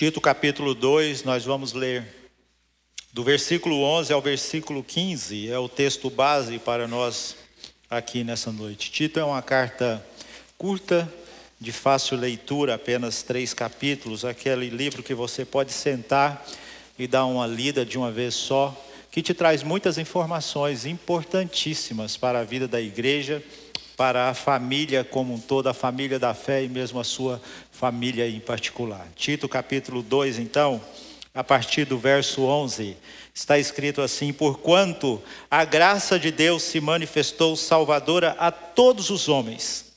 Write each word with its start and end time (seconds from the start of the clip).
Tito 0.00 0.18
capítulo 0.18 0.74
2, 0.74 1.24
nós 1.24 1.44
vamos 1.44 1.74
ler 1.74 2.06
do 3.12 3.22
versículo 3.22 3.82
11 3.82 4.10
ao 4.14 4.22
versículo 4.22 4.82
15, 4.82 5.50
é 5.50 5.58
o 5.58 5.68
texto 5.68 6.08
base 6.08 6.58
para 6.58 6.88
nós 6.88 7.36
aqui 7.90 8.24
nessa 8.24 8.50
noite. 8.50 8.90
Tito 8.90 9.20
é 9.20 9.24
uma 9.24 9.42
carta 9.42 10.02
curta, 10.56 11.06
de 11.60 11.70
fácil 11.70 12.16
leitura, 12.16 12.76
apenas 12.76 13.22
três 13.22 13.52
capítulos, 13.52 14.24
aquele 14.24 14.70
livro 14.70 15.02
que 15.02 15.12
você 15.12 15.44
pode 15.44 15.70
sentar 15.70 16.46
e 16.98 17.06
dar 17.06 17.26
uma 17.26 17.46
lida 17.46 17.84
de 17.84 17.98
uma 17.98 18.10
vez 18.10 18.34
só, 18.34 18.74
que 19.10 19.20
te 19.20 19.34
traz 19.34 19.62
muitas 19.62 19.98
informações 19.98 20.86
importantíssimas 20.86 22.16
para 22.16 22.40
a 22.40 22.44
vida 22.44 22.66
da 22.66 22.80
igreja, 22.80 23.44
para 24.00 24.30
a 24.30 24.34
família 24.34 25.04
como 25.04 25.34
um 25.34 25.38
todo, 25.38 25.68
a 25.68 25.74
família 25.74 26.18
da 26.18 26.32
fé 26.32 26.64
e 26.64 26.70
mesmo 26.70 26.98
a 26.98 27.04
sua 27.04 27.38
família 27.70 28.26
em 28.26 28.40
particular. 28.40 29.06
Tito 29.14 29.46
capítulo 29.46 30.00
2, 30.00 30.38
então, 30.38 30.80
a 31.34 31.44
partir 31.44 31.84
do 31.84 31.98
verso 31.98 32.44
11, 32.44 32.96
está 33.34 33.58
escrito 33.58 34.00
assim: 34.00 34.32
Porquanto 34.32 35.22
a 35.50 35.66
graça 35.66 36.18
de 36.18 36.30
Deus 36.30 36.62
se 36.62 36.80
manifestou 36.80 37.54
salvadora 37.56 38.34
a 38.38 38.50
todos 38.50 39.10
os 39.10 39.28
homens 39.28 39.90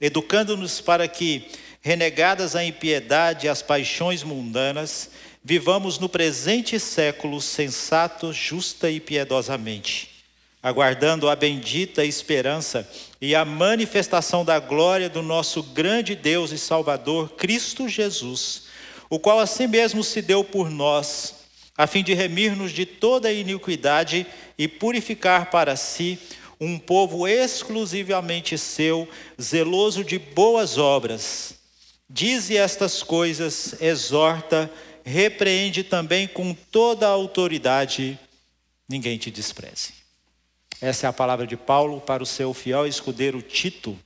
educando-nos 0.00 0.80
para 0.80 1.06
que, 1.06 1.46
renegadas 1.82 2.56
a 2.56 2.64
impiedade 2.64 3.44
e 3.44 3.48
as 3.50 3.60
paixões 3.60 4.22
mundanas, 4.22 5.10
vivamos 5.42 5.98
no 5.98 6.08
presente 6.08 6.80
século 6.80 7.42
sensato, 7.42 8.32
justa 8.32 8.90
e 8.90 9.00
piedosamente, 9.00 10.13
aguardando 10.64 11.28
a 11.28 11.36
bendita 11.36 12.06
esperança 12.06 12.88
e 13.20 13.34
a 13.34 13.44
manifestação 13.44 14.42
da 14.42 14.58
glória 14.58 15.10
do 15.10 15.20
nosso 15.20 15.62
grande 15.62 16.16
Deus 16.16 16.52
e 16.52 16.58
Salvador, 16.58 17.32
Cristo 17.32 17.86
Jesus, 17.86 18.62
o 19.10 19.18
qual 19.18 19.38
assim 19.38 19.66
mesmo 19.66 20.02
se 20.02 20.22
deu 20.22 20.42
por 20.42 20.70
nós, 20.70 21.34
a 21.76 21.86
fim 21.86 22.02
de 22.02 22.14
remir-nos 22.14 22.72
de 22.72 22.86
toda 22.86 23.30
iniquidade 23.30 24.26
e 24.56 24.66
purificar 24.66 25.50
para 25.50 25.76
si 25.76 26.18
um 26.58 26.78
povo 26.78 27.28
exclusivamente 27.28 28.56
seu, 28.56 29.06
zeloso 29.38 30.02
de 30.02 30.18
boas 30.18 30.78
obras. 30.78 31.56
Dize 32.08 32.56
estas 32.56 33.02
coisas, 33.02 33.74
exorta, 33.82 34.72
repreende 35.04 35.84
também 35.84 36.26
com 36.26 36.54
toda 36.54 37.06
a 37.06 37.10
autoridade, 37.10 38.18
ninguém 38.88 39.18
te 39.18 39.30
despreze. 39.30 40.03
Essa 40.84 41.06
é 41.06 41.08
a 41.08 41.14
palavra 41.14 41.46
de 41.46 41.56
Paulo 41.56 41.98
para 41.98 42.22
o 42.22 42.26
seu 42.26 42.52
fiel 42.52 42.86
escudeiro 42.86 43.40
Tito. 43.40 43.98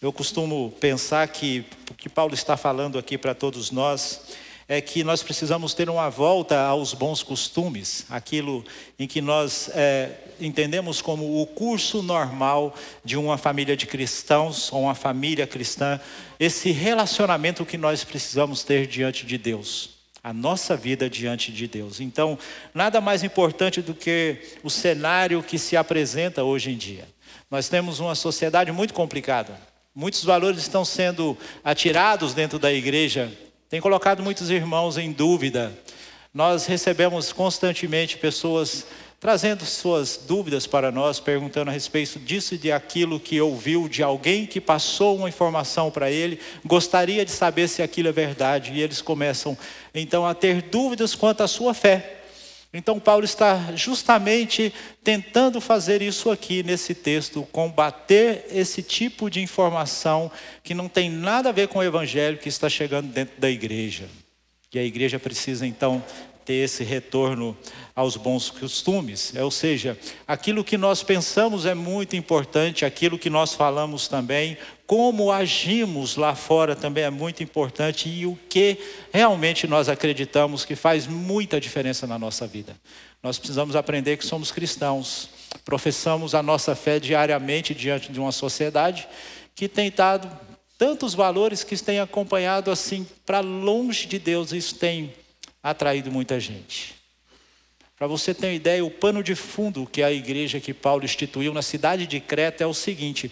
Eu 0.00 0.10
costumo 0.10 0.74
pensar 0.80 1.28
que 1.28 1.62
o 1.90 1.94
que 1.94 2.08
Paulo 2.08 2.32
está 2.32 2.56
falando 2.56 2.98
aqui 2.98 3.18
para 3.18 3.34
todos 3.34 3.70
nós 3.70 4.22
é 4.66 4.80
que 4.80 5.04
nós 5.04 5.22
precisamos 5.22 5.74
ter 5.74 5.90
uma 5.90 6.08
volta 6.08 6.58
aos 6.58 6.94
bons 6.94 7.22
costumes, 7.22 8.06
aquilo 8.08 8.64
em 8.98 9.06
que 9.06 9.20
nós 9.20 9.68
é, 9.74 10.10
entendemos 10.40 11.02
como 11.02 11.42
o 11.42 11.46
curso 11.46 12.02
normal 12.02 12.74
de 13.04 13.18
uma 13.18 13.36
família 13.36 13.76
de 13.76 13.86
cristãos 13.86 14.72
ou 14.72 14.84
uma 14.84 14.94
família 14.94 15.46
cristã, 15.46 16.00
esse 16.40 16.70
relacionamento 16.70 17.66
que 17.66 17.76
nós 17.76 18.04
precisamos 18.04 18.64
ter 18.64 18.86
diante 18.86 19.26
de 19.26 19.36
Deus. 19.36 20.01
A 20.22 20.32
nossa 20.32 20.76
vida 20.76 21.10
diante 21.10 21.50
de 21.50 21.66
Deus. 21.66 22.00
Então, 22.00 22.38
nada 22.72 23.00
mais 23.00 23.24
importante 23.24 23.82
do 23.82 23.94
que 23.94 24.36
o 24.62 24.70
cenário 24.70 25.42
que 25.42 25.58
se 25.58 25.76
apresenta 25.76 26.44
hoje 26.44 26.70
em 26.70 26.76
dia. 26.76 27.06
Nós 27.50 27.68
temos 27.68 28.00
uma 28.00 28.14
sociedade 28.14 28.70
muito 28.70 28.94
complicada. 28.94 29.58
Muitos 29.94 30.24
valores 30.24 30.60
estão 30.60 30.84
sendo 30.84 31.36
atirados 31.64 32.34
dentro 32.34 32.58
da 32.58 32.72
igreja 32.72 33.30
tem 33.72 33.80
colocado 33.80 34.22
muitos 34.22 34.50
irmãos 34.50 34.98
em 34.98 35.10
dúvida. 35.10 35.72
Nós 36.34 36.66
recebemos 36.66 37.32
constantemente 37.32 38.18
pessoas 38.18 38.86
trazendo 39.22 39.64
suas 39.64 40.16
dúvidas 40.26 40.66
para 40.66 40.90
nós, 40.90 41.20
perguntando 41.20 41.70
a 41.70 41.72
respeito 41.72 42.18
disso 42.18 42.56
e 42.56 42.58
de 42.58 42.72
aquilo 42.72 43.20
que 43.20 43.40
ouviu 43.40 43.88
de 43.88 44.02
alguém 44.02 44.46
que 44.46 44.60
passou 44.60 45.16
uma 45.16 45.28
informação 45.28 45.92
para 45.92 46.10
ele, 46.10 46.40
gostaria 46.64 47.24
de 47.24 47.30
saber 47.30 47.68
se 47.68 47.82
aquilo 47.82 48.08
é 48.08 48.12
verdade, 48.12 48.72
e 48.72 48.82
eles 48.82 49.00
começam 49.00 49.56
então 49.94 50.26
a 50.26 50.34
ter 50.34 50.62
dúvidas 50.62 51.14
quanto 51.14 51.40
à 51.44 51.46
sua 51.46 51.72
fé. 51.72 52.16
Então, 52.74 52.98
Paulo 52.98 53.24
está 53.24 53.76
justamente 53.76 54.74
tentando 55.04 55.60
fazer 55.60 56.02
isso 56.02 56.28
aqui 56.28 56.64
nesse 56.64 56.92
texto, 56.92 57.46
combater 57.52 58.46
esse 58.50 58.82
tipo 58.82 59.30
de 59.30 59.40
informação 59.40 60.32
que 60.64 60.74
não 60.74 60.88
tem 60.88 61.08
nada 61.08 61.50
a 61.50 61.52
ver 61.52 61.68
com 61.68 61.78
o 61.78 61.84
evangelho 61.84 62.38
que 62.38 62.48
está 62.48 62.68
chegando 62.68 63.06
dentro 63.06 63.40
da 63.40 63.48
igreja. 63.48 64.08
E 64.74 64.80
a 64.80 64.82
igreja 64.82 65.20
precisa 65.20 65.64
então 65.64 66.02
ter 66.44 66.64
esse 66.64 66.84
retorno 66.84 67.56
aos 67.94 68.16
bons 68.16 68.50
costumes. 68.50 69.32
Ou 69.34 69.50
seja, 69.50 69.98
aquilo 70.26 70.64
que 70.64 70.76
nós 70.76 71.02
pensamos 71.02 71.66
é 71.66 71.74
muito 71.74 72.16
importante, 72.16 72.84
aquilo 72.84 73.18
que 73.18 73.30
nós 73.30 73.54
falamos 73.54 74.08
também, 74.08 74.56
como 74.86 75.32
agimos 75.32 76.16
lá 76.16 76.34
fora 76.34 76.76
também 76.76 77.04
é 77.04 77.10
muito 77.10 77.42
importante 77.42 78.08
e 78.08 78.26
o 78.26 78.38
que 78.48 78.76
realmente 79.12 79.66
nós 79.66 79.88
acreditamos 79.88 80.64
que 80.64 80.76
faz 80.76 81.06
muita 81.06 81.60
diferença 81.60 82.06
na 82.06 82.18
nossa 82.18 82.46
vida. 82.46 82.76
Nós 83.22 83.38
precisamos 83.38 83.76
aprender 83.76 84.16
que 84.16 84.26
somos 84.26 84.50
cristãos, 84.50 85.30
professamos 85.64 86.34
a 86.34 86.42
nossa 86.42 86.74
fé 86.74 86.98
diariamente 86.98 87.74
diante 87.74 88.12
de 88.12 88.18
uma 88.18 88.32
sociedade 88.32 89.06
que 89.54 89.68
tem 89.68 89.90
dado 89.90 90.30
tantos 90.76 91.14
valores 91.14 91.62
que 91.62 91.76
tem 91.76 92.00
acompanhado 92.00 92.70
assim 92.70 93.06
para 93.24 93.38
longe 93.40 94.06
de 94.06 94.18
Deus, 94.18 94.52
isso 94.52 94.74
tem 94.74 95.14
atraído 95.62 96.10
muita 96.10 96.40
gente. 96.40 96.94
Para 97.96 98.06
você 98.06 98.34
ter 98.34 98.46
uma 98.46 98.52
ideia, 98.52 98.84
o 98.84 98.90
pano 98.90 99.22
de 99.22 99.34
fundo 99.34 99.86
que 99.86 100.02
a 100.02 100.10
igreja 100.10 100.58
que 100.58 100.74
Paulo 100.74 101.04
instituiu 101.04 101.54
na 101.54 101.62
cidade 101.62 102.06
de 102.06 102.18
Creta 102.18 102.64
é 102.64 102.66
o 102.66 102.74
seguinte: 102.74 103.30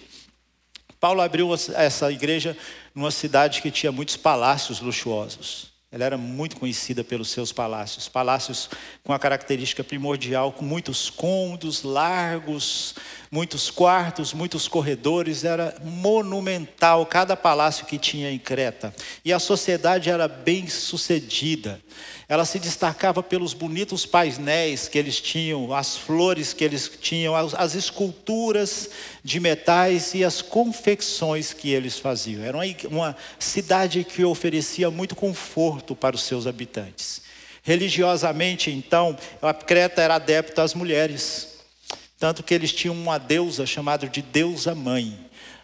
Paulo 1.01 1.21
abriu 1.21 1.53
essa 1.53 2.13
igreja 2.13 2.57
numa 2.95 3.11
cidade 3.11 3.61
que 3.63 3.71
tinha 3.71 3.91
muitos 3.91 4.17
palácios 4.17 4.81
luxuosos. 4.81 5.71
Ela 5.93 6.05
era 6.05 6.17
muito 6.17 6.57
conhecida 6.57 7.03
pelos 7.03 7.31
seus 7.31 7.51
palácios, 7.53 8.09
palácios 8.09 8.71
com 9.03 9.13
a 9.13 9.19
característica 9.19 9.83
primordial, 9.83 10.53
com 10.53 10.65
muitos 10.65 11.11
cômodos 11.11 11.83
largos, 11.83 12.95
muitos 13.31 13.71
quartos, 13.71 14.33
muitos 14.33 14.67
corredores, 14.67 15.45
era 15.45 15.75
monumental 15.83 17.07
cada 17.07 17.37
palácio 17.37 17.87
que 17.87 17.99
tinha 17.99 18.31
em 18.31 18.39
Creta. 18.39 18.95
E 19.25 19.33
a 19.33 19.39
sociedade 19.39 20.11
era 20.11 20.27
bem 20.27 20.69
sucedida 20.69 21.81
ela 22.31 22.45
se 22.45 22.61
destacava 22.61 23.25
pelos 23.25 23.53
bonitos 23.53 24.07
painéis 24.07 24.87
que 24.87 24.97
eles 24.97 25.21
tinham, 25.21 25.75
as 25.75 25.97
flores 25.97 26.53
que 26.53 26.63
eles 26.63 26.89
tinham, 27.01 27.35
as, 27.35 27.53
as 27.55 27.75
esculturas 27.75 28.89
de 29.25 29.41
metais 29.41 30.15
e 30.15 30.25
as 30.25 30.41
confecções 30.41 31.53
que 31.53 31.71
eles 31.73 31.99
faziam. 31.99 32.45
Era 32.45 32.57
uma 32.89 33.17
cidade 33.37 34.05
que 34.05 34.25
oferecia 34.25 34.93
muito 34.93 35.17
conforto 35.17 35.97
para 35.97 36.15
os 36.15 36.23
seus 36.23 36.47
habitantes. 36.47 37.21
Religiosamente, 37.65 38.71
então, 38.71 39.19
a 39.43 39.53
Creta 39.53 40.01
era 40.01 40.15
adepta 40.15 40.63
às 40.63 40.73
mulheres, 40.73 41.50
tanto 42.21 42.43
que 42.43 42.53
eles 42.53 42.71
tinham 42.71 42.95
uma 42.95 43.17
deusa 43.17 43.65
chamada 43.65 44.07
de 44.07 44.21
deusa 44.21 44.75
mãe, 44.75 45.19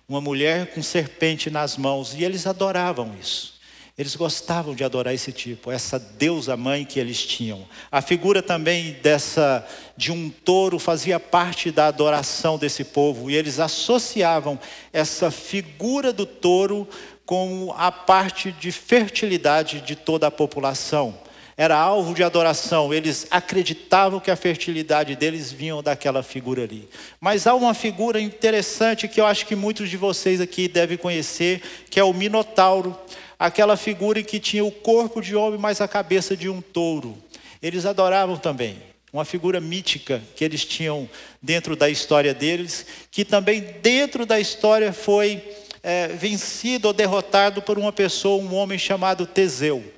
uma 0.08 0.22
mulher 0.22 0.72
com 0.72 0.82
serpente 0.82 1.50
nas 1.50 1.76
mãos, 1.76 2.14
e 2.14 2.24
eles 2.24 2.46
adoravam 2.46 3.14
isso. 3.20 3.56
Eles 3.98 4.16
gostavam 4.16 4.74
de 4.74 4.82
adorar 4.82 5.12
esse 5.12 5.32
tipo, 5.32 5.70
essa 5.70 5.98
deusa 5.98 6.56
mãe 6.56 6.86
que 6.86 6.98
eles 6.98 7.26
tinham. 7.26 7.66
A 7.92 8.00
figura 8.00 8.42
também 8.42 8.92
dessa 9.02 9.66
de 9.98 10.10
um 10.10 10.30
touro 10.30 10.78
fazia 10.78 11.20
parte 11.20 11.70
da 11.70 11.88
adoração 11.88 12.56
desse 12.56 12.84
povo 12.84 13.30
e 13.30 13.36
eles 13.36 13.60
associavam 13.60 14.58
essa 14.94 15.30
figura 15.30 16.10
do 16.10 16.24
touro 16.24 16.88
com 17.26 17.74
a 17.76 17.92
parte 17.92 18.50
de 18.52 18.72
fertilidade 18.72 19.82
de 19.82 19.94
toda 19.94 20.26
a 20.26 20.30
população. 20.30 21.25
Era 21.58 21.76
alvo 21.76 22.12
de 22.12 22.22
adoração, 22.22 22.92
eles 22.92 23.26
acreditavam 23.30 24.20
que 24.20 24.30
a 24.30 24.36
fertilidade 24.36 25.16
deles 25.16 25.50
vinha 25.50 25.80
daquela 25.80 26.22
figura 26.22 26.64
ali. 26.64 26.86
Mas 27.18 27.46
há 27.46 27.54
uma 27.54 27.72
figura 27.72 28.20
interessante 28.20 29.08
que 29.08 29.18
eu 29.18 29.24
acho 29.24 29.46
que 29.46 29.56
muitos 29.56 29.88
de 29.88 29.96
vocês 29.96 30.38
aqui 30.38 30.68
devem 30.68 30.98
conhecer, 30.98 31.62
que 31.88 31.98
é 31.98 32.04
o 32.04 32.12
Minotauro 32.12 32.94
aquela 33.38 33.76
figura 33.76 34.22
que 34.22 34.40
tinha 34.40 34.64
o 34.64 34.70
corpo 34.70 35.20
de 35.20 35.36
homem, 35.36 35.58
mas 35.58 35.80
a 35.80 35.88
cabeça 35.88 36.36
de 36.36 36.48
um 36.48 36.60
touro. 36.60 37.16
Eles 37.62 37.86
adoravam 37.86 38.36
também. 38.36 38.76
Uma 39.12 39.24
figura 39.24 39.60
mítica 39.60 40.22
que 40.34 40.44
eles 40.44 40.64
tinham 40.64 41.08
dentro 41.40 41.76
da 41.76 41.88
história 41.88 42.34
deles, 42.34 42.86
que 43.10 43.24
também 43.24 43.60
dentro 43.82 44.26
da 44.26 44.38
história 44.38 44.92
foi 44.92 45.42
é, 45.82 46.08
vencido 46.08 46.88
ou 46.88 46.94
derrotado 46.94 47.62
por 47.62 47.78
uma 47.78 47.92
pessoa, 47.92 48.42
um 48.42 48.54
homem 48.54 48.78
chamado 48.78 49.26
Teseu. 49.26 49.95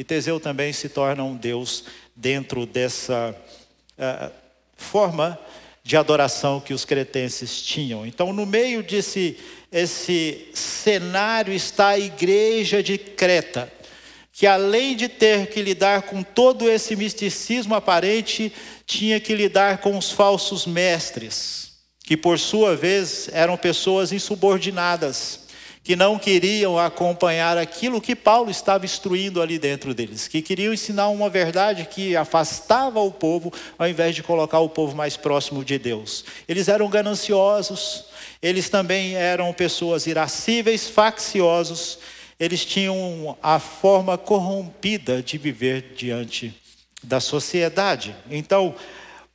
E 0.00 0.04
Teseu 0.04 0.40
também 0.40 0.72
se 0.72 0.88
torna 0.88 1.22
um 1.22 1.36
deus 1.36 1.84
dentro 2.16 2.64
dessa 2.64 3.36
uh, 3.98 4.32
forma 4.74 5.38
de 5.84 5.94
adoração 5.94 6.58
que 6.58 6.72
os 6.72 6.86
cretenses 6.86 7.60
tinham. 7.60 8.06
Então, 8.06 8.32
no 8.32 8.46
meio 8.46 8.82
desse 8.82 9.36
esse 9.70 10.48
cenário 10.54 11.52
está 11.52 11.88
a 11.88 11.98
igreja 11.98 12.82
de 12.82 12.96
Creta, 12.96 13.70
que 14.32 14.46
além 14.46 14.96
de 14.96 15.06
ter 15.06 15.48
que 15.48 15.60
lidar 15.60 16.04
com 16.04 16.22
todo 16.22 16.70
esse 16.70 16.96
misticismo 16.96 17.74
aparente, 17.74 18.50
tinha 18.86 19.20
que 19.20 19.34
lidar 19.34 19.82
com 19.82 19.98
os 19.98 20.10
falsos 20.10 20.64
mestres, 20.64 21.72
que 22.04 22.16
por 22.16 22.38
sua 22.38 22.74
vez 22.74 23.28
eram 23.34 23.54
pessoas 23.54 24.12
insubordinadas, 24.12 25.40
que 25.82 25.96
não 25.96 26.18
queriam 26.18 26.78
acompanhar 26.78 27.56
aquilo 27.56 28.00
que 28.00 28.14
Paulo 28.14 28.50
estava 28.50 28.84
instruindo 28.84 29.40
ali 29.40 29.58
dentro 29.58 29.94
deles, 29.94 30.28
que 30.28 30.42
queriam 30.42 30.74
ensinar 30.74 31.08
uma 31.08 31.30
verdade 31.30 31.88
que 31.90 32.14
afastava 32.14 33.00
o 33.00 33.10
povo, 33.10 33.52
ao 33.78 33.88
invés 33.88 34.14
de 34.14 34.22
colocar 34.22 34.60
o 34.60 34.68
povo 34.68 34.94
mais 34.94 35.16
próximo 35.16 35.64
de 35.64 35.78
Deus. 35.78 36.24
Eles 36.46 36.68
eram 36.68 36.88
gananciosos, 36.88 38.04
eles 38.42 38.68
também 38.68 39.14
eram 39.14 39.52
pessoas 39.52 40.06
irascíveis, 40.06 40.88
facciosos, 40.88 41.98
eles 42.38 42.64
tinham 42.64 43.36
a 43.42 43.58
forma 43.58 44.16
corrompida 44.16 45.22
de 45.22 45.38
viver 45.38 45.92
diante 45.96 46.54
da 47.02 47.20
sociedade. 47.20 48.14
Então, 48.30 48.74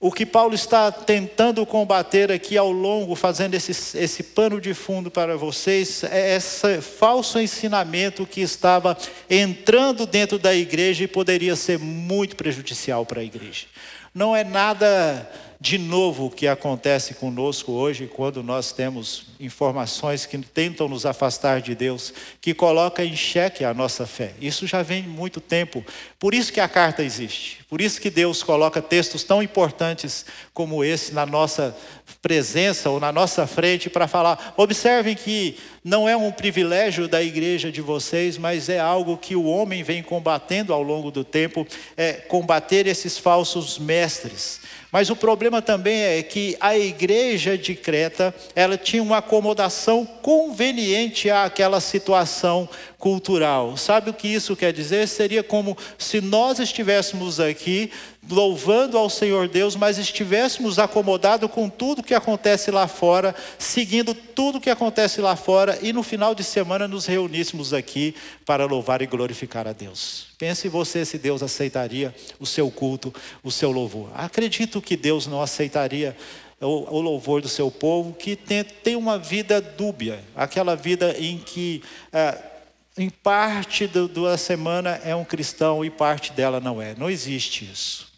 o 0.06 0.12
que 0.12 0.24
Paulo 0.24 0.54
está 0.54 0.92
tentando 0.92 1.66
combater 1.66 2.32
aqui 2.32 2.56
ao 2.56 2.72
longo, 2.72 3.16
fazendo 3.16 3.56
esse, 3.56 3.98
esse 3.98 4.22
pano 4.22 4.62
de 4.62 4.72
fundo 4.72 5.10
para 5.10 5.36
vocês, 5.36 6.04
é 6.04 6.36
esse 6.36 6.80
falso 6.80 7.40
ensinamento 7.40 8.24
que 8.24 8.40
estava 8.40 8.96
entrando 9.28 10.06
dentro 10.06 10.38
da 10.38 10.54
igreja 10.54 11.04
e 11.04 11.08
poderia 11.08 11.56
ser 11.56 11.80
muito 11.80 12.36
prejudicial 12.36 13.04
para 13.04 13.22
a 13.22 13.24
igreja. 13.24 13.66
Não 14.14 14.36
é 14.36 14.44
nada 14.44 15.28
de 15.60 15.78
novo 15.78 16.26
o 16.26 16.30
que 16.30 16.48
acontece 16.48 17.14
conosco 17.14 17.72
hoje, 17.72 18.08
quando 18.08 18.44
nós 18.44 18.72
temos 18.72 19.28
informações 19.40 20.26
que 20.26 20.38
tentam 20.38 20.88
nos 20.88 21.06
afastar 21.06 21.62
de 21.62 21.74
Deus, 21.74 22.14
que 22.42 22.54
coloca 22.54 23.04
em 23.04 23.16
xeque 23.16 23.64
a 23.64 23.74
nossa 23.74 24.06
fé. 24.06 24.34
Isso 24.40 24.68
já 24.68 24.82
vem 24.82 25.04
muito 25.04 25.40
tempo. 25.40 25.84
Por 26.20 26.34
isso 26.34 26.52
que 26.52 26.60
a 26.60 26.68
carta 26.68 27.04
existe. 27.04 27.64
Por 27.70 27.82
isso 27.82 28.00
que 28.00 28.10
Deus 28.10 28.44
coloca 28.44 28.82
textos 28.82 29.24
tão 29.24 29.42
importantes 29.42 30.26
como 30.54 30.84
esse 30.84 31.14
na 31.14 31.26
nossa 31.26 31.76
presença 32.22 32.90
ou 32.90 33.00
na 33.00 33.12
nossa 33.12 33.48
frente 33.48 33.90
para 33.90 34.08
falar. 34.08 34.54
Observem 34.58 35.16
que 35.16 35.58
não 35.84 36.10
é 36.10 36.18
um 36.18 36.32
privilégio 36.32 37.08
da 37.08 37.22
igreja 37.22 37.72
de 37.72 37.82
vocês, 37.82 38.38
mas 38.38 38.70
é 38.70 38.80
algo 38.80 39.18
que 39.18 39.36
o 39.36 39.46
homem 39.46 39.84
vem 39.84 40.02
combatendo 40.02 40.74
ao 40.74 40.82
longo 40.82 41.12
do 41.12 41.24
tempo, 41.24 41.68
é 41.96 42.14
combater 42.14 42.88
esses 42.88 43.18
falsos 43.18 43.78
mestres. 43.78 44.62
Mas 44.96 45.10
o 45.10 45.16
problema 45.18 45.62
também 45.62 46.04
é 46.04 46.24
que 46.24 46.56
a 46.58 46.78
igreja 46.78 47.58
de 47.58 47.76
Creta, 47.76 48.34
ela 48.56 48.78
tinha 48.78 49.04
uma 49.04 49.18
acomodação 49.18 50.06
conveniente 50.06 51.30
àquela 51.30 51.82
situação 51.82 52.70
cultural. 52.98 53.76
Sabe 53.76 54.12
o 54.12 54.14
que 54.14 54.26
isso 54.26 54.56
quer 54.56 54.72
dizer? 54.72 55.06
Seria 55.10 55.44
como 55.44 55.78
se 55.98 56.22
nós 56.22 56.60
estivéssemos 56.60 57.42
aqui 57.42 57.92
louvando 58.30 58.98
ao 58.98 59.10
Senhor 59.10 59.48
Deus, 59.48 59.76
mas 59.76 59.98
estivéssemos 59.98 60.80
acomodados 60.80 61.50
com 61.52 61.70
tudo 61.70 62.04
que 62.04 62.14
acontece 62.14 62.72
lá 62.72 62.88
fora, 62.88 63.36
seguindo 63.58 64.14
tudo 64.14 64.60
que 64.60 64.70
acontece 64.70 65.22
lá 65.22 65.36
fora 65.36 65.78
e 65.82 65.94
no 65.94 66.04
final 66.04 66.34
de 66.34 66.44
semana 66.44 66.88
nos 66.88 67.06
reuníssemos 67.06 67.74
aqui 67.74 68.16
para 68.46 68.66
louvar 68.66 69.02
e 69.02 69.08
glorificar 69.08 69.68
a 69.68 69.74
Deus. 69.74 70.28
Pense 70.38 70.68
você 70.68 71.06
se 71.06 71.18
Deus 71.18 71.44
aceitaria 71.44 72.14
o 72.40 72.46
seu 72.46 72.70
culto, 72.72 73.14
o 73.44 73.52
seu 73.52 73.72
louvor. 73.72 74.10
Acredito 74.16 74.82
que 74.82 74.98
Deus 74.98 75.28
não 75.28 75.42
aceitaria 75.42 76.16
o, 76.60 77.02
louvor 77.02 77.42
do 77.42 77.50
seu 77.50 77.70
povo 77.70 78.14
que 78.14 78.36
tem, 78.36 78.96
uma 78.96 79.18
vida 79.20 79.62
dúbia, 79.62 80.24
aquela 80.36 80.76
vida 80.76 81.16
em 81.20 81.38
que. 81.38 81.84
É, 82.12 82.56
em 82.98 83.10
parte 83.10 83.88
do, 83.88 84.08
da 84.08 84.38
semana 84.38 85.02
é 85.04 85.14
um 85.14 85.26
cristão 85.26 85.84
e 85.84 85.90
parte 85.90 86.32
dela 86.32 86.62
não 86.62 86.82
é. 86.82 86.96
Não 86.96 87.10
existe 87.10 87.70
isso. 87.70 88.15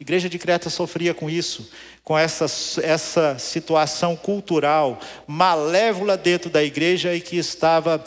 A 0.00 0.02
igreja 0.02 0.30
de 0.30 0.38
Creta 0.38 0.70
sofria 0.70 1.12
com 1.12 1.28
isso, 1.28 1.70
com 2.02 2.16
essa, 2.16 2.46
essa 2.82 3.38
situação 3.38 4.16
cultural 4.16 4.98
malévola 5.26 6.16
dentro 6.16 6.48
da 6.48 6.64
igreja 6.64 7.14
e 7.14 7.20
que 7.20 7.36
estava 7.36 8.02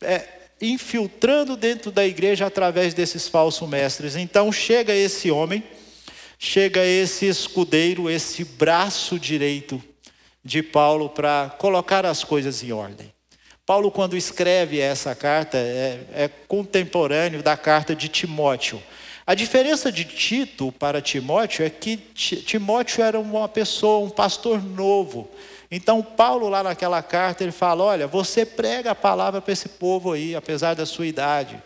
é, 0.00 0.26
infiltrando 0.58 1.54
dentro 1.54 1.92
da 1.92 2.06
igreja 2.06 2.46
através 2.46 2.94
desses 2.94 3.28
falsos 3.28 3.68
mestres. 3.68 4.16
Então 4.16 4.50
chega 4.50 4.94
esse 4.94 5.30
homem, 5.30 5.62
chega 6.38 6.82
esse 6.82 7.26
escudeiro, 7.26 8.08
esse 8.08 8.42
braço 8.42 9.18
direito 9.18 9.84
de 10.42 10.62
Paulo 10.62 11.10
para 11.10 11.54
colocar 11.58 12.06
as 12.06 12.24
coisas 12.24 12.62
em 12.62 12.72
ordem. 12.72 13.12
Paulo, 13.66 13.90
quando 13.90 14.16
escreve 14.16 14.80
essa 14.80 15.14
carta, 15.14 15.58
é, 15.58 16.00
é, 16.14 16.30
contemporâneo 16.48 17.42
da 17.42 17.54
carta 17.54 17.94
de 17.94 18.08
Timóteo. 18.08 18.82
A 19.26 19.34
diferença 19.34 19.90
de 19.90 20.04
Tito 20.04 20.70
para 20.72 21.00
Timóteo 21.00 21.64
é 21.64 21.70
que 21.70 21.96
Timóteo 21.96 23.02
era 23.02 23.18
uma 23.18 23.48
pessoa, 23.48 24.06
um 24.06 24.10
pastor 24.10 24.62
novo. 24.62 25.30
Então, 25.70 26.02
Paulo, 26.02 26.48
lá 26.50 26.62
naquela 26.62 27.02
carta, 27.02 27.42
ele 27.42 27.50
fala: 27.50 27.84
Olha, 27.84 28.06
você 28.06 28.44
prega 28.44 28.90
a 28.90 28.94
palavra 28.94 29.40
para 29.40 29.52
esse 29.52 29.68
povo 29.68 30.12
aí, 30.12 30.36
apesar 30.36 30.74
da 30.74 30.84
sua 30.84 31.06
idade. 31.06 31.60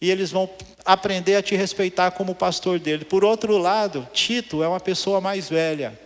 E 0.00 0.10
eles 0.10 0.30
vão 0.30 0.48
aprender 0.84 1.36
a 1.36 1.42
te 1.42 1.56
respeitar 1.56 2.12
como 2.12 2.36
pastor 2.36 2.78
dele. 2.78 3.04
Por 3.04 3.24
outro 3.24 3.58
lado, 3.58 4.06
Tito 4.12 4.62
é 4.62 4.68
uma 4.68 4.80
pessoa 4.80 5.20
mais 5.20 5.48
velha. 5.48 5.98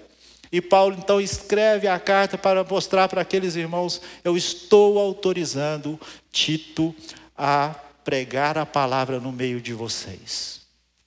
E 0.51 0.63
Paulo 0.63 0.97
então 0.99 1.21
escreve 1.21 1.89
a 1.89 1.99
carta 1.99 2.39
para 2.39 2.65
mostrar 2.65 3.07
para 3.07 3.21
aqueles 3.21 3.55
irmãos: 3.55 4.01
eu 4.25 4.35
estou 4.35 4.99
autorizando 4.99 6.01
Tito 6.33 6.95
a 7.37 7.75
pregar 8.03 8.57
a 8.57 8.65
palavra 8.65 9.21
no 9.21 9.31
meio 9.31 9.61
de 9.61 9.75
vocês. 9.75 10.56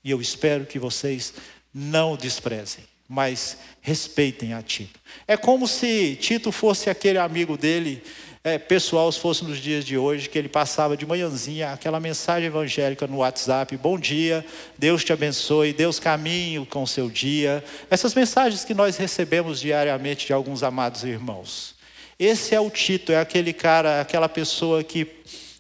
E 0.10 0.12
eu 0.12 0.20
espero 0.20 0.66
que 0.66 0.80
vocês 0.80 1.36
não 1.72 2.14
o 2.14 2.18
desprezem, 2.18 2.84
mas 3.08 3.60
respeitem 3.80 4.56
a 4.56 4.62
Tito. 4.64 5.00
É 5.28 5.38
como 5.38 5.68
se 5.68 6.16
Tito 6.16 6.52
fosse 6.52 6.90
aquele 6.90 7.20
amigo 7.20 7.56
dele 7.56 8.02
é, 8.44 8.58
pessoal 8.58 9.12
se 9.12 9.20
fosse 9.20 9.44
nos 9.44 9.60
dias 9.60 9.86
de 9.86 10.00
hoje, 10.00 10.28
que 10.28 10.36
ele 10.36 10.50
passava 10.50 10.98
de 10.98 11.06
manhãzinha 11.06 11.74
aquela 11.74 12.00
mensagem 12.00 12.48
evangélica 12.48 13.06
no 13.06 13.18
WhatsApp: 13.18 13.78
Bom 13.78 14.00
dia, 14.00 14.44
Deus 14.80 15.04
te 15.04 15.14
abençoe, 15.14 15.74
Deus 15.74 16.00
caminhe 16.00 16.66
com 16.66 16.82
o 16.82 16.88
seu 16.88 17.08
dia. 17.08 17.64
Essas 17.88 18.16
mensagens 18.16 18.66
que 18.66 18.74
nós 18.74 18.98
recebemos 18.98 19.60
diariamente 19.60 20.26
de 20.26 20.34
alguns 20.34 20.64
amados 20.64 21.04
irmãos. 21.04 21.76
Esse 22.18 22.56
é 22.56 22.60
o 22.60 22.72
Tito, 22.72 23.12
é 23.12 23.20
aquele 23.20 23.54
cara, 23.54 24.02
aquela 24.02 24.28
pessoa 24.28 24.84
que, 24.84 25.06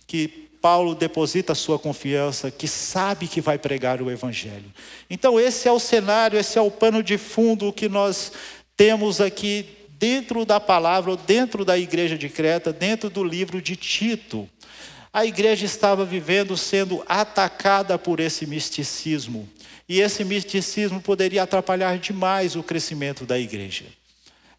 que 0.07 0.48
Paulo 0.61 0.93
deposita 0.93 1.55
sua 1.55 1.79
confiança, 1.79 2.51
que 2.51 2.67
sabe 2.67 3.27
que 3.27 3.39
vai 3.39 3.57
pregar 3.57 4.01
o 4.01 4.11
Evangelho. 4.11 4.71
Então, 5.09 5.39
esse 5.39 5.67
é 5.67 5.71
o 5.71 5.79
cenário, 5.79 6.37
esse 6.37 6.57
é 6.57 6.61
o 6.61 6.71
pano 6.71 7.01
de 7.01 7.17
fundo 7.17 7.71
que 7.71 7.87
nós 7.87 8.31
temos 8.75 9.21
aqui 9.21 9.65
dentro 9.97 10.45
da 10.45 10.59
palavra, 10.59 11.15
dentro 11.15 11.65
da 11.65 11.77
igreja 11.77 12.17
de 12.17 12.29
Creta, 12.29 12.71
dentro 12.71 13.09
do 13.09 13.23
livro 13.23 13.61
de 13.61 13.75
Tito. 13.75 14.49
A 15.11 15.25
igreja 15.25 15.65
estava 15.65 16.05
vivendo 16.05 16.55
sendo 16.55 17.03
atacada 17.07 17.97
por 17.97 18.19
esse 18.19 18.45
misticismo. 18.45 19.49
E 19.87 19.99
esse 19.99 20.23
misticismo 20.23 21.01
poderia 21.01 21.43
atrapalhar 21.43 21.97
demais 21.97 22.55
o 22.55 22.61
crescimento 22.61 23.25
da 23.25 23.39
igreja. 23.39 23.85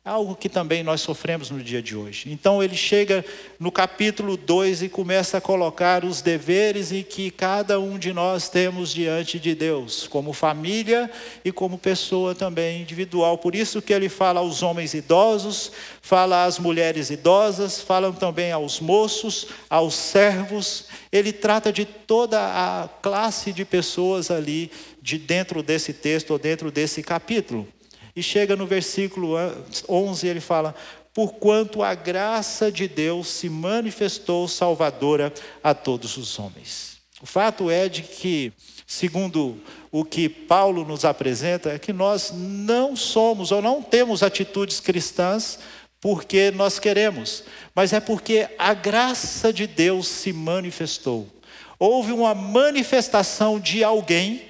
Algo 0.02 0.34
que 0.34 0.48
também 0.48 0.82
nós 0.82 1.02
sofremos 1.02 1.50
no 1.50 1.62
dia 1.62 1.82
de 1.82 1.94
hoje. 1.94 2.32
Então 2.32 2.62
ele 2.62 2.74
chega 2.74 3.22
no 3.58 3.70
capítulo 3.70 4.34
2 4.34 4.84
e 4.84 4.88
começa 4.88 5.36
a 5.36 5.42
colocar 5.42 6.06
os 6.06 6.22
deveres 6.22 6.90
em 6.90 7.02
que 7.02 7.30
cada 7.30 7.78
um 7.78 7.98
de 7.98 8.10
nós 8.10 8.48
temos 8.48 8.94
diante 8.94 9.38
de 9.38 9.54
Deus, 9.54 10.08
como 10.08 10.32
família 10.32 11.10
e 11.44 11.52
como 11.52 11.76
pessoa 11.76 12.34
também 12.34 12.80
individual. 12.80 13.36
Por 13.36 13.54
isso 13.54 13.82
que 13.82 13.92
ele 13.92 14.08
fala 14.08 14.40
aos 14.40 14.62
homens 14.62 14.94
idosos, 14.94 15.70
fala 16.00 16.46
às 16.46 16.58
mulheres 16.58 17.10
idosas, 17.10 17.78
fala 17.78 18.10
também 18.10 18.52
aos 18.52 18.80
moços, 18.80 19.48
aos 19.68 19.92
servos. 19.94 20.86
Ele 21.12 21.30
trata 21.30 21.70
de 21.70 21.84
toda 21.84 22.40
a 22.40 22.88
classe 23.02 23.52
de 23.52 23.66
pessoas 23.66 24.30
ali 24.30 24.70
de 25.02 25.18
dentro 25.18 25.62
desse 25.62 25.92
texto 25.92 26.30
ou 26.30 26.38
dentro 26.38 26.70
desse 26.70 27.02
capítulo. 27.02 27.68
E 28.20 28.22
chega 28.22 28.54
no 28.54 28.66
versículo 28.66 29.34
11, 29.88 30.28
ele 30.28 30.40
fala: 30.40 30.74
Porquanto 31.14 31.82
a 31.82 31.94
graça 31.94 32.70
de 32.70 32.86
Deus 32.86 33.28
se 33.28 33.48
manifestou 33.48 34.46
salvadora 34.46 35.32
a 35.64 35.72
todos 35.72 36.18
os 36.18 36.38
homens. 36.38 36.98
O 37.22 37.24
fato 37.24 37.70
é 37.70 37.88
de 37.88 38.02
que, 38.02 38.52
segundo 38.86 39.56
o 39.90 40.04
que 40.04 40.28
Paulo 40.28 40.84
nos 40.84 41.06
apresenta, 41.06 41.70
é 41.70 41.78
que 41.78 41.94
nós 41.94 42.30
não 42.34 42.94
somos 42.94 43.52
ou 43.52 43.62
não 43.62 43.80
temos 43.80 44.22
atitudes 44.22 44.80
cristãs 44.80 45.58
porque 45.98 46.50
nós 46.50 46.78
queremos, 46.78 47.42
mas 47.74 47.94
é 47.94 48.00
porque 48.00 48.50
a 48.58 48.74
graça 48.74 49.50
de 49.50 49.66
Deus 49.66 50.06
se 50.06 50.30
manifestou. 50.30 51.26
Houve 51.78 52.12
uma 52.12 52.34
manifestação 52.34 53.58
de 53.58 53.82
alguém 53.82 54.49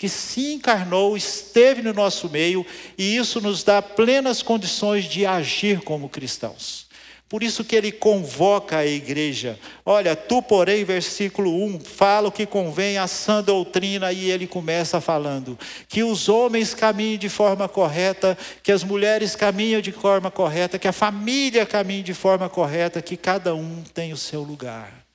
que 0.00 0.08
se 0.08 0.54
encarnou, 0.54 1.14
esteve 1.14 1.82
no 1.82 1.92
nosso 1.92 2.30
meio, 2.30 2.64
e 2.96 3.16
isso 3.16 3.38
nos 3.38 3.62
dá 3.62 3.82
plenas 3.82 4.40
condições 4.40 5.04
de 5.04 5.26
agir 5.26 5.82
como 5.82 6.08
cristãos. 6.08 6.86
Por 7.28 7.42
isso 7.42 7.62
que 7.62 7.76
ele 7.76 7.92
convoca 7.92 8.78
a 8.78 8.86
igreja. 8.86 9.58
Olha, 9.84 10.16
tu, 10.16 10.40
porém, 10.40 10.84
versículo 10.84 11.54
1, 11.66 11.80
fala 11.80 12.28
o 12.28 12.32
que 12.32 12.46
convém 12.46 12.96
à 12.96 13.06
sã 13.06 13.42
doutrina, 13.42 14.10
e 14.10 14.30
ele 14.30 14.46
começa 14.46 15.02
falando: 15.02 15.58
que 15.86 16.02
os 16.02 16.30
homens 16.30 16.72
caminhem 16.72 17.18
de 17.18 17.28
forma 17.28 17.68
correta, 17.68 18.38
que 18.62 18.72
as 18.72 18.82
mulheres 18.82 19.36
caminhem 19.36 19.82
de 19.82 19.92
forma 19.92 20.30
correta, 20.30 20.78
que 20.78 20.88
a 20.88 20.92
família 20.92 21.66
caminhe 21.66 22.02
de 22.02 22.14
forma 22.14 22.48
correta, 22.48 23.02
que 23.02 23.18
cada 23.18 23.54
um 23.54 23.84
tem 23.92 24.14
o 24.14 24.16
seu 24.16 24.40
lugar. 24.40 25.09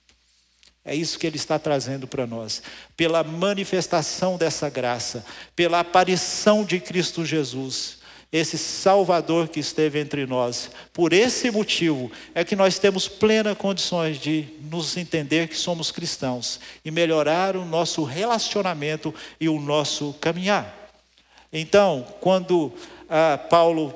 É 0.86 0.96
isso 0.96 1.18
que 1.18 1.26
ele 1.26 1.36
está 1.36 1.58
trazendo 1.58 2.08
para 2.08 2.28
nós. 2.28 2.62
Pela 2.96 3.24
manifestação 3.24 4.38
dessa 4.38 4.70
graça, 4.70 5.26
pela 5.56 5.80
aparição 5.80 6.64
de 6.64 6.80
Cristo 6.80 7.26
Jesus 7.26 8.06
esse 8.32 8.58
Salvador 8.58 9.48
que 9.48 9.62
esteve 9.62 9.98
entre 9.98 10.26
nós. 10.26 10.70
Por 10.92 11.14
esse 11.14 11.50
motivo 11.50 12.12
é 12.34 12.44
que 12.44 12.56
nós 12.56 12.78
temos 12.78 13.08
plena 13.08 13.56
condições 13.56 14.18
de 14.18 14.48
nos 14.70 14.98
entender 14.98 15.48
que 15.48 15.56
somos 15.56 15.90
cristãos 15.90 16.60
e 16.84 16.92
melhorar 16.92 17.56
o 17.56 17.64
nosso 17.64 18.04
relacionamento 18.04 19.16
e 19.40 19.48
o 19.48 19.58
nosso 19.58 20.14
caminhar. 20.20 20.92
Então, 21.52 22.06
quando 22.20 22.74
ah, 23.10 23.40
Paulo 23.50 23.94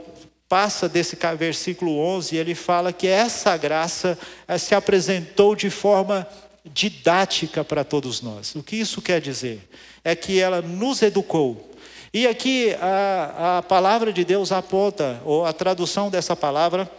passa 0.48 0.88
desse 0.88 1.18
versículo 1.38 2.00
11, 2.00 2.38
ele 2.38 2.56
fala 2.56 2.94
que 2.94 3.08
essa 3.08 3.58
graça 3.58 4.18
ah, 4.48 4.58
se 4.58 4.74
apresentou 4.74 5.54
de 5.54 5.70
forma 5.70 6.26
didática 6.66 7.64
para 7.64 7.84
todos 7.84 8.22
nós. 8.22 8.56
O 8.56 8.64
que 8.64 8.76
isso 8.76 9.02
quer 9.02 9.22
dizer? 9.22 9.70
É 10.04 10.16
que 10.16 10.40
ela 10.40 10.62
nos 10.62 11.02
educou 11.02 11.70
e 12.12 12.26
aqui 12.26 12.74
a, 12.82 13.58
a 13.60 13.62
palavra 13.62 14.12
de 14.12 14.26
Deus 14.26 14.52
aponta, 14.52 15.22
ou 15.24 15.46
a 15.46 15.54
tradução 15.54 16.10
dessa 16.10 16.36
palavra, 16.36 16.90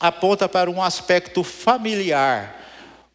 aponta 0.00 0.48
para 0.48 0.70
um 0.70 0.82
aspecto 0.82 1.44
familiar, 1.44 2.58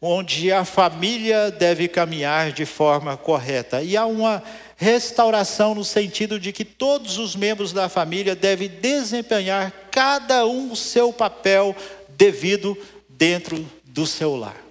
onde 0.00 0.52
a 0.52 0.64
família 0.64 1.50
deve 1.50 1.88
caminhar 1.88 2.52
de 2.52 2.64
forma 2.64 3.16
correta. 3.16 3.82
E 3.82 3.96
há 3.96 4.06
uma 4.06 4.40
restauração 4.76 5.74
no 5.74 5.84
sentido 5.84 6.38
de 6.38 6.52
que 6.52 6.64
todos 6.64 7.18
os 7.18 7.34
membros 7.34 7.72
da 7.72 7.88
família 7.88 8.36
devem 8.36 8.68
desempenhar 8.68 9.72
cada 9.90 10.46
um 10.46 10.70
o 10.70 10.76
seu 10.76 11.12
papel 11.12 11.74
devido 12.10 12.78
dentro 13.08 13.68
do 13.84 14.06
seu 14.06 14.36
lar. 14.36 14.67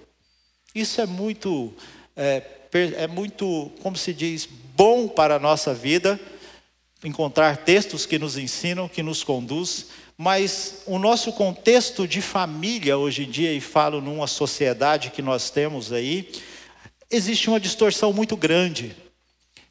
Isso 0.74 1.00
é 1.00 1.06
muito, 1.06 1.72
é, 2.16 2.42
é 2.96 3.06
muito, 3.06 3.70
como 3.82 3.96
se 3.96 4.12
diz, 4.12 4.48
bom 4.76 5.08
para 5.08 5.36
a 5.36 5.38
nossa 5.38 5.74
vida 5.74 6.20
encontrar 7.04 7.56
textos 7.58 8.04
que 8.04 8.18
nos 8.18 8.36
ensinam, 8.36 8.88
que 8.88 9.02
nos 9.02 9.22
conduz, 9.22 9.86
mas 10.16 10.82
o 10.84 10.98
nosso 10.98 11.32
contexto 11.32 12.08
de 12.08 12.20
família 12.20 12.98
hoje 12.98 13.24
em 13.24 13.30
dia, 13.30 13.52
e 13.52 13.60
falo 13.60 14.00
numa 14.00 14.26
sociedade 14.26 15.10
que 15.10 15.22
nós 15.22 15.48
temos 15.48 15.92
aí, 15.92 16.30
existe 17.10 17.48
uma 17.48 17.60
distorção 17.60 18.12
muito 18.12 18.36
grande. 18.36 18.96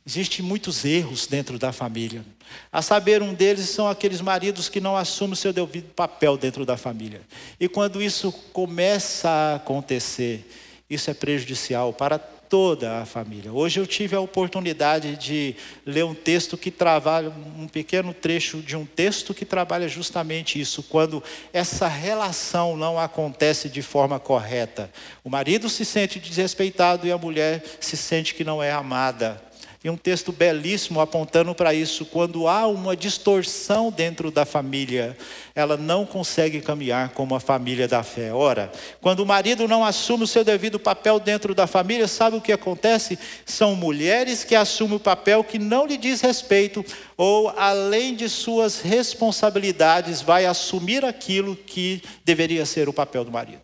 Existem 0.05 0.43
muitos 0.43 0.85
erros 0.85 1.27
dentro 1.27 1.59
da 1.59 1.73
família. 1.73 2.25
A 2.71 2.81
saber, 2.81 3.21
um 3.21 3.33
deles 3.33 3.69
são 3.69 3.89
aqueles 3.89 4.21
maridos 4.21 4.69
que 4.69 4.79
não 4.79 4.95
assumem 4.95 5.33
o 5.33 5.35
seu 5.35 5.51
devido 5.51 5.93
papel 5.93 6.37
dentro 6.37 6.65
da 6.65 6.77
família. 6.77 7.19
E 7.59 7.67
quando 7.67 8.01
isso 8.01 8.31
começa 8.53 9.29
a 9.29 9.55
acontecer, 9.55 10.49
isso 10.89 11.09
é 11.09 11.13
prejudicial 11.13 11.91
para 11.91 12.17
toda 12.17 13.01
a 13.01 13.05
família. 13.05 13.51
Hoje 13.51 13.79
eu 13.79 13.85
tive 13.85 14.15
a 14.15 14.21
oportunidade 14.21 15.17
de 15.17 15.55
ler 15.85 16.05
um 16.05 16.13
texto 16.13 16.57
que 16.57 16.71
trabalha, 16.71 17.29
um 17.57 17.67
pequeno 17.67 18.13
trecho 18.13 18.61
de 18.61 18.75
um 18.75 18.85
texto 18.85 19.33
que 19.33 19.43
trabalha 19.43 19.87
justamente 19.87 20.59
isso, 20.59 20.81
quando 20.83 21.21
essa 21.51 21.87
relação 21.87 22.77
não 22.77 22.97
acontece 22.97 23.67
de 23.67 23.81
forma 23.81 24.19
correta. 24.19 24.89
O 25.23 25.29
marido 25.29 25.69
se 25.69 25.83
sente 25.83 26.19
desrespeitado 26.19 27.05
e 27.05 27.11
a 27.11 27.17
mulher 27.17 27.61
se 27.81 27.97
sente 27.97 28.33
que 28.33 28.45
não 28.45 28.63
é 28.63 28.71
amada. 28.71 29.41
E 29.83 29.89
um 29.91 29.95
texto 29.95 30.31
belíssimo 30.31 30.99
apontando 30.99 31.53
para 31.53 31.71
isso. 31.71 32.03
Quando 32.03 32.47
há 32.47 32.65
uma 32.67 32.95
distorção 32.95 33.91
dentro 33.91 34.31
da 34.31 34.43
família, 34.43 35.15
ela 35.53 35.77
não 35.77 36.03
consegue 36.03 36.61
caminhar 36.61 37.09
como 37.09 37.35
a 37.35 37.39
família 37.39 37.87
da 37.87 38.01
fé. 38.01 38.33
Ora, 38.33 38.71
quando 38.99 39.19
o 39.19 39.25
marido 39.25 39.67
não 39.67 39.85
assume 39.85 40.23
o 40.23 40.27
seu 40.27 40.43
devido 40.43 40.79
papel 40.79 41.19
dentro 41.19 41.53
da 41.53 41.67
família, 41.67 42.07
sabe 42.07 42.37
o 42.37 42.41
que 42.41 42.51
acontece? 42.51 43.19
São 43.45 43.75
mulheres 43.75 44.43
que 44.43 44.55
assumem 44.55 44.97
o 44.97 44.99
papel 44.99 45.43
que 45.43 45.59
não 45.59 45.85
lhe 45.85 45.95
diz 45.95 46.21
respeito, 46.21 46.83
ou 47.15 47.49
além 47.49 48.15
de 48.15 48.27
suas 48.27 48.81
responsabilidades, 48.81 50.23
vai 50.23 50.47
assumir 50.47 51.05
aquilo 51.05 51.55
que 51.55 52.01
deveria 52.25 52.65
ser 52.65 52.89
o 52.89 52.93
papel 52.93 53.23
do 53.23 53.31
marido. 53.31 53.61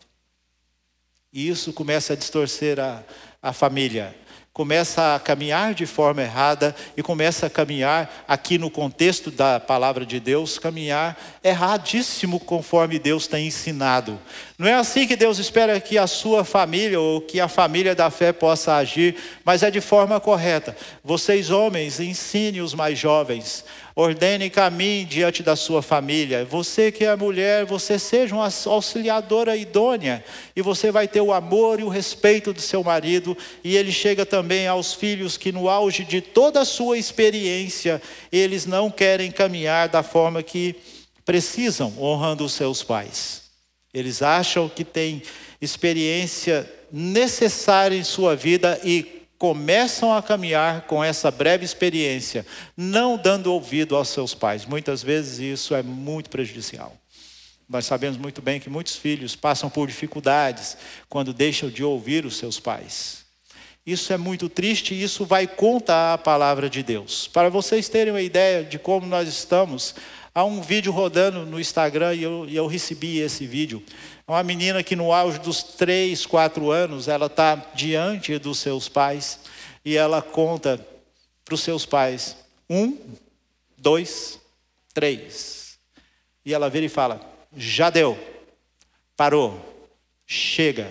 E 1.34 1.50
isso 1.50 1.74
começa 1.74 2.14
a 2.14 2.16
distorcer 2.16 2.80
a, 2.80 3.04
a 3.42 3.52
família 3.52 4.16
começa 4.54 5.16
a 5.16 5.20
caminhar 5.20 5.74
de 5.74 5.88
forma 5.88 6.22
errada 6.22 6.76
e 6.96 7.02
começa 7.02 7.48
a 7.48 7.50
caminhar, 7.50 8.24
aqui 8.28 8.60
no 8.60 8.70
contexto 8.70 9.32
da 9.32 9.60
palavra 9.60 10.06
de 10.06 10.20
Deus, 10.20 10.60
caminhar 10.60 11.18
erradíssimo 11.44 12.40
conforme 12.40 12.98
Deus 12.98 13.28
tem 13.28 13.48
ensinado. 13.48 14.20
Não 14.58 14.68
é 14.68 14.76
assim 14.76 15.06
que 15.06 15.16
Deus 15.16 15.40
espera 15.40 15.80
que 15.80 15.98
a 15.98 16.08
sua 16.08 16.44
família 16.44 17.00
ou 17.00 17.20
que 17.20 17.40
a 17.40 17.48
família 17.48 17.94
da 17.94 18.10
fé 18.10 18.32
possa 18.32 18.76
agir, 18.76 19.16
mas 19.44 19.64
é 19.64 19.70
de 19.70 19.82
forma 19.82 20.20
correta. 20.20 20.76
Vocês, 21.04 21.50
homens, 21.50 22.00
ensinem 22.00 22.62
os 22.62 22.74
mais 22.74 22.98
jovens 22.98 23.66
Ordene 23.96 24.50
caminhe 24.50 25.06
diante 25.06 25.44
da 25.44 25.56
sua 25.56 25.84
família. 25.84 26.44
Você 26.46 26.92
que 26.92 27.06
é 27.06 27.16
mulher, 27.16 27.64
você 27.64 28.00
seja 28.00 28.34
uma 28.34 28.50
auxiliadora 28.66 29.56
idônea. 29.56 30.24
E 30.56 30.64
você 30.64 30.92
vai 30.92 31.08
ter 31.08 31.22
o 31.22 31.32
amor 31.32 31.80
e 31.80 31.84
o 31.84 31.90
respeito 31.90 32.52
do 32.52 32.60
seu 32.60 32.84
marido. 32.84 33.38
E 33.64 33.78
ele 33.78 33.92
chega 33.92 34.26
também 34.26 34.68
aos 34.68 34.96
filhos 34.96 35.38
que, 35.38 35.52
no 35.52 35.70
auge 35.70 36.04
de 36.04 36.22
toda 36.22 36.62
a 36.62 36.66
sua 36.66 36.98
experiência, 36.98 38.02
eles 38.32 38.66
não 38.66 38.90
querem 38.90 39.30
caminhar 39.30 39.88
da 39.88 40.02
forma 40.02 40.42
que 40.42 40.76
precisam, 41.26 41.94
honrando 42.00 42.44
os 42.44 42.54
seus 42.54 42.84
pais. 42.84 43.44
Eles 43.94 44.22
acham 44.22 44.68
que 44.68 44.84
têm 44.84 45.22
experiência 45.62 46.70
necessária 46.92 47.96
em 47.96 48.04
sua 48.04 48.36
vida 48.36 48.80
e 48.84 49.24
começam 49.38 50.14
a 50.14 50.22
caminhar 50.22 50.84
com 50.84 51.04
essa 51.04 51.30
breve 51.30 51.66
experiência, 51.66 52.46
não 52.78 53.18
dando 53.18 53.52
ouvido 53.52 53.96
aos 53.96 54.10
seus 54.10 54.34
pais. 54.34 54.66
Muitas 54.66 55.04
vezes 55.04 55.40
isso 55.40 55.76
é 55.76 55.84
muito 55.84 56.30
prejudicial. 56.30 56.96
Nós 57.68 57.86
sabemos 57.86 58.18
muito 58.18 58.42
bem 58.42 58.60
que 58.60 58.70
muitos 58.70 58.96
filhos 58.96 59.36
passam 59.36 59.70
por 59.70 59.88
dificuldades 59.88 60.78
quando 61.10 61.34
deixam 61.34 61.70
de 61.70 61.84
ouvir 61.84 62.26
os 62.26 62.38
seus 62.38 62.60
pais. 62.60 63.24
Isso 63.86 64.14
é 64.14 64.18
muito 64.18 64.48
triste 64.48 64.94
e 64.94 65.04
isso 65.04 65.26
vai 65.26 65.46
contra 65.46 66.14
a 66.14 66.18
palavra 66.18 66.70
de 66.70 66.82
Deus. 66.82 67.28
Para 67.28 67.50
vocês 67.50 67.90
terem 67.90 68.14
uma 68.14 68.22
ideia 68.22 68.64
de 68.64 68.80
como 68.80 69.06
nós 69.06 69.28
estamos, 69.28 69.94
há 70.34 70.44
um 70.44 70.62
vídeo 70.62 70.92
rodando 70.92 71.46
no 71.46 71.60
Instagram 71.60 72.16
e 72.16 72.24
eu, 72.24 72.46
e 72.48 72.56
eu 72.56 72.68
recebi 72.68 73.20
esse 73.20 73.46
vídeo 73.46 73.84
é 74.26 74.32
uma 74.32 74.44
menina 74.44 74.82
que 74.82 74.96
no 74.96 75.12
auge 75.12 75.38
dos 75.40 75.62
três, 75.64 76.26
quatro 76.26 76.72
anos, 76.72 77.10
ela 77.10 77.26
está 77.26 77.56
diante 77.76 78.38
dos 78.38 78.58
seus 78.58 78.88
pais 78.88 79.40
e 79.84 79.98
ela 79.98 80.22
conta 80.22 80.80
para 81.44 81.54
os 81.54 81.62
seus 81.62 81.86
pais: 81.86 82.38
um, 82.70 82.98
dois, 83.78 84.40
três. 84.94 85.78
E 86.46 86.54
ela 86.54 86.70
vira 86.70 86.86
e 86.86 86.90
fala: 86.90 87.20
já 87.56 87.90
deu, 87.90 88.18
parou, 89.18 89.60
chega. 90.26 90.90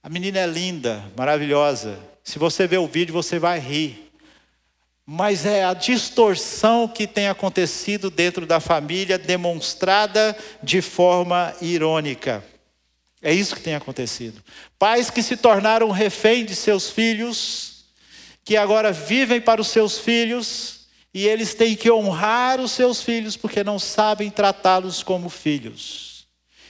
A 0.00 0.08
menina 0.08 0.38
é 0.38 0.46
linda, 0.46 1.04
maravilhosa. 1.16 1.98
Se 2.22 2.38
você 2.38 2.68
ver 2.68 2.78
o 2.78 2.86
vídeo, 2.86 3.12
você 3.12 3.38
vai 3.40 3.58
rir 3.58 4.07
mas 5.10 5.46
é 5.46 5.64
a 5.64 5.72
distorção 5.72 6.86
que 6.86 7.06
tem 7.06 7.28
acontecido 7.28 8.10
dentro 8.10 8.44
da 8.44 8.60
família, 8.60 9.16
demonstrada 9.16 10.36
de 10.62 10.82
forma 10.82 11.54
irônica. 11.62 12.44
É 13.22 13.32
isso 13.32 13.56
que 13.56 13.62
tem 13.62 13.74
acontecido. 13.74 14.44
Pais 14.78 15.08
que 15.08 15.22
se 15.22 15.34
tornaram 15.34 15.90
refém 15.90 16.44
de 16.44 16.54
seus 16.54 16.90
filhos, 16.90 17.86
que 18.44 18.54
agora 18.54 18.92
vivem 18.92 19.40
para 19.40 19.62
os 19.62 19.68
seus 19.68 19.98
filhos, 19.98 20.80
e 21.14 21.26
eles 21.26 21.54
têm 21.54 21.74
que 21.74 21.90
honrar 21.90 22.60
os 22.60 22.72
seus 22.72 23.02
filhos 23.02 23.34
porque 23.34 23.64
não 23.64 23.78
sabem 23.78 24.28
tratá-los 24.28 25.02
como 25.02 25.30
filhos. 25.30 26.26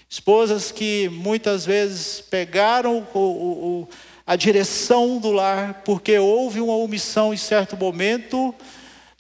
Esposas 0.09 0.71
que 0.71 1.09
muitas 1.09 1.67
vezes 1.67 2.21
pegaram 2.21 3.05
o, 3.13 3.19
o, 3.19 3.81
o 3.83 3.89
a 4.29 4.37
direção 4.37 5.17
do 5.17 5.33
lar, 5.33 5.81
porque 5.87 6.19
houve 6.19 6.61
uma 6.61 6.77
omissão 6.77 7.33
em 7.33 7.37
certo 7.39 7.79
momento 7.79 8.55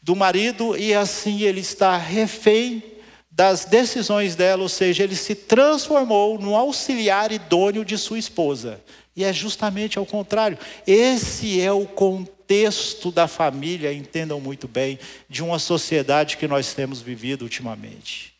do 0.02 0.14
marido 0.14 0.76
e 0.76 0.92
assim 0.92 1.40
ele 1.44 1.60
está 1.60 1.96
refém 1.96 2.82
das 3.30 3.64
decisões 3.64 4.34
dela, 4.34 4.62
ou 4.62 4.68
seja, 4.68 5.04
ele 5.04 5.16
se 5.16 5.34
transformou 5.34 6.38
no 6.38 6.54
auxiliar 6.54 7.32
idôneo 7.32 7.86
de 7.86 7.96
sua 7.96 8.18
esposa. 8.18 8.82
E 9.16 9.24
é 9.24 9.32
justamente 9.32 9.98
ao 9.98 10.04
contrário. 10.04 10.58
Esse 10.86 11.58
é 11.58 11.72
o 11.72 11.86
contexto 11.86 13.10
da 13.10 13.26
família, 13.26 13.90
entendam 13.94 14.38
muito 14.38 14.68
bem, 14.68 14.98
de 15.26 15.42
uma 15.42 15.58
sociedade 15.58 16.36
que 16.36 16.46
nós 16.46 16.74
temos 16.74 17.00
vivido 17.00 17.42
ultimamente. 17.42 18.34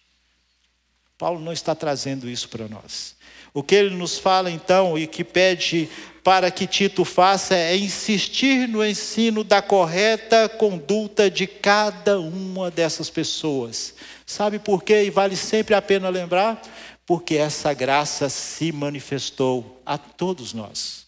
Paulo 1.16 1.40
não 1.40 1.52
está 1.52 1.74
trazendo 1.74 2.28
isso 2.28 2.46
para 2.50 2.68
nós. 2.68 3.16
O 3.54 3.62
que 3.62 3.74
ele 3.74 3.94
nos 3.94 4.18
fala 4.18 4.50
então 4.50 4.98
e 4.98 5.06
que 5.06 5.24
pede 5.24 5.88
para 6.28 6.50
que 6.50 6.66
Tito 6.66 7.06
faça 7.06 7.54
é 7.54 7.74
insistir 7.74 8.68
no 8.68 8.84
ensino 8.84 9.42
da 9.42 9.62
correta 9.62 10.46
conduta 10.46 11.30
de 11.30 11.46
cada 11.46 12.20
uma 12.20 12.70
dessas 12.70 13.08
pessoas. 13.08 13.94
Sabe 14.26 14.58
por 14.58 14.84
quê? 14.84 15.04
E 15.04 15.10
vale 15.10 15.34
sempre 15.36 15.74
a 15.74 15.80
pena 15.80 16.10
lembrar? 16.10 16.60
Porque 17.06 17.36
essa 17.36 17.72
graça 17.72 18.28
se 18.28 18.70
manifestou 18.72 19.80
a 19.86 19.96
todos 19.96 20.52
nós. 20.52 21.06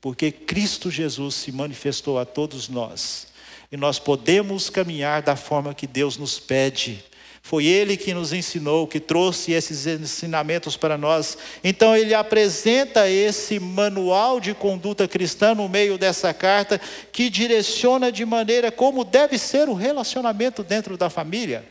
Porque 0.00 0.30
Cristo 0.30 0.88
Jesus 0.88 1.34
se 1.34 1.50
manifestou 1.50 2.16
a 2.16 2.24
todos 2.24 2.68
nós. 2.68 3.26
E 3.72 3.76
nós 3.76 3.98
podemos 3.98 4.70
caminhar 4.70 5.20
da 5.20 5.34
forma 5.34 5.74
que 5.74 5.88
Deus 5.88 6.16
nos 6.16 6.38
pede 6.38 7.02
foi 7.44 7.66
ele 7.66 7.96
que 7.96 8.14
nos 8.14 8.32
ensinou, 8.32 8.86
que 8.86 9.00
trouxe 9.00 9.50
esses 9.50 9.84
ensinamentos 9.86 10.76
para 10.76 10.96
nós. 10.96 11.36
Então, 11.62 11.96
ele 11.96 12.14
apresenta 12.14 13.10
esse 13.10 13.58
manual 13.58 14.38
de 14.38 14.54
conduta 14.54 15.08
cristã 15.08 15.52
no 15.52 15.68
meio 15.68 15.98
dessa 15.98 16.32
carta, 16.32 16.80
que 17.10 17.28
direciona 17.28 18.12
de 18.12 18.24
maneira 18.24 18.70
como 18.70 19.04
deve 19.04 19.36
ser 19.38 19.68
o 19.68 19.74
relacionamento 19.74 20.62
dentro 20.62 20.96
da 20.96 21.10
família. 21.10 21.64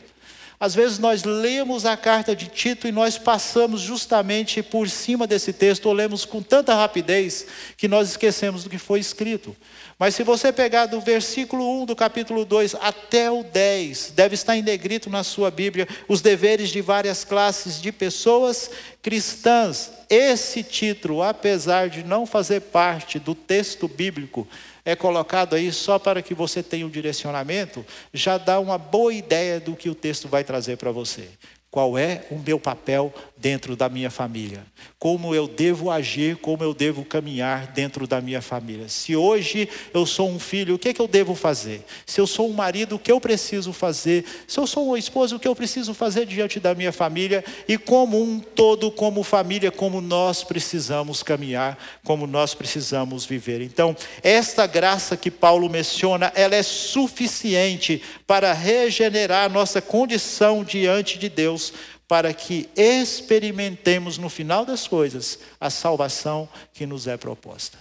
Às 0.62 0.76
vezes 0.76 1.00
nós 1.00 1.24
lemos 1.24 1.84
a 1.84 1.96
carta 1.96 2.36
de 2.36 2.46
Tito 2.46 2.86
e 2.86 2.92
nós 2.92 3.18
passamos 3.18 3.80
justamente 3.80 4.62
por 4.62 4.88
cima 4.88 5.26
desse 5.26 5.52
texto, 5.52 5.86
ou 5.86 5.92
lemos 5.92 6.24
com 6.24 6.40
tanta 6.40 6.72
rapidez 6.72 7.44
que 7.76 7.88
nós 7.88 8.10
esquecemos 8.10 8.62
do 8.62 8.70
que 8.70 8.78
foi 8.78 9.00
escrito. 9.00 9.56
Mas 9.98 10.14
se 10.14 10.22
você 10.22 10.52
pegar 10.52 10.86
do 10.86 11.00
versículo 11.00 11.82
1 11.82 11.86
do 11.86 11.96
capítulo 11.96 12.44
2 12.44 12.76
até 12.80 13.28
o 13.28 13.42
10, 13.42 14.12
deve 14.14 14.36
estar 14.36 14.56
em 14.56 14.62
negrito 14.62 15.10
na 15.10 15.24
sua 15.24 15.50
Bíblia 15.50 15.88
os 16.06 16.20
deveres 16.20 16.70
de 16.70 16.80
várias 16.80 17.24
classes 17.24 17.82
de 17.82 17.90
pessoas 17.90 18.70
cristãs. 19.02 19.90
Esse 20.08 20.62
título, 20.62 21.24
apesar 21.24 21.88
de 21.88 22.04
não 22.04 22.24
fazer 22.24 22.60
parte 22.60 23.18
do 23.18 23.34
texto 23.34 23.88
bíblico, 23.88 24.46
é 24.84 24.96
colocado 24.96 25.54
aí 25.54 25.72
só 25.72 25.98
para 25.98 26.22
que 26.22 26.34
você 26.34 26.62
tenha 26.62 26.86
um 26.86 26.90
direcionamento, 26.90 27.84
já 28.12 28.38
dá 28.38 28.58
uma 28.58 28.78
boa 28.78 29.12
ideia 29.12 29.60
do 29.60 29.76
que 29.76 29.88
o 29.88 29.94
texto 29.94 30.28
vai 30.28 30.42
trazer 30.44 30.76
para 30.76 30.90
você. 30.90 31.28
Qual 31.72 31.96
é 31.96 32.20
o 32.30 32.38
meu 32.38 32.60
papel 32.60 33.10
dentro 33.34 33.74
da 33.74 33.88
minha 33.88 34.10
família? 34.10 34.62
Como 34.98 35.34
eu 35.34 35.48
devo 35.48 35.90
agir, 35.90 36.36
como 36.36 36.62
eu 36.62 36.74
devo 36.74 37.02
caminhar 37.02 37.68
dentro 37.68 38.06
da 38.06 38.20
minha 38.20 38.42
família? 38.42 38.90
Se 38.90 39.16
hoje 39.16 39.66
eu 39.94 40.04
sou 40.04 40.28
um 40.28 40.38
filho, 40.38 40.74
o 40.74 40.78
que, 40.78 40.90
é 40.90 40.92
que 40.92 41.00
eu 41.00 41.08
devo 41.08 41.34
fazer? 41.34 41.82
Se 42.04 42.20
eu 42.20 42.26
sou 42.26 42.50
um 42.50 42.52
marido, 42.52 42.96
o 42.96 42.98
que 42.98 43.10
eu 43.10 43.18
preciso 43.18 43.72
fazer? 43.72 44.22
Se 44.46 44.60
eu 44.60 44.66
sou 44.66 44.88
uma 44.88 44.98
esposa, 44.98 45.34
o 45.34 45.40
que 45.40 45.48
eu 45.48 45.56
preciso 45.56 45.94
fazer 45.94 46.26
diante 46.26 46.60
da 46.60 46.74
minha 46.74 46.92
família? 46.92 47.42
E 47.66 47.78
como 47.78 48.22
um 48.22 48.38
todo, 48.38 48.90
como 48.90 49.22
família, 49.22 49.70
como 49.70 50.02
nós 50.02 50.44
precisamos 50.44 51.22
caminhar, 51.22 51.78
como 52.04 52.26
nós 52.26 52.52
precisamos 52.52 53.24
viver. 53.24 53.62
Então, 53.62 53.96
esta 54.22 54.66
graça 54.66 55.16
que 55.16 55.30
Paulo 55.30 55.70
menciona, 55.70 56.30
ela 56.34 56.54
é 56.54 56.62
suficiente 56.62 58.02
para 58.26 58.52
regenerar 58.52 59.50
nossa 59.50 59.80
condição 59.80 60.62
diante 60.62 61.18
de 61.18 61.30
Deus 61.30 61.61
Deus 61.70 61.72
para 62.08 62.34
que 62.34 62.68
experimentemos 62.76 64.18
no 64.18 64.28
final 64.28 64.66
das 64.66 64.86
coisas 64.86 65.38
a 65.60 65.70
salvação 65.70 66.48
que 66.74 66.84
nos 66.84 67.06
é 67.06 67.16
proposta. 67.16 67.78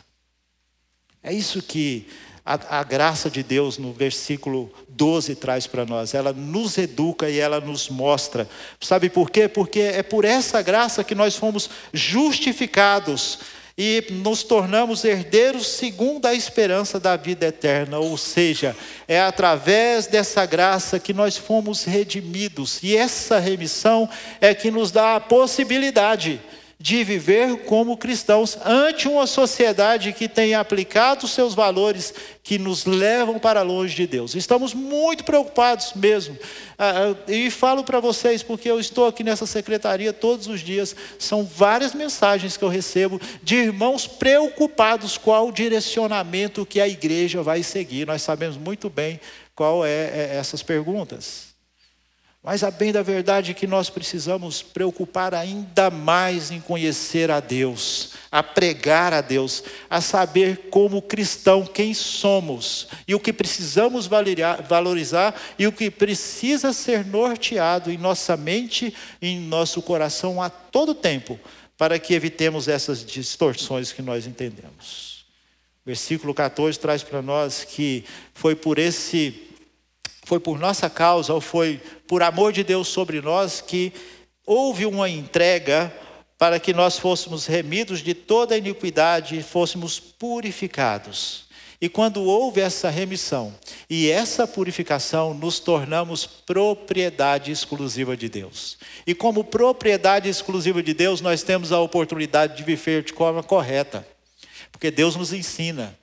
É 1.22 1.34
isso 1.34 1.62
que 1.62 2.08
a, 2.46 2.80
a, 2.80 2.84
graça 2.84 3.30
de 3.30 3.44
Deus 3.44 3.78
no 3.78 3.92
versículo 3.92 4.72
12 4.88 5.36
traz 5.36 5.68
para 5.68 5.86
nós. 5.86 6.14
Ela 6.14 6.32
nos 6.32 6.78
educa 6.78 7.30
e 7.30 7.40
ela 7.40 7.60
nos 7.60 7.90
mostra. 7.90 8.50
Sabe 8.80 9.10
por 9.10 9.30
quê? 9.30 9.48
Porque 9.48 9.82
é 9.82 10.02
por 10.02 10.24
essa 10.24 10.62
graça 10.62 11.04
que 11.04 11.14
nós 11.14 11.36
fomos 11.36 11.70
justificados 11.94 13.40
e 13.78 14.04
nos 14.12 14.44
tornamos 14.44 15.04
herdeiros 15.04 15.68
segundo 15.68 16.26
a 16.26 16.34
esperança 16.34 17.00
da 17.00 17.16
vida 17.16 17.48
eterna, 17.48 18.00
ou 18.00 18.18
seja, 18.18 18.76
é 19.08 19.20
através 19.20 20.08
dessa 20.08 20.46
graça 20.46 21.00
que 21.00 21.14
nós 21.14 21.38
fomos 21.38 21.84
redimidos, 21.84 22.80
e 22.84 22.96
essa 22.96 23.40
remissão 23.40 24.10
é 24.40 24.54
que 24.54 24.70
nos 24.70 24.92
dá 24.92 25.16
a 25.16 25.20
possibilidade 25.20 26.40
de 26.82 27.04
viver 27.04 27.66
como 27.66 27.96
cristãos 27.96 28.58
ante 28.66 29.08
uma 29.08 29.28
sociedade 29.28 30.14
que 30.14 30.28
tem 30.28 30.56
aplicado 30.56 31.28
seus 31.28 31.54
valores 31.54 32.12
que 32.42 32.58
nos 32.58 32.86
levam 32.86 33.38
para 33.38 33.62
longe 33.62 33.96
de 33.96 34.08
Deus. 34.08 34.34
Estamos 34.34 34.74
muito 34.74 35.24
preocupados 35.24 35.94
mesmo. 35.94 36.36
Ah, 36.80 37.14
ah, 37.14 37.32
e 37.32 37.52
falo 37.52 37.84
para 37.84 38.00
vocês, 38.00 38.42
porque 38.42 38.68
eu 38.68 38.80
estou 38.80 39.06
aqui 39.06 39.24
nessa 39.24 39.46
secretaria 39.46 40.12
todos 40.12 40.48
os 40.48 40.62
dias, 40.62 40.96
são 41.20 41.44
várias 41.44 41.94
mensagens 41.94 42.58
que 42.58 42.64
eu 42.64 42.70
recebo 42.70 43.22
de 43.44 43.58
irmãos 43.58 44.08
preocupados 44.08 45.20
qual 45.20 45.50
o 45.50 45.54
direcionamento 45.54 46.66
que 46.66 46.82
a 46.82 46.88
igreja 46.88 47.44
vai 47.44 47.62
seguir. 47.62 48.08
Nós 48.08 48.24
sabemos 48.24 48.58
muito 48.58 48.90
bem 48.90 49.20
qual 49.56 49.86
é, 49.86 49.90
é 49.90 50.38
essas 50.40 50.64
perguntas. 50.64 51.51
Mas 52.44 52.64
a 52.64 52.72
bem 52.72 52.92
da 52.92 53.04
verdade 53.04 53.52
é 53.52 53.54
que 53.54 53.68
nós 53.68 53.92
precisamos 53.92 54.64
preocupar 54.64 55.32
ainda 55.32 55.92
mais 55.92 56.50
em 56.50 56.60
conhecer 56.60 57.30
a 57.30 57.40
Deus, 57.40 58.14
a 58.32 58.42
pregar 58.42 59.14
a 59.14 59.22
Deus, 59.22 59.64
a 59.88 60.02
saber 60.02 60.70
como 60.72 61.04
cristão 61.04 61.64
quem 61.64 61.94
somos 61.94 62.88
e 63.08 63.14
o 63.14 63.20
que 63.20 63.32
precisamos 63.32 64.08
valorizar 64.08 65.40
e 65.60 65.68
o 65.68 65.72
que 65.72 65.92
precisa 65.92 66.74
ser 66.74 67.06
norteado 67.06 67.92
em 67.92 67.98
nossa 67.98 68.36
mente 68.36 68.92
e 69.22 69.28
em 69.28 69.40
nosso 69.40 69.80
coração 69.80 70.42
a 70.42 70.50
todo 70.50 70.96
tempo, 70.96 71.40
para 71.78 72.00
que 72.00 72.16
evitemos 72.16 72.68
essas 72.68 73.06
distorções 73.06 73.94
que 73.94 74.02
nós 74.02 74.26
entendemos. 74.26 75.26
Versículo 75.86 76.34
14 76.34 76.80
traz 76.80 77.04
para 77.04 77.22
nós 77.22 77.64
que 77.64 78.04
foi 78.34 78.56
por 78.56 78.80
esse 78.80 79.51
foi 80.32 80.40
por 80.40 80.58
nossa 80.58 80.90
causa 80.90 81.34
ou 81.34 81.42
foi 81.42 81.82
por 82.08 82.24
amor 82.24 82.54
de 82.54 82.64
Deus 82.64 82.88
sobre 82.88 83.20
nós 83.20 83.60
que 83.60 83.92
houve 84.46 84.86
uma 84.86 85.10
entrega 85.10 85.94
para 86.38 86.58
que 86.58 86.74
nós 86.74 86.98
fôssemos 86.98 87.48
remidos 87.48 88.00
de 88.00 88.14
toda 88.14 88.58
iniquidade 88.58 89.38
e 89.38 89.44
fôssemos 89.44 90.00
purificados. 90.00 91.48
E 91.82 91.90
quando 91.90 92.24
houve 92.24 92.62
essa 92.62 92.90
remissão 92.90 93.54
e 93.90 94.10
essa 94.10 94.48
purificação, 94.48 95.34
nos 95.34 95.60
tornamos 95.60 96.26
propriedade 96.26 97.52
exclusiva 97.52 98.16
de 98.16 98.30
Deus. 98.30 98.78
E 99.06 99.14
como 99.14 99.44
propriedade 99.44 100.30
exclusiva 100.30 100.82
de 100.82 100.94
Deus, 100.94 101.20
nós 101.20 101.44
temos 101.44 101.74
a 101.74 101.82
oportunidade 101.82 102.56
de 102.56 102.64
viver 102.64 103.04
de 103.04 103.12
forma 103.12 103.44
correta. 103.44 104.08
Porque 104.72 104.90
Deus 104.90 105.18
nos 105.18 105.34
ensina, 105.34 105.94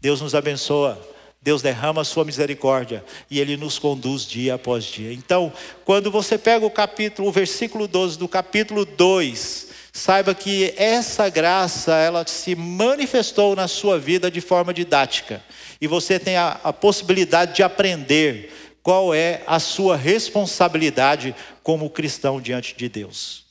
Deus 0.00 0.20
nos 0.20 0.34
abençoa, 0.34 1.00
Deus 1.40 1.62
derrama 1.62 2.02
a 2.02 2.04
sua 2.04 2.24
misericórdia 2.24 3.04
e 3.30 3.38
ele 3.38 3.56
nos 3.56 3.78
conduz 3.78 4.26
dia 4.26 4.54
após 4.54 4.84
dia. 4.84 5.12
Então, 5.12 5.52
quando 5.84 6.10
você 6.10 6.36
pega 6.36 6.66
o 6.66 6.70
capítulo, 6.70 7.28
o 7.28 7.32
versículo 7.32 7.86
12 7.86 8.18
do 8.18 8.26
capítulo 8.26 8.84
2, 8.84 9.68
saiba 9.92 10.34
que 10.34 10.74
essa 10.76 11.28
graça, 11.28 11.94
ela 11.94 12.26
se 12.26 12.54
manifestou 12.54 13.54
na 13.54 13.68
sua 13.68 13.98
vida 13.98 14.30
de 14.30 14.40
forma 14.40 14.74
didática. 14.74 15.42
E 15.80 15.86
você 15.86 16.18
tem 16.18 16.36
a, 16.36 16.60
a 16.62 16.72
possibilidade 16.72 17.54
de 17.54 17.62
aprender 17.62 18.52
qual 18.82 19.14
é 19.14 19.42
a 19.46 19.58
sua 19.58 19.96
responsabilidade 19.96 21.34
como 21.62 21.90
cristão 21.90 22.40
diante 22.40 22.76
de 22.76 22.88
Deus. 22.88 23.47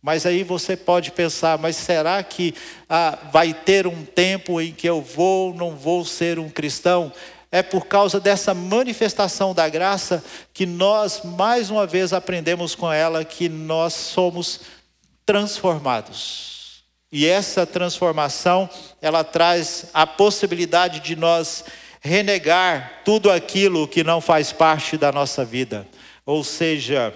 Mas 0.00 0.24
aí 0.24 0.44
você 0.44 0.76
pode 0.76 1.10
pensar, 1.10 1.58
mas 1.58 1.76
será 1.76 2.22
que 2.22 2.54
ah, 2.88 3.18
vai 3.32 3.52
ter 3.52 3.86
um 3.86 4.04
tempo 4.04 4.60
em 4.60 4.72
que 4.72 4.88
eu 4.88 5.02
vou, 5.02 5.52
não 5.52 5.76
vou 5.76 6.04
ser 6.04 6.38
um 6.38 6.48
cristão? 6.48 7.12
É 7.50 7.62
por 7.62 7.86
causa 7.86 8.20
dessa 8.20 8.54
manifestação 8.54 9.54
da 9.54 9.68
graça 9.68 10.22
que 10.52 10.66
nós, 10.66 11.22
mais 11.24 11.70
uma 11.70 11.86
vez, 11.86 12.12
aprendemos 12.12 12.74
com 12.74 12.92
ela 12.92 13.24
que 13.24 13.48
nós 13.48 13.94
somos 13.94 14.60
transformados. 15.24 16.84
E 17.10 17.26
essa 17.26 17.66
transformação, 17.66 18.68
ela 19.00 19.24
traz 19.24 19.86
a 19.94 20.06
possibilidade 20.06 21.00
de 21.00 21.16
nós 21.16 21.64
renegar 22.00 23.00
tudo 23.04 23.30
aquilo 23.30 23.88
que 23.88 24.04
não 24.04 24.20
faz 24.20 24.52
parte 24.52 24.96
da 24.96 25.10
nossa 25.10 25.44
vida. 25.44 25.88
Ou 26.24 26.44
seja, 26.44 27.12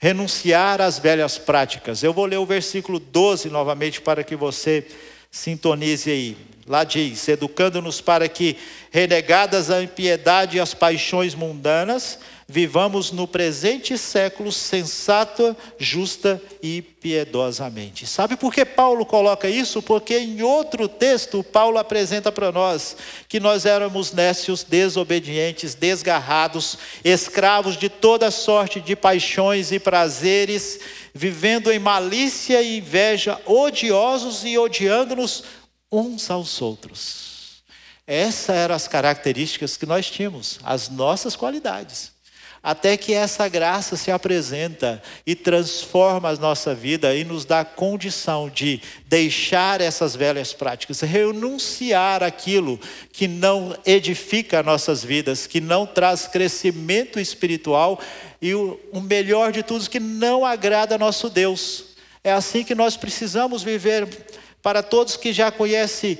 renunciar 0.00 0.80
às 0.80 0.98
velhas 0.98 1.36
práticas. 1.36 2.02
Eu 2.02 2.14
vou 2.14 2.24
ler 2.24 2.38
o 2.38 2.46
versículo 2.46 2.98
12 2.98 3.50
novamente 3.50 4.00
para 4.00 4.24
que 4.24 4.34
você 4.34 4.86
sintonize 5.30 6.10
aí. 6.10 6.36
Lá 6.66 6.84
diz: 6.84 7.28
educando-nos 7.28 8.00
para 8.00 8.26
que, 8.26 8.56
renegadas 8.90 9.70
a 9.70 9.82
impiedade 9.82 10.56
e 10.56 10.60
as 10.60 10.72
paixões 10.72 11.34
mundanas, 11.34 12.18
vivamos 12.50 13.12
no 13.12 13.28
presente 13.28 13.96
século 13.96 14.50
sensata, 14.50 15.56
justa 15.78 16.42
e 16.60 16.82
piedosamente. 16.82 18.08
Sabe 18.08 18.36
por 18.36 18.52
que 18.52 18.64
Paulo 18.64 19.06
coloca 19.06 19.48
isso? 19.48 19.80
Porque 19.80 20.18
em 20.18 20.42
outro 20.42 20.88
texto, 20.88 21.44
Paulo 21.44 21.78
apresenta 21.78 22.32
para 22.32 22.50
nós 22.50 22.96
que 23.28 23.38
nós 23.38 23.64
éramos 23.64 24.12
nécios, 24.12 24.64
desobedientes, 24.64 25.76
desgarrados, 25.76 26.76
escravos 27.04 27.76
de 27.76 27.88
toda 27.88 28.32
sorte 28.32 28.80
de 28.80 28.96
paixões 28.96 29.70
e 29.70 29.78
prazeres, 29.78 30.80
vivendo 31.14 31.70
em 31.70 31.78
malícia 31.78 32.60
e 32.60 32.78
inveja, 32.78 33.40
odiosos 33.46 34.44
e 34.44 34.58
odiando-nos 34.58 35.44
uns 35.90 36.28
aos 36.28 36.60
outros. 36.60 37.62
Essas 38.04 38.56
eram 38.56 38.74
as 38.74 38.88
características 38.88 39.76
que 39.76 39.86
nós 39.86 40.10
tínhamos, 40.10 40.58
as 40.64 40.88
nossas 40.88 41.36
qualidades 41.36 42.18
até 42.62 42.96
que 42.96 43.14
essa 43.14 43.48
graça 43.48 43.96
se 43.96 44.10
apresenta 44.10 45.02
e 45.26 45.34
transforma 45.34 46.28
a 46.28 46.36
nossa 46.36 46.74
vida 46.74 47.14
e 47.14 47.24
nos 47.24 47.44
dá 47.46 47.64
condição 47.64 48.50
de 48.50 48.82
deixar 49.06 49.80
essas 49.80 50.14
velhas 50.14 50.52
práticas, 50.52 51.00
renunciar 51.00 52.22
aquilo 52.22 52.78
que 53.12 53.26
não 53.26 53.74
edifica 53.86 54.62
nossas 54.62 55.02
vidas, 55.02 55.46
que 55.46 55.60
não 55.60 55.86
traz 55.86 56.26
crescimento 56.26 57.18
espiritual 57.18 57.98
e 58.42 58.54
o, 58.54 58.78
o 58.92 59.00
melhor 59.00 59.52
de 59.52 59.62
tudo, 59.62 59.88
que 59.88 60.00
não 60.00 60.44
agrada 60.44 60.96
a 60.96 60.98
nosso 60.98 61.30
Deus. 61.30 61.86
É 62.22 62.32
assim 62.32 62.62
que 62.62 62.74
nós 62.74 62.94
precisamos 62.96 63.62
viver 63.62 64.06
para 64.62 64.82
todos 64.82 65.16
que 65.16 65.32
já 65.32 65.50
conhecem 65.50 66.18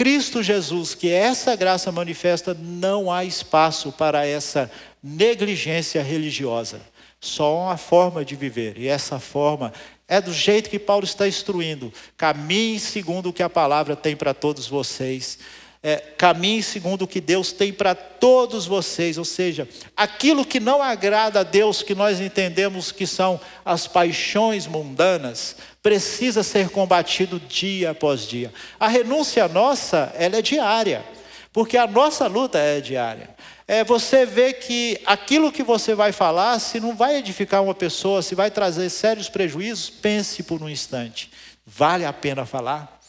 Cristo 0.00 0.42
Jesus, 0.42 0.94
que 0.94 1.10
essa 1.10 1.54
graça 1.54 1.92
manifesta, 1.92 2.54
não 2.54 3.12
há 3.12 3.22
espaço 3.22 3.92
para 3.92 4.24
essa 4.24 4.70
negligência 5.02 6.02
religiosa. 6.02 6.80
Só 7.20 7.64
uma 7.64 7.76
forma 7.76 8.24
de 8.24 8.34
viver, 8.34 8.78
e 8.78 8.88
essa 8.88 9.18
forma 9.18 9.72
é 10.08 10.20
do 10.20 10.32
jeito 10.32 10.70
que 10.70 10.78
Paulo 10.78 11.04
está 11.04 11.28
instruindo. 11.28 11.92
Caminhe 12.16 12.80
segundo 12.80 13.28
o 13.28 13.32
que 13.32 13.42
a 13.42 13.50
palavra 13.50 13.94
tem 13.94 14.16
para 14.16 14.32
todos 14.32 14.66
vocês. 14.66 15.38
É, 15.82 15.96
caminhe 15.96 16.62
segundo 16.62 17.02
o 17.02 17.06
que 17.06 17.20
Deus 17.20 17.52
tem 17.52 17.72
para 17.72 17.94
todos 17.94 18.66
vocês, 18.66 19.16
ou 19.16 19.24
seja, 19.24 19.66
aquilo 19.96 20.44
que 20.44 20.60
não 20.60 20.82
agrada 20.82 21.40
a 21.40 21.42
Deus, 21.42 21.82
que 21.82 21.94
nós 21.94 22.20
entendemos 22.20 22.92
que 22.92 23.06
são 23.06 23.40
as 23.64 23.86
paixões 23.86 24.66
mundanas, 24.66 25.56
precisa 25.82 26.42
ser 26.42 26.68
combatido 26.68 27.40
dia 27.40 27.92
após 27.92 28.26
dia. 28.26 28.52
A 28.78 28.88
renúncia 28.88 29.48
nossa, 29.48 30.12
ela 30.16 30.36
é 30.36 30.42
diária, 30.42 31.02
porque 31.50 31.78
a 31.78 31.86
nossa 31.86 32.26
luta 32.26 32.58
é 32.58 32.80
diária 32.80 33.30
é 33.72 33.84
você 33.84 34.26
ver 34.26 34.54
que 34.54 35.00
aquilo 35.06 35.52
que 35.52 35.62
você 35.62 35.94
vai 35.94 36.10
falar, 36.10 36.58
se 36.58 36.80
não 36.80 36.96
vai 36.96 37.18
edificar 37.18 37.62
uma 37.62 37.72
pessoa, 37.72 38.20
se 38.20 38.34
vai 38.34 38.50
trazer 38.50 38.90
sérios 38.90 39.28
prejuízos, 39.28 39.88
pense 39.88 40.42
por 40.42 40.60
um 40.60 40.68
instante. 40.68 41.30
Vale 41.64 42.04
a 42.04 42.12
pena 42.12 42.44
falar? 42.44 43.00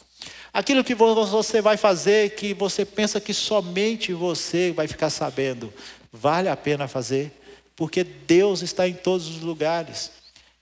Aquilo 0.52 0.84
que 0.84 0.94
você 0.94 1.60
vai 1.60 1.76
fazer, 1.76 2.36
que 2.36 2.54
você 2.54 2.84
pensa 2.84 3.20
que 3.20 3.34
somente 3.34 4.12
você 4.12 4.70
vai 4.70 4.86
ficar 4.86 5.10
sabendo, 5.10 5.74
vale 6.12 6.48
a 6.48 6.56
pena 6.56 6.86
fazer? 6.86 7.32
Porque 7.74 8.04
Deus 8.04 8.62
está 8.62 8.86
em 8.86 8.94
todos 8.94 9.26
os 9.26 9.40
lugares. 9.40 10.12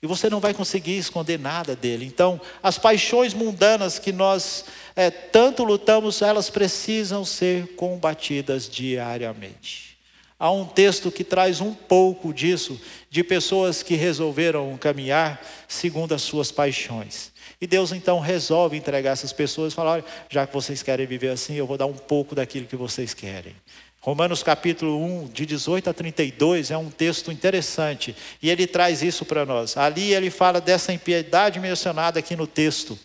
E 0.02 0.06
você 0.06 0.30
não 0.30 0.40
vai 0.40 0.54
conseguir 0.54 0.96
esconder 0.96 1.38
nada 1.38 1.76
dele. 1.76 2.06
Então, 2.06 2.40
as 2.62 2.78
paixões 2.78 3.34
mundanas 3.34 3.98
que 3.98 4.12
nós 4.12 4.64
é, 4.96 5.10
tanto 5.10 5.62
lutamos, 5.62 6.22
elas 6.22 6.48
precisam 6.48 7.22
ser 7.22 7.74
combatidas 7.76 8.66
diariamente. 8.66 9.89
Há 10.40 10.50
um 10.50 10.64
texto 10.64 11.12
que 11.12 11.22
traz 11.22 11.60
um 11.60 11.74
pouco 11.74 12.32
disso, 12.32 12.80
de 13.10 13.22
pessoas 13.22 13.82
que 13.82 13.94
resolveram 13.94 14.74
caminhar 14.78 15.38
segundo 15.68 16.14
as 16.14 16.22
suas 16.22 16.50
paixões. 16.50 17.30
E 17.60 17.66
Deus 17.66 17.92
então 17.92 18.18
resolve 18.20 18.74
entregar 18.74 19.10
essas 19.10 19.34
pessoas 19.34 19.74
e 19.74 19.76
fala: 19.76 19.90
olha, 19.90 20.04
já 20.30 20.46
que 20.46 20.54
vocês 20.54 20.82
querem 20.82 21.06
viver 21.06 21.28
assim, 21.28 21.56
eu 21.56 21.66
vou 21.66 21.76
dar 21.76 21.84
um 21.84 21.92
pouco 21.92 22.34
daquilo 22.34 22.66
que 22.66 22.74
vocês 22.74 23.12
querem. 23.12 23.54
Romanos 24.00 24.42
capítulo 24.42 24.96
1, 25.24 25.28
de 25.28 25.44
18 25.44 25.90
a 25.90 25.92
32, 25.92 26.70
é 26.70 26.78
um 26.78 26.88
texto 26.88 27.30
interessante, 27.30 28.16
e 28.42 28.48
ele 28.48 28.66
traz 28.66 29.02
isso 29.02 29.26
para 29.26 29.44
nós. 29.44 29.76
Ali 29.76 30.14
ele 30.14 30.30
fala 30.30 30.58
dessa 30.58 30.90
impiedade 30.90 31.60
mencionada 31.60 32.18
aqui 32.18 32.34
no 32.34 32.46
texto. 32.46 32.98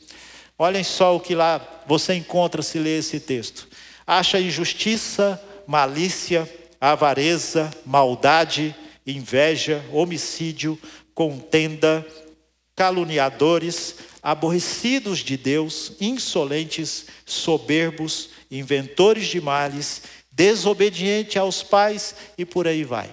Olhem 0.58 0.86
só 0.86 1.14
o 1.14 1.20
que 1.20 1.36
lá 1.36 1.84
você 1.86 2.14
encontra 2.14 2.62
se 2.62 2.80
ler 2.80 3.00
esse 3.00 3.20
texto. 3.20 3.68
Acha 4.08 4.40
injustiça, 4.40 5.42
malícia, 5.68 6.50
avareza, 6.80 7.72
maldade, 7.86 8.76
inveja, 9.06 9.84
homicídio, 9.92 10.80
contenda, 11.14 12.06
caluniadores, 12.76 13.96
aborrecidos 14.22 15.20
de 15.20 15.38
Deus, 15.38 15.94
insolentes, 16.02 17.06
soberbos, 17.26 18.30
inventores 18.50 19.28
de 19.28 19.40
males, 19.40 20.02
desobedientes 20.32 21.38
aos 21.38 21.64
pais 21.64 22.16
e 22.38 22.44
por 22.44 22.68
aí 22.68 22.84
vai. 22.84 23.10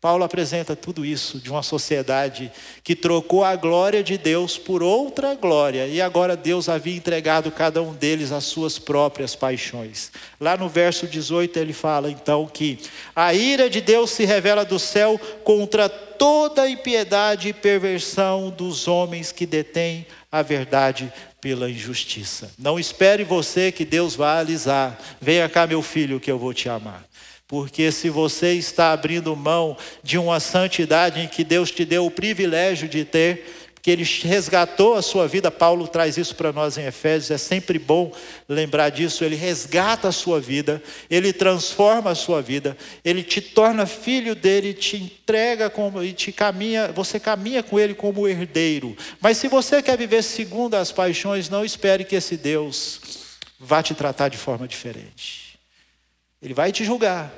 Paulo 0.00 0.24
apresenta 0.24 0.74
tudo 0.74 1.04
isso 1.04 1.38
de 1.38 1.50
uma 1.50 1.62
sociedade 1.62 2.50
que 2.82 2.96
trocou 2.96 3.44
a 3.44 3.54
glória 3.54 4.02
de 4.02 4.16
Deus 4.16 4.56
por 4.56 4.82
outra 4.82 5.34
glória, 5.34 5.86
e 5.86 6.00
agora 6.00 6.34
Deus 6.34 6.70
havia 6.70 6.96
entregado 6.96 7.50
cada 7.50 7.82
um 7.82 7.92
deles 7.92 8.32
as 8.32 8.44
suas 8.44 8.78
próprias 8.78 9.34
paixões. 9.34 10.10
Lá 10.40 10.56
no 10.56 10.70
verso 10.70 11.06
18 11.06 11.58
ele 11.58 11.74
fala 11.74 12.10
então 12.10 12.46
que 12.46 12.78
a 13.14 13.34
ira 13.34 13.68
de 13.68 13.82
Deus 13.82 14.10
se 14.10 14.24
revela 14.24 14.64
do 14.64 14.78
céu 14.78 15.20
contra 15.44 15.86
toda 15.86 16.66
impiedade 16.66 17.48
e 17.48 17.52
perversão 17.52 18.48
dos 18.48 18.88
homens 18.88 19.32
que 19.32 19.44
detêm 19.44 20.06
a 20.32 20.40
verdade 20.40 21.12
pela 21.42 21.70
injustiça. 21.70 22.50
Não 22.58 22.78
espere 22.78 23.22
você 23.22 23.70
que 23.70 23.84
Deus 23.84 24.14
vá 24.14 24.38
alisar. 24.38 24.98
Venha 25.20 25.48
cá, 25.48 25.66
meu 25.66 25.82
filho, 25.82 26.20
que 26.20 26.30
eu 26.30 26.38
vou 26.38 26.54
te 26.54 26.68
amar. 26.68 27.09
Porque 27.50 27.90
se 27.90 28.08
você 28.08 28.52
está 28.52 28.92
abrindo 28.92 29.34
mão 29.34 29.76
de 30.04 30.16
uma 30.16 30.38
santidade 30.38 31.18
em 31.18 31.26
que 31.26 31.42
Deus 31.42 31.68
te 31.72 31.84
deu 31.84 32.06
o 32.06 32.10
privilégio 32.10 32.88
de 32.88 33.04
ter, 33.04 33.44
que 33.82 33.90
Ele 33.90 34.04
resgatou 34.22 34.94
a 34.94 35.02
sua 35.02 35.26
vida, 35.26 35.50
Paulo 35.50 35.88
traz 35.88 36.16
isso 36.16 36.36
para 36.36 36.52
nós 36.52 36.78
em 36.78 36.86
Efésios, 36.86 37.32
é 37.32 37.38
sempre 37.38 37.76
bom 37.76 38.12
lembrar 38.48 38.90
disso. 38.90 39.24
Ele 39.24 39.34
resgata 39.34 40.06
a 40.06 40.12
sua 40.12 40.40
vida, 40.40 40.80
Ele 41.10 41.32
transforma 41.32 42.12
a 42.12 42.14
sua 42.14 42.40
vida, 42.40 42.76
Ele 43.04 43.24
te 43.24 43.40
torna 43.40 43.84
filho 43.84 44.36
dele, 44.36 44.72
te 44.72 44.96
entrega 44.98 45.68
como, 45.68 46.04
e 46.04 46.12
te 46.12 46.30
caminha, 46.30 46.92
você 46.92 47.18
caminha 47.18 47.64
com 47.64 47.80
Ele 47.80 47.94
como 47.94 48.28
herdeiro. 48.28 48.96
Mas 49.20 49.38
se 49.38 49.48
você 49.48 49.82
quer 49.82 49.98
viver 49.98 50.22
segundo 50.22 50.76
as 50.76 50.92
paixões, 50.92 51.48
não 51.48 51.64
espere 51.64 52.04
que 52.04 52.14
esse 52.14 52.36
Deus 52.36 53.00
vá 53.58 53.82
te 53.82 53.92
tratar 53.92 54.28
de 54.28 54.38
forma 54.38 54.68
diferente. 54.68 55.49
Ele 56.42 56.54
vai 56.54 56.72
te 56.72 56.84
julgar. 56.84 57.32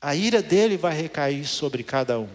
A 0.00 0.14
ira 0.14 0.42
dele 0.42 0.76
vai 0.76 0.94
recair 0.94 1.46
sobre 1.46 1.82
cada 1.82 2.18
um 2.18 2.28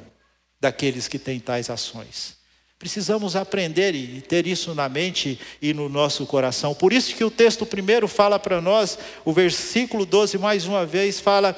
daqueles 0.59 1.07
que 1.07 1.19
têm 1.19 1.39
tais 1.39 1.69
ações. 1.69 2.37
Precisamos 2.79 3.35
aprender 3.35 3.95
e 3.95 4.21
ter 4.21 4.45
isso 4.45 4.75
na 4.75 4.89
mente 4.89 5.39
e 5.61 5.73
no 5.73 5.87
nosso 5.87 6.25
coração. 6.25 6.73
Por 6.73 6.91
isso 6.91 7.15
que 7.15 7.23
o 7.23 7.31
texto 7.31 7.65
primeiro 7.65 8.07
fala 8.07 8.37
para 8.37 8.59
nós, 8.59 8.97
o 9.23 9.31
versículo 9.31 10.05
12 10.05 10.37
mais 10.37 10.65
uma 10.65 10.85
vez 10.85 11.19
fala: 11.19 11.55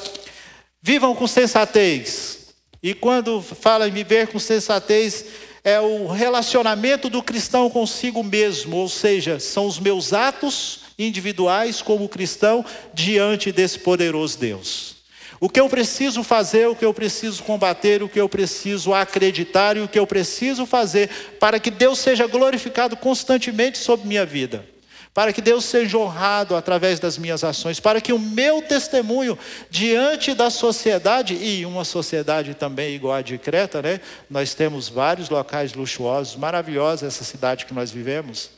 "Vivam 0.81 1.15
com 1.15 1.25
sensatez". 1.25 2.53
E 2.81 2.93
quando 2.93 3.41
fala 3.41 3.87
em 3.87 3.91
viver 3.91 4.27
com 4.27 4.37
sensatez, 4.37 5.25
é 5.63 5.79
o 5.79 6.07
relacionamento 6.07 7.09
do 7.09 7.23
cristão 7.23 7.71
consigo 7.71 8.23
mesmo, 8.23 8.77
ou 8.77 8.87
seja, 8.87 9.39
são 9.39 9.65
os 9.65 9.79
meus 9.79 10.13
atos 10.13 10.84
individuais 10.97 11.81
como 11.81 12.09
cristão 12.09 12.65
diante 12.93 13.51
desse 13.51 13.79
poderoso 13.79 14.37
Deus. 14.37 14.95
O 15.39 15.49
que 15.49 15.59
eu 15.59 15.67
preciso 15.67 16.23
fazer, 16.23 16.67
o 16.67 16.75
que 16.75 16.85
eu 16.85 16.93
preciso 16.93 17.43
combater, 17.43 18.01
o 18.01 18.09
que 18.09 18.19
eu 18.19 18.29
preciso 18.29 18.93
acreditar 18.93 19.75
e 19.75 19.81
o 19.81 19.87
que 19.87 19.99
eu 19.99 20.07
preciso 20.07 20.65
fazer 20.65 21.09
para 21.39 21.59
que 21.59 21.69
Deus 21.69 21.99
seja 21.99 22.25
glorificado 22.25 22.95
constantemente 22.95 23.77
sobre 23.77 24.07
minha 24.07 24.25
vida. 24.25 24.65
Para 25.13 25.31
que 25.31 25.41
Deus 25.41 25.63
seja 25.63 25.97
honrado 25.97 26.55
através 26.55 26.99
das 26.99 27.17
minhas 27.17 27.43
ações, 27.43 27.79
para 27.79 28.01
que 28.01 28.11
o 28.11 28.19
meu 28.19 28.61
testemunho 28.61 29.37
diante 29.69 30.33
da 30.33 30.49
sociedade, 30.49 31.35
e 31.35 31.65
uma 31.65 31.85
sociedade 31.85 32.53
também 32.53 32.95
igual 32.95 33.13
a 33.13 33.21
de 33.21 33.37
Creta, 33.37 33.81
né? 33.81 34.01
Nós 34.29 34.53
temos 34.53 34.89
vários 34.89 35.29
locais 35.29 35.73
luxuosos, 35.73 36.35
maravilhosa 36.35 37.07
essa 37.07 37.23
cidade 37.23 37.65
que 37.65 37.73
nós 37.73 37.91
vivemos 37.91 38.49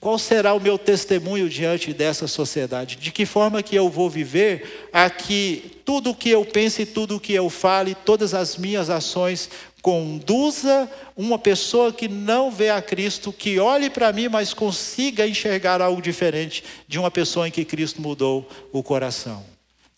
Qual 0.00 0.18
será 0.18 0.54
o 0.54 0.60
meu 0.60 0.78
testemunho 0.78 1.46
diante 1.46 1.92
dessa 1.92 2.26
sociedade? 2.26 2.96
De 2.96 3.12
que 3.12 3.26
forma 3.26 3.62
que 3.62 3.76
eu 3.76 3.90
vou 3.90 4.08
viver 4.08 4.88
aqui 4.90 5.78
tudo 5.84 6.10
o 6.10 6.14
que 6.14 6.30
eu 6.30 6.42
penso 6.42 6.80
e 6.80 6.86
tudo 6.86 7.16
o 7.16 7.20
que 7.20 7.34
eu 7.34 7.50
fale, 7.50 7.94
todas 7.94 8.32
as 8.32 8.56
minhas 8.56 8.88
ações 8.88 9.50
conduza 9.82 10.90
uma 11.14 11.38
pessoa 11.38 11.92
que 11.92 12.08
não 12.08 12.50
vê 12.50 12.70
a 12.70 12.80
Cristo, 12.80 13.30
que 13.30 13.58
olhe 13.58 13.90
para 13.90 14.10
mim, 14.10 14.28
mas 14.28 14.54
consiga 14.54 15.26
enxergar 15.26 15.82
algo 15.82 16.00
diferente 16.00 16.64
de 16.88 16.98
uma 16.98 17.10
pessoa 17.10 17.46
em 17.46 17.50
que 17.50 17.64
Cristo 17.64 18.00
mudou 18.00 18.48
o 18.72 18.82
coração. 18.82 19.44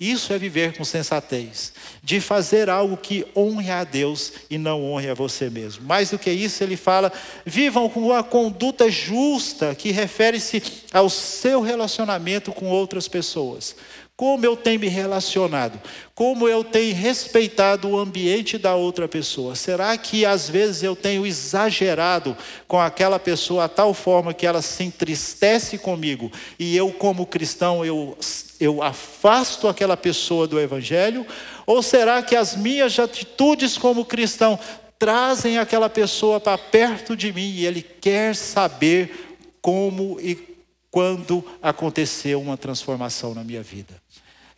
Isso 0.03 0.33
é 0.33 0.39
viver 0.39 0.77
com 0.77 0.85
sensatez, 0.85 1.73
de 2.03 2.21
fazer 2.21 2.69
algo 2.69 2.97
que 2.97 3.25
honre 3.37 3.71
a 3.71 3.85
Deus 3.85 4.33
e 4.51 4.59
não 4.59 4.85
honre 4.85 5.09
a 5.09 5.15
você 5.15 5.49
mesmo. 5.49 5.85
Mais 5.87 6.11
do 6.11 6.19
que 6.19 6.29
isso, 6.29 6.65
ele 6.65 6.77
fala: 6.77 7.13
vivam 7.47 7.89
com 7.89 8.01
uma 8.01 8.25
conduta 8.25 8.91
justa, 8.91 9.77
que 9.77 9.93
refere-se 9.93 10.61
ao 10.93 11.09
seu 11.09 11.61
relacionamento 11.61 12.51
com 12.51 12.67
outras 12.67 13.07
pessoas. 13.07 13.77
Como 14.23 14.47
eu 14.47 14.57
tenho 14.57 14.79
me 14.79 14.87
relacionado? 14.87 15.81
Como 16.15 16.49
eu 16.49 16.63
tenho 16.63 16.95
respeitado 16.95 17.89
o 17.89 17.99
ambiente 17.99 18.57
da 18.57 18.77
outra 18.77 19.09
pessoa? 19.09 19.57
Será 19.57 19.99
que 19.99 20.25
às 20.25 20.49
vezes 20.49 20.85
eu 20.85 20.95
tenho 20.95 21.27
exagerado 21.27 22.37
com 22.69 22.81
aquela 22.81 23.19
pessoa 23.19 23.65
a 23.65 23.69
tal 23.69 23.93
forma 23.93 24.33
que 24.33 24.47
ela 24.47 24.63
se 24.63 24.85
entristece 24.85 25.77
comigo 25.77 26.31
e 26.57 26.77
eu, 26.77 26.93
como 26.93 27.27
cristão, 27.27 27.85
eu, 27.85 28.17
eu 28.61 28.81
afasto 28.81 29.67
aquela 29.67 29.97
pessoa 29.97 30.47
do 30.47 30.61
Evangelho? 30.61 31.27
Ou 31.67 31.83
será 31.83 32.23
que 32.23 32.37
as 32.37 32.55
minhas 32.55 32.97
atitudes 33.01 33.77
como 33.77 34.05
cristão 34.05 34.57
trazem 35.01 35.59
aquela 35.59 35.91
pessoa 35.91 36.39
para 36.39 36.57
perto 36.57 37.17
de 37.17 37.33
mim 37.33 37.55
e 37.57 37.67
ele 37.67 37.83
quer 37.83 38.37
saber 38.37 39.35
como 39.61 40.21
e 40.21 40.53
quando 40.93 41.45
aconteceu 41.61 42.41
uma 42.41 42.57
transformação 42.57 43.35
na 43.35 43.43
minha 43.43 43.63
vida. 43.63 44.02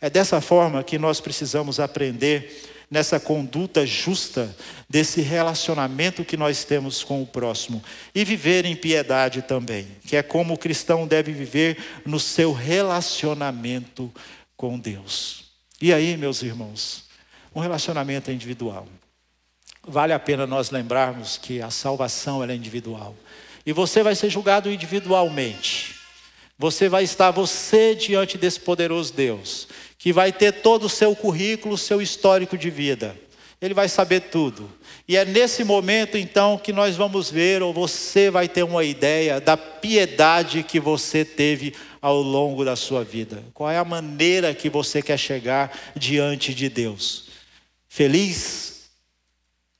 É 0.05 0.09
dessa 0.11 0.39
forma 0.39 0.83
que 0.83 0.99
nós 0.99 1.19
precisamos 1.19 1.79
aprender 1.79 2.63
nessa 2.91 3.19
conduta 3.19 3.87
justa 3.87 4.55
desse 4.87 5.19
relacionamento 5.19 6.23
que 6.23 6.37
nós 6.37 6.63
temos 6.63 7.03
com 7.03 7.23
o 7.23 7.25
próximo 7.25 7.83
e 8.13 8.23
viver 8.23 8.65
em 8.65 8.75
piedade 8.75 9.41
também, 9.41 9.87
que 10.05 10.15
é 10.15 10.21
como 10.21 10.53
o 10.53 10.57
cristão 10.59 11.07
deve 11.07 11.31
viver 11.31 11.79
no 12.05 12.19
seu 12.19 12.53
relacionamento 12.53 14.13
com 14.55 14.77
Deus. 14.77 15.45
E 15.81 15.91
aí, 15.91 16.15
meus 16.17 16.43
irmãos, 16.43 17.05
um 17.55 17.59
relacionamento 17.59 18.29
individual. 18.29 18.87
Vale 19.87 20.13
a 20.13 20.19
pena 20.19 20.45
nós 20.45 20.69
lembrarmos 20.69 21.39
que 21.39 21.63
a 21.63 21.71
salvação 21.71 22.43
é 22.43 22.53
individual. 22.53 23.15
E 23.65 23.73
você 23.73 24.03
vai 24.03 24.13
ser 24.13 24.29
julgado 24.29 24.71
individualmente. 24.71 25.94
Você 26.57 26.87
vai 26.87 27.03
estar 27.03 27.31
você 27.31 27.93
diante 27.93 28.37
desse 28.37 28.59
poderoso 28.59 29.13
Deus, 29.13 29.67
que 29.97 30.13
vai 30.13 30.31
ter 30.31 30.53
todo 30.61 30.85
o 30.85 30.89
seu 30.89 31.15
currículo, 31.15 31.77
seu 31.77 32.01
histórico 32.01 32.57
de 32.57 32.69
vida. 32.69 33.15
Ele 33.61 33.73
vai 33.73 33.89
saber 33.89 34.21
tudo. 34.21 34.69
E 35.07 35.17
é 35.17 35.25
nesse 35.25 35.63
momento 35.63 36.17
então 36.17 36.57
que 36.57 36.71
nós 36.71 36.95
vamos 36.95 37.29
ver, 37.29 37.61
ou 37.61 37.73
você 37.73 38.29
vai 38.29 38.47
ter 38.47 38.63
uma 38.63 38.83
ideia 38.83 39.41
da 39.41 39.57
piedade 39.57 40.63
que 40.63 40.79
você 40.79 41.25
teve 41.25 41.73
ao 42.01 42.21
longo 42.21 42.63
da 42.63 42.75
sua 42.75 43.03
vida. 43.03 43.43
Qual 43.53 43.69
é 43.69 43.77
a 43.77 43.85
maneira 43.85 44.53
que 44.53 44.69
você 44.69 45.01
quer 45.01 45.17
chegar 45.17 45.77
diante 45.95 46.53
de 46.53 46.69
Deus? 46.69 47.29
Feliz? 47.87 48.89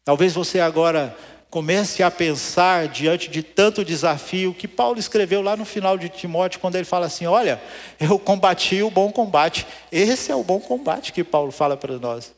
Talvez 0.04 0.34
você 0.34 0.60
agora 0.60 1.16
comece 1.56 2.04
a 2.04 2.12
pensar 2.12 2.90
diante 2.90 3.30
de 3.30 3.42
tanto 3.42 3.86
desafio 3.86 4.54
que 4.54 4.68
Paulo 4.68 5.00
escreveu 5.00 5.42
lá 5.42 5.56
no 5.56 5.64
final 5.64 5.98
de 5.98 6.10
Timóteo, 6.10 6.60
quando 6.60 6.76
ele 6.76 6.84
fala 6.84 7.06
assim: 7.06 7.26
Olha, 7.28 7.62
eu 7.98 8.20
combati 8.20 8.84
o 8.84 8.92
bom 8.92 9.10
combate. 9.10 9.66
Esse 9.90 10.34
é 10.34 10.36
o 10.36 10.44
bom 10.44 10.60
combate 10.60 11.14
que 11.14 11.24
Paulo 11.24 11.54
fala 11.54 11.78
para 11.78 11.98
nós. 11.98 12.34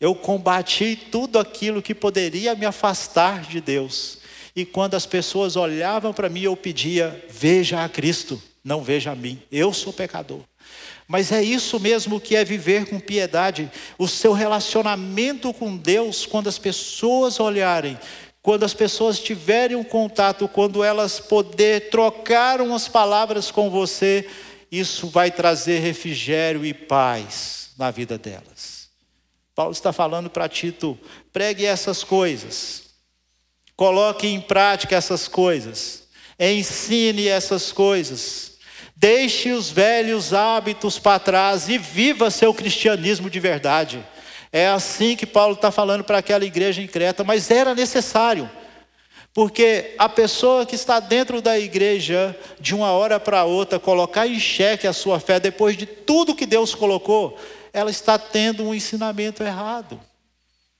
Eu 0.00 0.14
combati 0.14 0.94
tudo 0.94 1.40
aquilo 1.40 1.82
que 1.82 1.92
poderia 1.92 2.54
me 2.54 2.64
afastar 2.64 3.40
de 3.42 3.60
Deus. 3.60 4.18
E 4.54 4.64
quando 4.64 4.94
as 4.94 5.06
pessoas 5.06 5.56
olhavam 5.56 6.12
para 6.12 6.28
mim, 6.28 6.42
eu 6.42 6.56
pedia: 6.56 7.20
Veja 7.28 7.82
a 7.82 7.88
Cristo, 7.88 8.40
não 8.62 8.80
veja 8.80 9.10
a 9.10 9.16
mim. 9.16 9.42
Eu 9.50 9.72
sou 9.72 9.92
pecador. 9.92 10.38
Mas 11.06 11.30
é 11.30 11.42
isso 11.42 11.78
mesmo 11.78 12.20
que 12.20 12.34
é 12.34 12.44
viver 12.44 12.86
com 12.86 12.98
piedade, 12.98 13.70
o 13.98 14.08
seu 14.08 14.32
relacionamento 14.32 15.52
com 15.52 15.76
Deus, 15.76 16.24
quando 16.24 16.48
as 16.48 16.58
pessoas 16.58 17.38
olharem, 17.38 17.98
quando 18.40 18.64
as 18.64 18.74
pessoas 18.74 19.18
tiverem 19.18 19.76
um 19.76 19.84
contato, 19.84 20.48
quando 20.48 20.82
elas 20.82 21.20
poder 21.20 21.90
trocar 21.90 22.60
umas 22.60 22.88
palavras 22.88 23.50
com 23.50 23.70
você, 23.70 24.28
isso 24.70 25.06
vai 25.08 25.30
trazer 25.30 25.78
refrigério 25.78 26.64
e 26.64 26.74
paz 26.74 27.70
na 27.78 27.90
vida 27.90 28.18
delas. 28.18 28.88
Paulo 29.54 29.72
está 29.72 29.92
falando 29.92 30.28
para 30.28 30.48
Tito: 30.48 30.98
pregue 31.32 31.64
essas 31.64 32.02
coisas, 32.02 32.82
coloque 33.76 34.26
em 34.26 34.40
prática 34.40 34.96
essas 34.96 35.28
coisas, 35.28 36.04
ensine 36.38 37.28
essas 37.28 37.72
coisas. 37.72 38.53
Deixe 38.96 39.50
os 39.50 39.70
velhos 39.70 40.32
hábitos 40.32 40.98
para 40.98 41.18
trás 41.18 41.68
e 41.68 41.78
viva 41.78 42.30
seu 42.30 42.54
cristianismo 42.54 43.28
de 43.28 43.40
verdade. 43.40 44.04
É 44.52 44.68
assim 44.68 45.16
que 45.16 45.26
Paulo 45.26 45.54
está 45.54 45.70
falando 45.70 46.04
para 46.04 46.18
aquela 46.18 46.44
igreja 46.44 46.80
em 46.80 46.86
Creta, 46.86 47.24
mas 47.24 47.50
era 47.50 47.74
necessário. 47.74 48.48
Porque 49.34 49.96
a 49.98 50.08
pessoa 50.08 50.64
que 50.64 50.76
está 50.76 51.00
dentro 51.00 51.42
da 51.42 51.58
igreja, 51.58 52.38
de 52.60 52.72
uma 52.72 52.92
hora 52.92 53.18
para 53.18 53.42
outra, 53.42 53.80
colocar 53.80 54.28
em 54.28 54.38
xeque 54.38 54.86
a 54.86 54.92
sua 54.92 55.18
fé 55.18 55.40
depois 55.40 55.76
de 55.76 55.86
tudo 55.86 56.36
que 56.36 56.46
Deus 56.46 56.72
colocou, 56.72 57.36
ela 57.72 57.90
está 57.90 58.16
tendo 58.16 58.62
um 58.62 58.72
ensinamento 58.72 59.42
errado. 59.42 60.00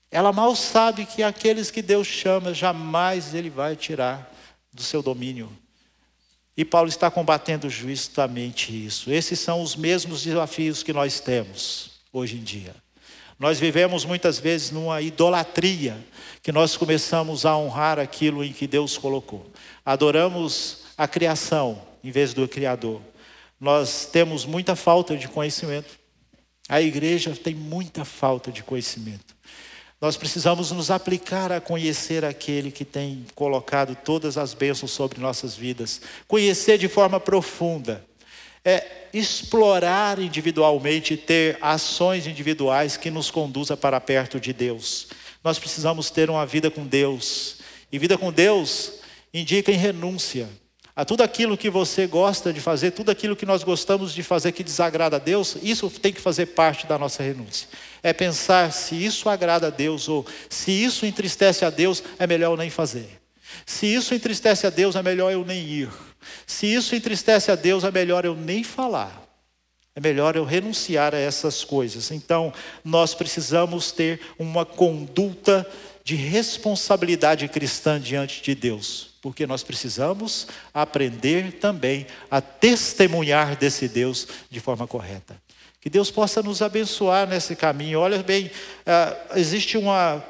Ela 0.09 0.31
mal 0.31 0.55
sabe 0.55 1.05
que 1.05 1.21
aqueles 1.21 1.69
que 1.69 1.81
Deus 1.81 2.07
chama, 2.07 2.53
jamais 2.53 3.33
Ele 3.33 3.49
vai 3.49 3.75
tirar 3.75 4.31
do 4.71 4.81
seu 4.81 5.03
domínio. 5.03 5.51
E 6.57 6.63
Paulo 6.63 6.87
está 6.87 7.11
combatendo 7.11 7.69
justamente 7.69 8.71
isso. 8.85 9.11
Esses 9.11 9.39
são 9.39 9.61
os 9.61 9.75
mesmos 9.75 10.23
desafios 10.23 10.83
que 10.83 10.93
nós 10.93 11.19
temos 11.19 11.91
hoje 12.13 12.37
em 12.37 12.43
dia. 12.43 12.73
Nós 13.37 13.59
vivemos 13.59 14.05
muitas 14.05 14.39
vezes 14.39 14.71
numa 14.71 15.01
idolatria, 15.01 15.97
que 16.41 16.53
nós 16.53 16.77
começamos 16.77 17.45
a 17.45 17.57
honrar 17.57 17.99
aquilo 17.99 18.43
em 18.43 18.53
que 18.53 18.65
Deus 18.65 18.97
colocou. 18.97 19.45
Adoramos 19.85 20.83
a 20.97 21.07
criação 21.07 21.81
em 22.01 22.11
vez 22.11 22.33
do 22.33 22.47
Criador. 22.47 23.01
Nós 23.59 24.05
temos 24.05 24.45
muita 24.45 24.75
falta 24.75 25.17
de 25.17 25.27
conhecimento. 25.27 25.99
A 26.69 26.81
igreja 26.81 27.35
tem 27.35 27.53
muita 27.53 28.05
falta 28.05 28.51
de 28.51 28.63
conhecimento. 28.63 29.34
Nós 30.01 30.17
precisamos 30.17 30.71
nos 30.71 30.91
aplicar 30.91 31.51
a 31.51 31.61
conhecer 31.61 32.25
aquele 32.25 32.69
que 32.71 32.83
tem 32.83 33.25
colocado 33.33 33.95
todas 33.95 34.37
as 34.37 34.53
bênçãos 34.53 34.91
sobre 34.91 35.19
nossas 35.19 35.55
vidas, 35.55 36.01
conhecer 36.27 36.77
de 36.77 36.87
forma 36.87 37.19
profunda, 37.19 38.05
é 38.63 39.07
explorar 39.13 40.19
individualmente, 40.19 41.15
ter 41.15 41.57
ações 41.61 42.27
individuais 42.27 42.97
que 42.97 43.09
nos 43.09 43.31
conduza 43.31 43.77
para 43.77 44.01
perto 44.01 44.39
de 44.39 44.51
Deus. 44.51 45.07
Nós 45.43 45.59
precisamos 45.59 46.09
ter 46.09 46.29
uma 46.29 46.45
vida 46.45 46.69
com 46.71 46.85
Deus. 46.85 47.57
E 47.91 47.99
vida 47.99 48.17
com 48.17 48.31
Deus 48.31 48.93
indica 49.33 49.71
em 49.71 49.77
renúncia 49.77 50.49
a 50.95 51.03
tudo 51.03 51.23
aquilo 51.23 51.57
que 51.57 51.69
você 51.69 52.07
gosta 52.07 52.53
de 52.53 52.61
fazer, 52.61 52.91
tudo 52.91 53.11
aquilo 53.11 53.35
que 53.35 53.45
nós 53.45 53.63
gostamos 53.63 54.13
de 54.13 54.23
fazer 54.23 54.53
que 54.53 54.63
desagrada 54.63 55.17
a 55.17 55.19
Deus, 55.19 55.57
isso 55.61 55.89
tem 55.89 56.13
que 56.13 56.21
fazer 56.21 56.45
parte 56.47 56.87
da 56.87 56.97
nossa 56.97 57.21
renúncia. 57.21 57.67
É 58.01 58.13
pensar 58.13 58.71
se 58.71 58.95
isso 58.95 59.27
agrada 59.27 59.67
a 59.67 59.69
Deus 59.69 60.07
ou 60.07 60.25
se 60.49 60.71
isso 60.71 61.05
entristece 61.05 61.65
a 61.65 61.69
Deus, 61.69 62.01
é 62.17 62.25
melhor 62.25 62.53
eu 62.53 62.57
nem 62.57 62.69
fazer. 62.69 63.21
Se 63.65 63.85
isso 63.85 64.13
entristece 64.13 64.65
a 64.65 64.69
Deus, 64.69 64.95
é 64.95 65.03
melhor 65.03 65.31
eu 65.33 65.43
nem 65.43 65.61
ir. 65.61 65.89
Se 66.47 66.65
isso 66.65 66.95
entristece 66.95 67.51
a 67.51 67.55
Deus, 67.55 67.83
é 67.83 67.91
melhor 67.91 68.23
eu 68.23 68.35
nem 68.35 68.63
falar. 68.63 69.21
É 69.93 69.99
melhor 69.99 70.37
eu 70.37 70.45
renunciar 70.45 71.13
a 71.13 71.17
essas 71.17 71.63
coisas. 71.63 72.09
Então, 72.09 72.53
nós 72.83 73.13
precisamos 73.13 73.91
ter 73.91 74.21
uma 74.39 74.65
conduta 74.65 75.69
de 76.05 76.15
responsabilidade 76.15 77.47
cristã 77.49 77.99
diante 77.99 78.41
de 78.41 78.55
Deus 78.55 79.14
porque 79.25 79.47
nós 79.47 79.63
precisamos 79.63 80.45
aprender 80.71 81.53
também 81.53 82.05
a 82.29 82.39
testemunhar 82.39 83.55
desse 83.55 83.87
Deus 83.87 84.27
de 84.51 84.59
forma 84.59 84.85
correta. 84.85 85.35
Que 85.81 85.89
Deus 85.89 86.11
possa 86.11 86.43
nos 86.43 86.61
abençoar 86.61 87.27
nesse 87.27 87.55
caminho. 87.55 88.01
Olha 88.01 88.21
bem, 88.21 88.45
uh, 88.45 89.35
existe 89.35 89.79
uma, 89.79 90.23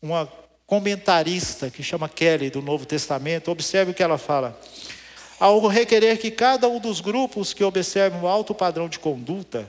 uma 0.00 0.26
comentarista 0.64 1.68
que 1.68 1.82
chama 1.82 2.08
Kelly 2.08 2.48
do 2.48 2.62
Novo 2.62 2.86
Testamento, 2.86 3.50
observe 3.50 3.90
o 3.90 3.94
que 3.94 4.02
ela 4.02 4.16
fala. 4.16 4.58
Ao 5.38 5.66
requerer 5.66 6.16
que 6.16 6.30
cada 6.30 6.66
um 6.66 6.80
dos 6.80 7.02
grupos 7.02 7.52
que 7.52 7.62
observam 7.62 8.22
o 8.22 8.26
alto 8.26 8.54
padrão 8.54 8.88
de 8.88 8.98
conduta 8.98 9.68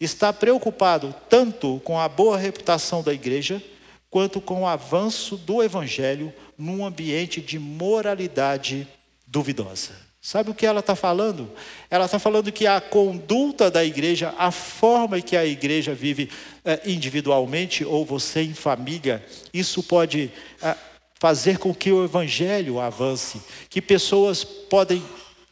está 0.00 0.32
preocupado 0.32 1.14
tanto 1.30 1.80
com 1.84 2.00
a 2.00 2.08
boa 2.08 2.36
reputação 2.36 3.00
da 3.00 3.14
igreja, 3.14 3.62
quanto 4.10 4.40
com 4.40 4.62
o 4.62 4.66
avanço 4.66 5.36
do 5.36 5.62
evangelho 5.62 6.34
num 6.58 6.84
ambiente 6.84 7.40
de 7.40 7.58
moralidade 7.58 8.86
duvidosa. 9.26 10.08
Sabe 10.20 10.50
o 10.50 10.54
que 10.54 10.66
ela 10.66 10.80
está 10.80 10.96
falando? 10.96 11.48
Ela 11.88 12.06
está 12.06 12.18
falando 12.18 12.50
que 12.50 12.66
a 12.66 12.80
conduta 12.80 13.70
da 13.70 13.84
igreja, 13.84 14.34
a 14.36 14.50
forma 14.50 15.20
que 15.20 15.36
a 15.36 15.46
igreja 15.46 15.94
vive 15.94 16.28
eh, 16.64 16.82
individualmente 16.86 17.84
ou 17.84 18.04
você 18.04 18.42
em 18.42 18.52
família, 18.52 19.24
isso 19.54 19.82
pode 19.82 20.32
eh, 20.60 20.76
fazer 21.14 21.58
com 21.58 21.72
que 21.72 21.92
o 21.92 22.04
evangelho 22.04 22.80
avance, 22.80 23.40
que 23.70 23.80
pessoas 23.80 24.42
podem 24.42 25.02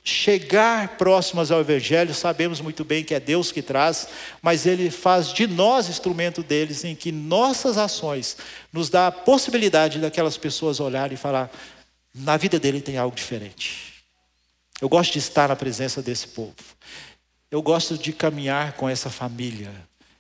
chegar 0.07 0.97
próximas 0.97 1.51
ao 1.51 1.61
Evangelho, 1.61 2.15
sabemos 2.15 2.61
muito 2.61 2.85
bem 2.85 3.03
que 3.03 3.13
é 3.13 3.19
Deus 3.19 3.51
que 3.51 3.61
traz, 3.61 4.09
mas 4.41 4.65
Ele 4.65 4.89
faz 4.89 5.33
de 5.33 5.49
nós 5.49 5.89
instrumento 5.89 6.45
deles, 6.45 6.85
em 6.85 6.95
que 6.95 7.11
nossas 7.11 7.77
ações 7.77 8.37
nos 8.73 8.89
dá 8.89 9.09
a 9.09 9.13
possibilidade 9.13 9.99
daquelas 9.99 10.37
pessoas 10.37 10.79
olharem 10.79 11.15
e 11.15 11.19
falar: 11.19 11.51
na 12.15 12.37
vida 12.37 12.59
dele 12.59 12.81
tem 12.81 12.97
algo 12.97 13.17
diferente. 13.17 13.95
Eu 14.81 14.89
gosto 14.89 15.13
de 15.15 15.19
estar 15.19 15.49
na 15.49 15.57
presença 15.57 16.01
desse 16.01 16.29
povo. 16.29 16.55
Eu 17.51 17.61
gosto 17.61 17.99
de 17.99 18.13
caminhar 18.13 18.75
com 18.75 18.89
essa 18.89 19.11
família. 19.11 19.73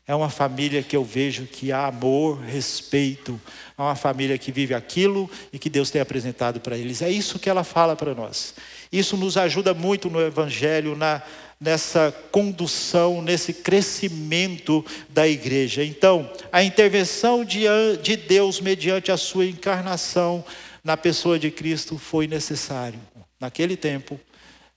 É 0.08 0.14
uma 0.14 0.30
família 0.30 0.82
que 0.84 0.96
eu 0.96 1.04
vejo 1.04 1.46
que 1.46 1.72
há 1.72 1.86
amor, 1.86 2.40
respeito. 2.40 3.40
É 3.76 3.82
uma 3.82 3.96
família 3.96 4.38
que 4.38 4.52
vive 4.52 4.72
aquilo 4.72 5.28
e 5.52 5.58
que 5.58 5.68
Deus 5.68 5.90
tem 5.90 6.00
apresentado 6.00 6.60
para 6.60 6.78
eles. 6.78 7.02
É 7.02 7.10
isso 7.10 7.40
que 7.40 7.50
ela 7.50 7.64
fala 7.64 7.96
para 7.96 8.14
nós. 8.14 8.54
Isso 8.92 9.16
nos 9.16 9.36
ajuda 9.36 9.74
muito 9.74 10.08
no 10.08 10.20
Evangelho, 10.20 10.94
na, 10.94 11.20
nessa 11.60 12.14
condução, 12.30 13.20
nesse 13.20 13.52
crescimento 13.52 14.84
da 15.08 15.26
igreja. 15.26 15.82
Então, 15.84 16.30
a 16.52 16.62
intervenção 16.62 17.44
de, 17.44 17.64
de 18.00 18.16
Deus 18.16 18.60
mediante 18.60 19.10
a 19.10 19.16
sua 19.16 19.44
encarnação 19.44 20.44
na 20.84 20.96
pessoa 20.96 21.36
de 21.36 21.50
Cristo 21.50 21.98
foi 21.98 22.28
necessário 22.28 23.00
naquele 23.40 23.76
tempo 23.76 24.20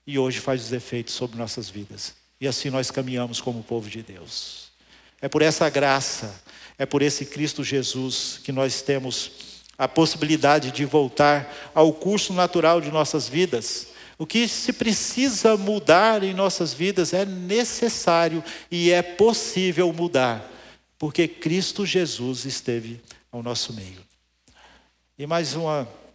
e 0.04 0.18
hoje 0.18 0.40
faz 0.40 0.60
os 0.64 0.72
efeitos 0.72 1.14
sobre 1.14 1.38
nossas 1.38 1.70
vidas. 1.70 2.14
E 2.40 2.48
assim 2.48 2.68
nós 2.68 2.90
caminhamos 2.90 3.40
como 3.40 3.62
povo 3.62 3.88
de 3.88 4.02
Deus. 4.02 4.59
É 5.20 5.28
por 5.28 5.42
essa 5.42 5.68
graça, 5.68 6.34
é 6.78 6.86
por 6.86 7.02
esse 7.02 7.26
Cristo 7.26 7.62
Jesus 7.62 8.40
que 8.42 8.52
nós 8.52 8.82
temos 8.82 9.32
a 9.76 9.88
possibilidade 9.88 10.70
de 10.70 10.84
voltar 10.84 11.70
ao 11.74 11.92
curso 11.92 12.32
natural 12.32 12.80
de 12.80 12.90
nossas 12.90 13.28
vidas 13.28 13.90
o 14.20 14.26
que 14.26 14.46
se 14.46 14.74
precisa 14.74 15.56
mudar 15.56 16.22
em 16.22 16.34
nossas 16.34 16.74
vidas 16.74 17.14
é 17.14 17.24
necessário 17.24 18.44
e 18.70 18.90
é 18.90 19.00
possível 19.00 19.90
mudar, 19.94 20.46
porque 20.98 21.26
Cristo 21.26 21.86
Jesus 21.86 22.44
esteve 22.44 23.00
ao 23.32 23.42
nosso 23.42 23.72
meio. 23.72 24.04
E 25.18 25.26
mais 25.26 25.56
um 25.56 25.64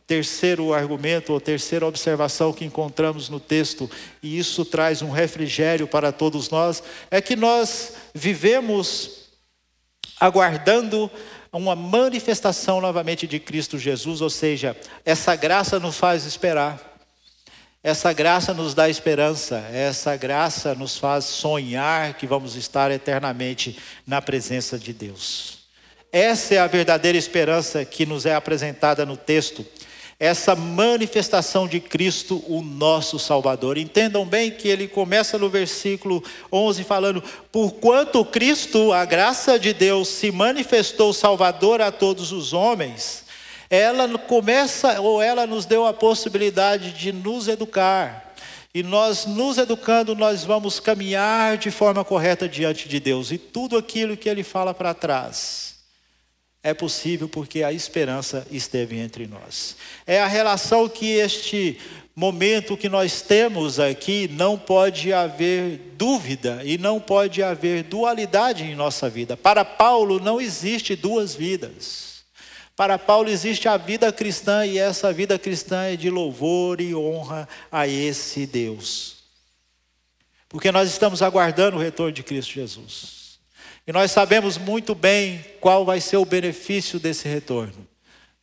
terceiro 0.08 0.74
argumento, 0.74 1.34
ou 1.34 1.42
terceira 1.42 1.86
observação 1.86 2.54
que 2.54 2.66
encontramos 2.66 3.30
no 3.30 3.40
texto, 3.40 3.90
e 4.22 4.38
isso 4.38 4.64
traz 4.64 5.02
um 5.02 5.10
refrigério 5.10 5.88
para 5.88 6.12
todos 6.12 6.50
nós, 6.50 6.84
é 7.10 7.22
que 7.22 7.36
nós 7.36 7.94
vivemos 8.14 9.26
aguardando 10.20 11.10
uma 11.52 11.76
manifestação 11.76 12.82
novamente 12.82 13.26
de 13.26 13.40
Cristo 13.40 13.80
Jesus, 13.80 14.22
ou 14.22 14.30
seja, 14.30 14.76
essa 15.04 15.36
graça 15.36 15.80
nos 15.80 15.98
faz 15.98 16.26
esperar. 16.26 16.94
Essa 17.82 18.12
graça 18.12 18.52
nos 18.52 18.74
dá 18.74 18.90
esperança, 18.90 19.58
essa 19.72 20.18
graça 20.18 20.74
nos 20.74 20.98
faz 20.98 21.26
sonhar 21.26 22.16
que 22.16 22.26
vamos 22.26 22.56
estar 22.56 22.90
eternamente 22.90 23.78
na 24.08 24.20
presença 24.20 24.80
de 24.80 24.92
Deus. 24.92 25.60
Essa 26.12 26.56
é 26.56 26.58
a 26.58 26.66
verdadeira 26.66 27.16
esperança 27.16 27.86
que 27.86 28.04
nos 28.04 28.26
é 28.26 28.34
apresentada 28.34 29.06
no 29.06 29.16
texto, 29.16 29.64
essa 30.20 30.56
manifestação 30.56 31.68
de 31.68 31.80
Cristo, 31.80 32.44
o 32.48 32.62
nosso 32.62 33.20
Salvador. 33.20 33.78
Entendam 33.78 34.26
bem 34.26 34.52
que 34.52 34.68
ele 34.68 34.88
começa 34.88 35.38
no 35.38 35.50
versículo 35.50 36.24
11 36.52 36.84
falando: 36.84 37.24
Porquanto 37.52 38.24
Cristo, 38.24 38.94
a 38.94 39.06
graça 39.06 39.60
de 39.60 39.74
Deus, 39.74 40.08
se 40.08 40.32
manifestou 40.32 41.14
Salvador 41.14 41.82
a 41.82 41.92
todos 41.92 42.32
os 42.32 42.54
homens 42.54 43.26
ela 43.70 44.18
começa, 44.18 45.02
ou 45.02 45.22
ela 45.22 45.48
nos 45.48 45.66
deu 45.66 45.86
a 45.86 45.94
possibilidade 45.94 46.92
de 46.92 47.12
nos 47.12 47.48
educar. 47.48 48.34
E 48.74 48.84
nós, 48.84 49.26
nos 49.26 49.58
educando, 49.58 50.16
nós 50.16 50.44
vamos 50.44 50.80
caminhar 50.80 51.58
de 51.58 51.72
forma 51.72 52.04
correta 52.04 52.48
diante 52.48 52.90
de 52.90 53.00
Deus. 53.00 53.32
E 53.32 53.38
tudo 53.38 53.78
aquilo 53.78 54.18
que 54.18 54.30
Ele 54.30 54.44
fala 54.44 54.74
para 54.74 54.94
trás 54.94 55.75
é 56.66 56.74
possível 56.74 57.30
porque 57.30 57.62
a 57.62 57.72
esperança 57.72 58.48
esteve 58.50 58.98
entre 58.98 59.28
nós. 59.28 59.76
É 60.04 60.20
a 60.20 60.26
relação 60.26 60.90
que 60.90 61.12
este 61.12 61.78
momento 62.16 62.76
que 62.76 62.90
nós 62.90 63.22
temos 63.22 63.80
aqui, 63.80 64.28
não 64.30 64.58
pode 64.58 65.14
haver 65.14 65.94
dúvida 65.96 66.64
e 66.66 66.76
não 66.80 67.00
pode 67.00 67.44
haver 67.44 67.84
dualidade 67.84 68.64
em 68.64 68.74
nossa 68.74 69.08
vida. 69.08 69.38
Para 69.38 69.64
Paulo, 69.64 70.20
não 70.20 70.42
existe 70.42 70.96
duas 70.96 71.36
vidas. 71.36 72.24
Para 72.76 72.98
Paulo 72.98 73.30
existe 73.30 73.68
a 73.68 73.78
vida 73.78 74.12
cristã 74.12 74.66
e 74.66 74.80
essa 74.80 75.14
vida 75.14 75.38
cristã 75.38 75.84
é 75.84 75.96
de 75.96 76.10
louvor 76.10 76.82
e 76.82 76.96
honra 76.96 77.48
a 77.72 77.88
esse 77.88 78.48
Deus. 78.48 79.18
Porque 80.50 80.72
nós 80.72 80.90
estamos 80.90 81.22
aguardando 81.22 81.78
o 81.78 81.80
retorno 81.80 82.12
de 82.12 82.24
Cristo 82.24 82.54
Jesus. 82.54 83.15
E 83.88 83.92
nós 83.92 84.12
sabemos 84.12 84.58
muito 84.58 84.96
bem 84.96 85.44
qual 85.60 85.86
vai 85.86 86.02
ser 86.02 86.18
o 86.18 86.26
benefício 86.26 87.00
desse 87.00 87.28
retorno. 87.28 87.88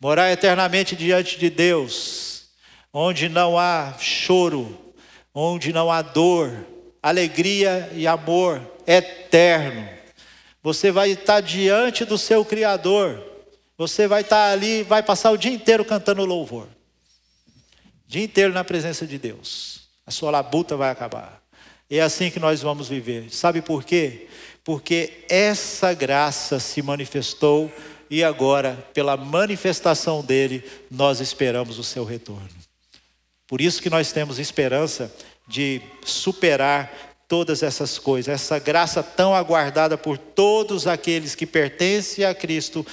Morar 0.01 0.31
eternamente 0.31 0.95
diante 0.97 1.39
de 1.39 1.51
Deus, 1.51 2.47
onde 2.93 3.29
não 3.29 3.59
há 3.59 3.95
choro, 3.99 4.95
onde 5.35 5.73
não 5.73 5.91
há 5.91 6.03
dor, 6.03 6.67
alegria 7.03 7.91
e 7.95 8.07
amor 8.07 8.61
eterno. 8.87 9.89
Você 10.63 10.91
vai 10.91 11.11
estar 11.11 11.41
diante 11.41 12.05
do 12.05 12.17
seu 12.17 12.45
Criador 12.45 13.33
você 13.83 14.07
vai 14.07 14.21
estar 14.21 14.53
ali, 14.53 14.85
vai 14.85 15.03
passar 15.03 15.33
o 15.33 15.37
dia 15.37 15.53
inteiro 15.53 15.85
cantando 15.85 16.25
louvor. 16.25 16.69
Dia 18.07 18.23
inteiro 18.23 18.53
na 18.53 18.63
presença 18.63 19.05
de 19.05 19.19
Deus. 19.19 19.89
A 20.07 20.11
sua 20.13 20.31
labuta 20.31 20.77
vai 20.77 20.91
acabar. 20.91 21.42
É 21.95 22.01
assim 22.01 22.31
que 22.31 22.41
nós 22.41 22.63
vamos 22.63 22.89
viver. 22.89 23.27
Sabe 23.31 23.61
por 23.61 23.85
quê? 23.85 24.27
Porque 24.65 25.25
essa 25.29 25.93
graça 25.93 26.59
se 26.59 26.81
manifestou 26.81 27.71
e 28.09 28.25
agora, 28.25 28.83
pela 28.95 29.15
manifestação 29.15 30.23
dele, 30.23 30.65
nós 30.91 31.21
esperamos 31.21 31.79
o 31.79 31.85
seu 31.85 32.03
retorno. 32.03 32.49
Por 33.47 33.61
isso 33.61 33.83
que 33.83 33.91
nós 33.91 34.11
temos 34.11 34.39
esperança 34.39 35.15
de 35.47 35.83
superar 36.03 36.91
todas 37.29 37.63
essas 37.63 37.99
coisas, 37.99 38.33
essa 38.33 38.59
graça 38.59 39.03
tão 39.03 39.35
aguardada 39.35 39.99
por 39.99 40.17
todos 40.17 40.87
aqueles 40.87 41.35
que 41.35 41.45
pertencem 41.45 42.25
a 42.25 42.35
Cristo, 42.35 42.87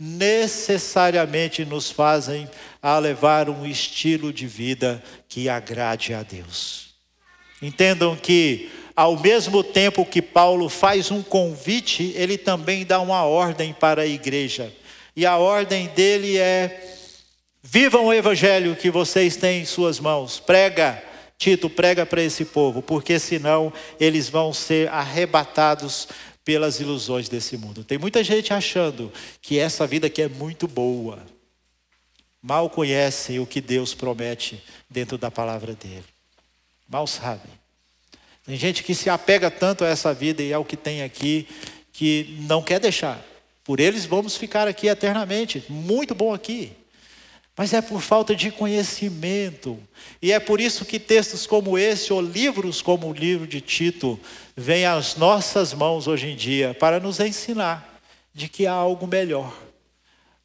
necessariamente 0.00 1.62
nos 1.66 1.90
fazem 1.90 2.48
a 2.80 2.98
levar 2.98 3.50
um 3.50 3.66
estilo 3.66 4.32
de 4.32 4.46
vida 4.46 5.02
que 5.28 5.46
agrade 5.46 6.14
a 6.14 6.22
Deus. 6.22 6.85
Entendam 7.60 8.14
que, 8.16 8.70
ao 8.94 9.18
mesmo 9.18 9.62
tempo 9.64 10.04
que 10.04 10.20
Paulo 10.20 10.68
faz 10.68 11.10
um 11.10 11.22
convite, 11.22 12.12
ele 12.14 12.36
também 12.36 12.84
dá 12.84 13.00
uma 13.00 13.24
ordem 13.24 13.72
para 13.72 14.02
a 14.02 14.06
igreja. 14.06 14.72
E 15.14 15.24
a 15.24 15.36
ordem 15.36 15.88
dele 15.88 16.36
é: 16.36 16.96
vivam 17.62 18.06
o 18.06 18.12
evangelho 18.12 18.76
que 18.76 18.90
vocês 18.90 19.36
têm 19.36 19.62
em 19.62 19.64
suas 19.64 19.98
mãos, 19.98 20.38
prega. 20.38 21.02
Tito, 21.38 21.68
prega 21.68 22.06
para 22.06 22.22
esse 22.22 22.46
povo, 22.46 22.80
porque 22.80 23.18
senão 23.18 23.70
eles 24.00 24.26
vão 24.30 24.54
ser 24.54 24.88
arrebatados 24.88 26.08
pelas 26.42 26.80
ilusões 26.80 27.28
desse 27.28 27.58
mundo. 27.58 27.84
Tem 27.84 27.98
muita 27.98 28.24
gente 28.24 28.54
achando 28.54 29.12
que 29.42 29.58
essa 29.58 29.86
vida 29.86 30.06
aqui 30.06 30.22
é 30.22 30.28
muito 30.28 30.66
boa. 30.66 31.18
Mal 32.40 32.70
conhecem 32.70 33.38
o 33.38 33.46
que 33.46 33.60
Deus 33.60 33.92
promete 33.92 34.62
dentro 34.88 35.18
da 35.18 35.30
palavra 35.30 35.74
dele. 35.74 36.15
Mal 36.88 37.06
sabem. 37.06 37.52
Tem 38.44 38.56
gente 38.56 38.82
que 38.82 38.94
se 38.94 39.10
apega 39.10 39.50
tanto 39.50 39.84
a 39.84 39.88
essa 39.88 40.14
vida 40.14 40.42
e 40.42 40.52
ao 40.52 40.64
que 40.64 40.76
tem 40.76 41.02
aqui 41.02 41.48
que 41.92 42.36
não 42.42 42.62
quer 42.62 42.78
deixar. 42.78 43.20
Por 43.64 43.80
eles 43.80 44.04
vamos 44.04 44.36
ficar 44.36 44.68
aqui 44.68 44.86
eternamente. 44.86 45.64
Muito 45.68 46.14
bom 46.14 46.32
aqui. 46.32 46.72
Mas 47.56 47.72
é 47.72 47.80
por 47.80 48.00
falta 48.02 48.36
de 48.36 48.50
conhecimento. 48.50 49.82
E 50.20 50.30
é 50.30 50.38
por 50.38 50.60
isso 50.60 50.84
que 50.84 51.00
textos 51.00 51.46
como 51.46 51.78
esse, 51.78 52.12
ou 52.12 52.20
livros 52.20 52.82
como 52.82 53.08
o 53.08 53.12
livro 53.14 53.46
de 53.46 53.60
Tito, 53.60 54.20
vêm 54.54 54.84
às 54.84 55.16
nossas 55.16 55.72
mãos 55.72 56.06
hoje 56.06 56.28
em 56.28 56.36
dia 56.36 56.74
para 56.74 57.00
nos 57.00 57.18
ensinar 57.18 58.00
de 58.34 58.48
que 58.48 58.66
há 58.66 58.72
algo 58.72 59.06
melhor, 59.06 59.56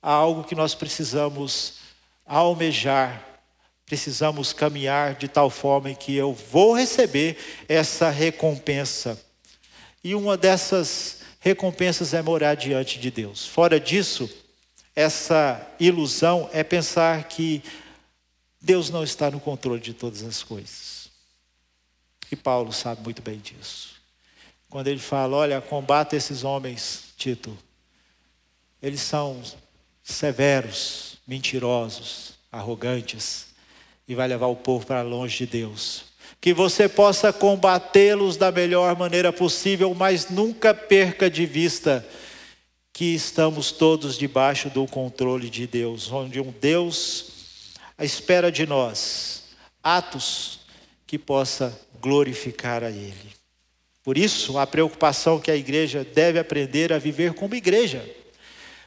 há 0.01 0.11
algo 0.11 0.45
que 0.45 0.55
nós 0.55 0.73
precisamos 0.73 1.79
almejar, 2.25 3.21
precisamos 3.91 4.53
caminhar 4.53 5.15
de 5.15 5.27
tal 5.27 5.49
forma 5.49 5.93
que 5.93 6.15
eu 6.15 6.33
vou 6.33 6.73
receber 6.73 7.37
essa 7.67 8.09
recompensa. 8.09 9.21
E 10.01 10.15
uma 10.15 10.37
dessas 10.37 11.17
recompensas 11.41 12.13
é 12.13 12.21
morar 12.21 12.55
diante 12.55 12.97
de 12.97 13.11
Deus. 13.11 13.45
Fora 13.45 13.77
disso, 13.81 14.29
essa 14.95 15.61
ilusão 15.77 16.49
é 16.53 16.63
pensar 16.63 17.25
que 17.25 17.61
Deus 18.61 18.89
não 18.89 19.03
está 19.03 19.29
no 19.29 19.41
controle 19.41 19.81
de 19.81 19.93
todas 19.93 20.23
as 20.23 20.41
coisas. 20.41 21.09
E 22.31 22.35
Paulo 22.37 22.71
sabe 22.71 23.01
muito 23.03 23.21
bem 23.21 23.39
disso. 23.39 23.95
Quando 24.69 24.87
ele 24.87 25.01
fala: 25.01 25.35
Olha, 25.35 25.59
combata 25.59 26.15
esses 26.15 26.45
homens, 26.45 27.07
Tito. 27.17 27.57
Eles 28.81 29.01
são 29.01 29.43
severos, 30.01 31.17
mentirosos, 31.27 32.35
arrogantes, 32.49 33.50
e 34.11 34.15
vai 34.15 34.27
levar 34.27 34.47
o 34.47 34.57
povo 34.57 34.85
para 34.85 35.01
longe 35.01 35.37
de 35.37 35.45
Deus. 35.45 36.03
Que 36.41 36.53
você 36.53 36.89
possa 36.89 37.31
combatê-los 37.31 38.35
da 38.35 38.51
melhor 38.51 38.93
maneira 38.97 39.31
possível, 39.31 39.95
mas 39.95 40.29
nunca 40.29 40.73
perca 40.73 41.29
de 41.29 41.45
vista 41.45 42.05
que 42.91 43.15
estamos 43.15 43.71
todos 43.71 44.17
debaixo 44.17 44.69
do 44.69 44.85
controle 44.85 45.49
de 45.49 45.65
Deus, 45.65 46.11
onde 46.11 46.41
um 46.41 46.53
Deus 46.59 47.77
espera 47.97 48.51
de 48.51 48.65
nós 48.65 49.43
atos 49.81 50.59
que 51.07 51.17
possa 51.17 51.79
glorificar 52.01 52.83
a 52.83 52.89
Ele. 52.89 53.31
Por 54.03 54.17
isso, 54.17 54.57
a 54.57 54.67
preocupação 54.67 55.39
que 55.39 55.51
a 55.51 55.55
igreja 55.55 56.03
deve 56.03 56.37
aprender 56.37 56.91
a 56.91 56.99
viver 56.99 57.33
como 57.33 57.55
igreja. 57.55 58.03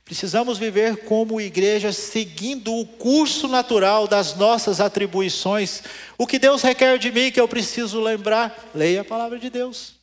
Precisamos 0.05 0.59
viver 0.59 0.99
como 1.05 1.41
igreja, 1.41 1.91
seguindo 1.91 2.75
o 2.75 2.85
curso 2.85 3.49
natural 3.49 4.07
das 4.07 4.37
nossas 4.37 4.79
atribuições. 4.79 5.83
O 6.19 6.27
que 6.27 6.39
Deus 6.39 6.61
requer 6.61 6.99
de 6.99 7.11
mim, 7.11 7.33
que 7.33 7.41
eu 7.41 7.49
preciso 7.49 8.03
lembrar, 8.03 8.71
leia 8.75 9.01
a 9.01 9.05
palavra 9.05 9.39
de 9.39 9.49
Deus. 9.49 9.95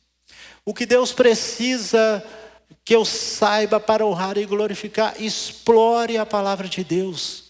O 0.64 0.74
que 0.74 0.84
Deus 0.86 1.12
precisa 1.12 2.24
que 2.84 2.96
eu 2.96 3.04
saiba 3.04 3.78
para 3.78 4.04
honrar 4.04 4.36
e 4.36 4.44
glorificar, 4.44 5.14
explore 5.20 6.18
a 6.18 6.26
palavra 6.26 6.68
de 6.68 6.82
Deus. 6.82 7.44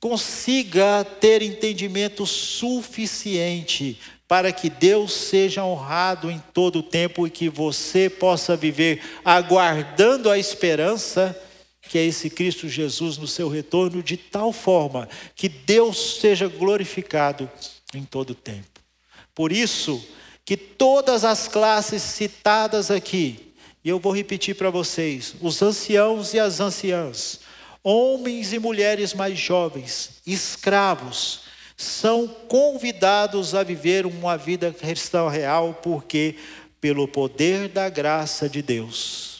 Consiga 0.00 1.04
ter 1.20 1.42
entendimento 1.42 2.24
suficiente 2.24 4.00
para 4.26 4.50
que 4.50 4.70
Deus 4.70 5.12
seja 5.12 5.62
honrado 5.62 6.30
em 6.30 6.42
todo 6.54 6.78
o 6.78 6.82
tempo 6.82 7.26
e 7.26 7.30
que 7.30 7.50
você 7.50 8.08
possa 8.08 8.56
viver 8.56 9.02
aguardando 9.22 10.30
a 10.30 10.38
esperança 10.38 11.38
que 11.88 11.98
é 11.98 12.04
esse 12.04 12.28
Cristo 12.30 12.68
Jesus 12.68 13.18
no 13.18 13.26
seu 13.26 13.48
retorno, 13.48 14.02
de 14.02 14.16
tal 14.16 14.52
forma 14.52 15.08
que 15.34 15.48
Deus 15.48 16.18
seja 16.20 16.48
glorificado 16.48 17.50
em 17.94 18.04
todo 18.04 18.30
o 18.30 18.34
tempo. 18.34 18.80
Por 19.34 19.52
isso, 19.52 20.04
que 20.44 20.56
todas 20.56 21.24
as 21.24 21.48
classes 21.48 22.02
citadas 22.02 22.90
aqui, 22.90 23.52
e 23.84 23.88
eu 23.88 23.98
vou 23.98 24.14
repetir 24.14 24.54
para 24.54 24.70
vocês: 24.70 25.34
os 25.40 25.60
anciãos 25.60 26.32
e 26.34 26.38
as 26.38 26.60
anciãs, 26.60 27.40
homens 27.82 28.52
e 28.52 28.58
mulheres 28.58 29.12
mais 29.12 29.38
jovens, 29.38 30.22
escravos, 30.26 31.42
são 31.76 32.26
convidados 32.26 33.54
a 33.54 33.62
viver 33.62 34.06
uma 34.06 34.36
vida 34.36 34.72
cristã 34.72 35.28
real, 35.28 35.78
porque, 35.82 36.36
pelo 36.80 37.06
poder 37.06 37.68
da 37.68 37.88
graça 37.88 38.48
de 38.48 38.62
Deus, 38.62 39.35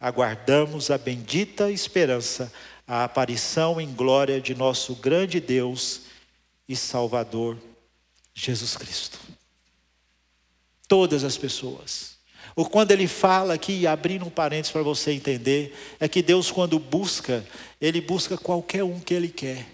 aguardamos 0.00 0.90
a 0.90 0.96
bendita 0.96 1.70
esperança, 1.70 2.50
a 2.88 3.04
aparição 3.04 3.80
em 3.80 3.92
glória 3.92 4.40
de 4.40 4.54
nosso 4.54 4.94
grande 4.94 5.38
Deus 5.38 6.02
e 6.66 6.74
Salvador 6.74 7.58
Jesus 8.34 8.76
Cristo. 8.76 9.18
Todas 10.88 11.22
as 11.22 11.36
pessoas. 11.36 12.18
Ou 12.56 12.64
quando 12.64 12.90
ele 12.90 13.06
fala 13.06 13.54
aqui, 13.54 13.86
abrindo 13.86 14.24
um 14.24 14.30
parênteses 14.30 14.72
para 14.72 14.82
você 14.82 15.12
entender, 15.12 15.76
é 16.00 16.08
que 16.08 16.22
Deus, 16.22 16.50
quando 16.50 16.78
busca, 16.78 17.44
ele 17.80 18.00
busca 18.00 18.36
qualquer 18.36 18.82
um 18.82 18.98
que 18.98 19.14
ele 19.14 19.28
quer. 19.28 19.66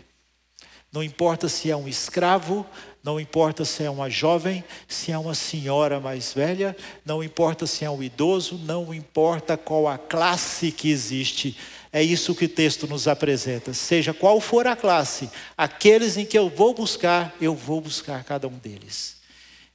Não 0.93 1.03
importa 1.03 1.49
se 1.49 1.71
é 1.71 1.77
um 1.77 1.89
escravo, 1.89 2.67
não 3.07 3.21
importa 3.21 3.65
se 3.65 3.85
é 3.85 3.89
uma 3.89 4.11
jovem, 4.11 4.65
se 4.89 5.13
é 5.13 5.19
uma 5.19 5.33
senhora 5.33 6.01
mais 6.01 6.33
velha, 6.35 6.77
não 7.05 7.23
importa 7.23 7.65
se 7.65 7.85
é 7.85 7.91
um 7.91 8.03
idoso, 8.03 8.59
não 8.65 8.93
importa 8.93 9.57
qual 9.57 9.87
a 9.87 9.97
classe 9.97 10.73
que 10.73 10.91
existe. 10.91 11.57
É 11.93 12.03
isso 12.03 12.35
que 12.35 12.47
o 12.47 12.49
texto 12.49 12.89
nos 12.89 13.07
apresenta. 13.07 13.73
Seja 13.73 14.13
qual 14.13 14.41
for 14.41 14.67
a 14.67 14.75
classe, 14.75 15.31
aqueles 15.57 16.17
em 16.17 16.25
que 16.25 16.37
eu 16.37 16.51
vou 16.51 16.75
buscar, 16.75 17.33
eu 17.41 17.55
vou 17.55 17.81
buscar 17.81 18.25
cada 18.25 18.49
um 18.49 18.59
deles. 18.59 19.19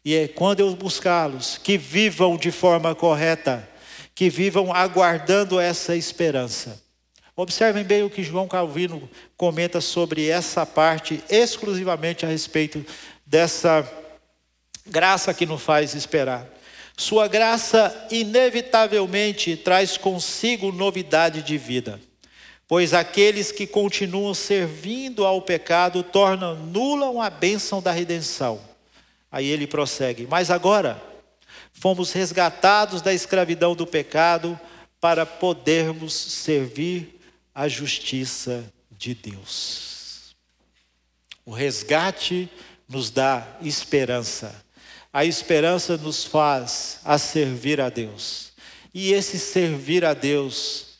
E 0.03 0.13
é 0.13 0.27
quando 0.27 0.59
eu 0.59 0.75
buscá-los, 0.75 1.57
que 1.57 1.77
vivam 1.77 2.35
de 2.35 2.51
forma 2.51 2.93
correta, 2.93 3.65
que 4.13 4.29
vivam 4.29 4.73
aguardando 4.73 5.57
essa 5.57 5.95
esperança. 5.95 6.81
Observem 7.41 7.83
bem 7.83 8.03
o 8.03 8.09
que 8.09 8.23
João 8.23 8.47
Calvino 8.47 9.09
comenta 9.37 9.79
sobre 9.79 10.27
essa 10.27 10.65
parte, 10.65 11.23
exclusivamente 11.29 12.25
a 12.25 12.29
respeito 12.29 12.85
dessa 13.31 13.89
graça 14.85 15.33
que 15.33 15.45
nos 15.45 15.61
faz 15.61 15.95
esperar. 15.95 16.45
Sua 16.97 17.29
graça 17.29 18.07
inevitavelmente 18.11 19.55
traz 19.55 19.95
consigo 19.95 20.69
novidade 20.69 21.41
de 21.41 21.57
vida, 21.57 21.97
pois 22.67 22.93
aqueles 22.93 23.49
que 23.49 23.65
continuam 23.65 24.33
servindo 24.33 25.25
ao 25.25 25.41
pecado 25.41 26.03
tornam 26.03 26.57
nula 26.57 27.25
a 27.25 27.29
bênção 27.29 27.81
da 27.81 27.93
redenção. 27.93 28.59
Aí 29.31 29.47
ele 29.47 29.65
prossegue: 29.65 30.27
Mas 30.29 30.51
agora 30.51 31.01
fomos 31.71 32.11
resgatados 32.11 33.01
da 33.01 33.13
escravidão 33.13 33.73
do 33.73 33.87
pecado 33.87 34.59
para 34.99 35.25
podermos 35.25 36.13
servir 36.13 37.17
a 37.55 37.69
justiça 37.69 38.65
de 38.91 39.15
Deus. 39.15 40.35
O 41.45 41.51
resgate 41.51 42.49
nos 42.91 43.09
dá 43.09 43.47
esperança. 43.61 44.53
A 45.13 45.25
esperança 45.25 45.97
nos 45.97 46.23
faz 46.23 46.99
a 47.03 47.17
servir 47.17 47.79
a 47.79 47.89
Deus. 47.89 48.51
E 48.93 49.13
esse 49.13 49.39
servir 49.39 50.03
a 50.03 50.13
Deus, 50.13 50.97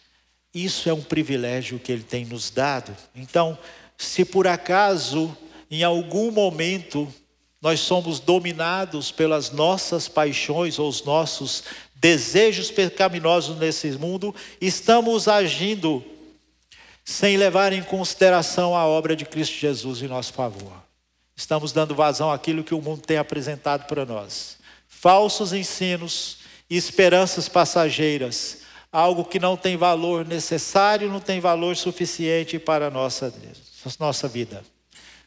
isso 0.53 0.89
é 0.89 0.93
um 0.93 1.01
privilégio 1.01 1.79
que 1.79 1.91
Ele 1.91 2.03
tem 2.03 2.25
nos 2.25 2.49
dado. 2.49 2.95
Então, 3.13 3.57
se 3.97 4.23
por 4.23 4.47
acaso, 4.47 5.35
em 5.69 5.83
algum 5.83 6.31
momento, 6.31 7.13
nós 7.61 7.81
somos 7.81 8.19
dominados 8.19 9.11
pelas 9.11 9.51
nossas 9.51 10.07
paixões 10.07 10.79
ou 10.79 10.87
os 10.89 11.03
nossos 11.03 11.63
desejos 11.95 12.71
pecaminosos 12.71 13.57
nesse 13.57 13.91
mundo, 13.91 14.33
estamos 14.59 15.27
agindo 15.27 16.03
sem 17.03 17.37
levar 17.37 17.73
em 17.73 17.83
consideração 17.83 18.75
a 18.75 18.85
obra 18.85 19.15
de 19.15 19.25
Cristo 19.25 19.55
Jesus 19.57 20.01
em 20.01 20.07
nosso 20.07 20.33
favor. 20.33 20.90
Estamos 21.41 21.71
dando 21.71 21.95
vazão 21.95 22.31
àquilo 22.31 22.63
que 22.63 22.75
o 22.75 22.79
mundo 22.79 23.01
tem 23.01 23.17
apresentado 23.17 23.87
para 23.87 24.05
nós. 24.05 24.59
Falsos 24.87 25.53
ensinos, 25.53 26.37
esperanças 26.69 27.49
passageiras, 27.49 28.59
algo 28.91 29.25
que 29.25 29.39
não 29.39 29.57
tem 29.57 29.75
valor 29.75 30.23
necessário, 30.23 31.09
não 31.09 31.19
tem 31.19 31.39
valor 31.39 31.75
suficiente 31.75 32.59
para 32.59 32.87
a 32.87 32.89
nossa, 32.91 33.33
nossa 33.99 34.27
vida. 34.27 34.63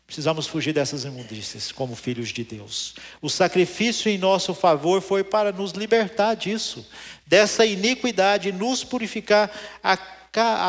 Precisamos 0.07 0.47
fugir 0.47 0.73
dessas 0.73 1.05
imundícias 1.05 1.73
como 1.73 1.97
filhos 1.97 2.29
de 2.29 2.45
Deus. 2.45 2.95
O 3.21 3.29
sacrifício 3.29 4.09
em 4.09 4.17
nosso 4.17 4.55
favor 4.55 5.03
foi 5.03 5.25
para 5.25 5.51
nos 5.51 5.73
libertar 5.73 6.37
disso, 6.37 6.87
dessa 7.27 7.67
iniquidade, 7.67 8.53
nos 8.53 8.85
purificar, 8.85 9.51
a, 9.83 9.99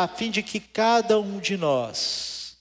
a 0.01 0.07
fim 0.07 0.31
de 0.31 0.41
que 0.41 0.59
cada 0.59 1.19
um 1.19 1.39
de 1.39 1.55
nós 1.55 2.57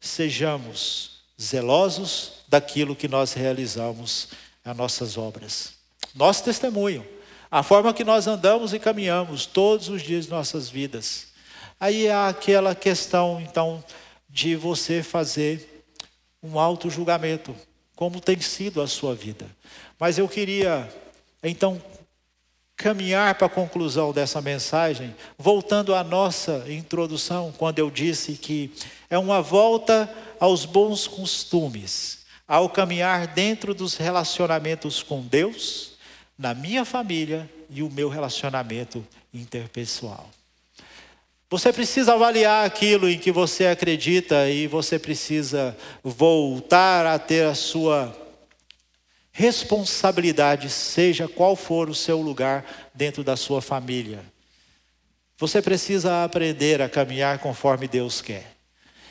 sejamos 0.00 1.17
zelosos 1.40 2.32
daquilo 2.48 2.96
que 2.96 3.08
nós 3.08 3.32
realizamos 3.32 4.28
as 4.64 4.76
nossas 4.76 5.16
obras. 5.16 5.74
Nosso 6.14 6.42
testemunho, 6.44 7.06
a 7.50 7.62
forma 7.62 7.94
que 7.94 8.04
nós 8.04 8.26
andamos 8.26 8.74
e 8.74 8.78
caminhamos 8.78 9.46
todos 9.46 9.88
os 9.88 10.02
dias 10.02 10.24
de 10.24 10.30
nossas 10.30 10.68
vidas. 10.68 11.28
Aí 11.80 12.08
há 12.08 12.28
aquela 12.28 12.74
questão, 12.74 13.40
então, 13.40 13.82
de 14.28 14.56
você 14.56 15.02
fazer 15.02 15.84
um 16.42 16.58
auto-julgamento, 16.58 17.54
como 17.94 18.20
tem 18.20 18.40
sido 18.40 18.82
a 18.82 18.86
sua 18.86 19.14
vida. 19.14 19.46
Mas 19.98 20.18
eu 20.18 20.28
queria, 20.28 20.88
então, 21.42 21.80
caminhar 22.78 23.34
para 23.34 23.48
a 23.48 23.50
conclusão 23.50 24.12
dessa 24.12 24.40
mensagem, 24.40 25.14
voltando 25.36 25.96
à 25.96 26.04
nossa 26.04 26.64
introdução, 26.68 27.52
quando 27.58 27.80
eu 27.80 27.90
disse 27.90 28.34
que 28.34 28.70
é 29.10 29.18
uma 29.18 29.42
volta 29.42 30.08
aos 30.38 30.64
bons 30.64 31.08
costumes, 31.08 32.20
ao 32.46 32.70
caminhar 32.70 33.26
dentro 33.26 33.74
dos 33.74 33.96
relacionamentos 33.96 35.02
com 35.02 35.20
Deus, 35.20 35.94
na 36.38 36.54
minha 36.54 36.84
família 36.84 37.50
e 37.68 37.82
o 37.82 37.90
meu 37.90 38.08
relacionamento 38.08 39.04
interpessoal. 39.34 40.30
Você 41.50 41.72
precisa 41.72 42.14
avaliar 42.14 42.64
aquilo 42.64 43.08
em 43.08 43.18
que 43.18 43.32
você 43.32 43.66
acredita 43.66 44.48
e 44.48 44.68
você 44.68 45.00
precisa 45.00 45.76
voltar 46.04 47.06
a 47.06 47.18
ter 47.18 47.44
a 47.44 47.54
sua 47.56 48.16
responsabilidade, 49.38 50.68
seja 50.68 51.28
qual 51.28 51.54
for 51.54 51.88
o 51.88 51.94
seu 51.94 52.20
lugar 52.20 52.64
dentro 52.92 53.22
da 53.22 53.36
sua 53.36 53.62
família. 53.62 54.18
Você 55.38 55.62
precisa 55.62 56.24
aprender 56.24 56.82
a 56.82 56.88
caminhar 56.88 57.38
conforme 57.38 57.86
Deus 57.86 58.20
quer. 58.20 58.56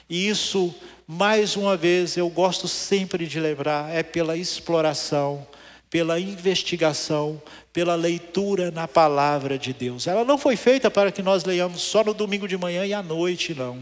E 0.09 0.27
isso, 0.27 0.75
mais 1.07 1.55
uma 1.55 1.77
vez, 1.77 2.17
eu 2.17 2.29
gosto 2.29 2.67
sempre 2.67 3.25
de 3.25 3.39
lembrar, 3.39 3.89
é 3.95 4.03
pela 4.03 4.35
exploração, 4.35 5.47
pela 5.89 6.19
investigação, 6.19 7.41
pela 7.71 7.95
leitura 7.95 8.69
na 8.69 8.85
palavra 8.85 9.57
de 9.57 9.71
Deus. 9.71 10.07
Ela 10.07 10.25
não 10.25 10.37
foi 10.37 10.57
feita 10.57 10.91
para 10.91 11.09
que 11.09 11.23
nós 11.23 11.45
leiamos 11.45 11.81
só 11.81 12.03
no 12.03 12.13
domingo 12.13 12.49
de 12.49 12.57
manhã 12.57 12.85
e 12.85 12.93
à 12.93 13.01
noite, 13.01 13.53
não. 13.53 13.81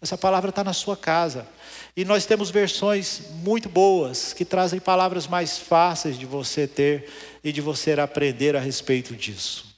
Essa 0.00 0.16
palavra 0.16 0.50
está 0.50 0.62
na 0.62 0.72
sua 0.72 0.96
casa. 0.96 1.44
E 1.94 2.04
nós 2.04 2.24
temos 2.24 2.50
versões 2.50 3.20
muito 3.42 3.68
boas 3.68 4.32
que 4.32 4.46
trazem 4.46 4.80
palavras 4.80 5.26
mais 5.26 5.58
fáceis 5.58 6.18
de 6.18 6.24
você 6.24 6.66
ter 6.66 7.06
e 7.44 7.52
de 7.52 7.60
você 7.60 7.92
aprender 7.92 8.56
a 8.56 8.60
respeito 8.60 9.14
disso. 9.14 9.72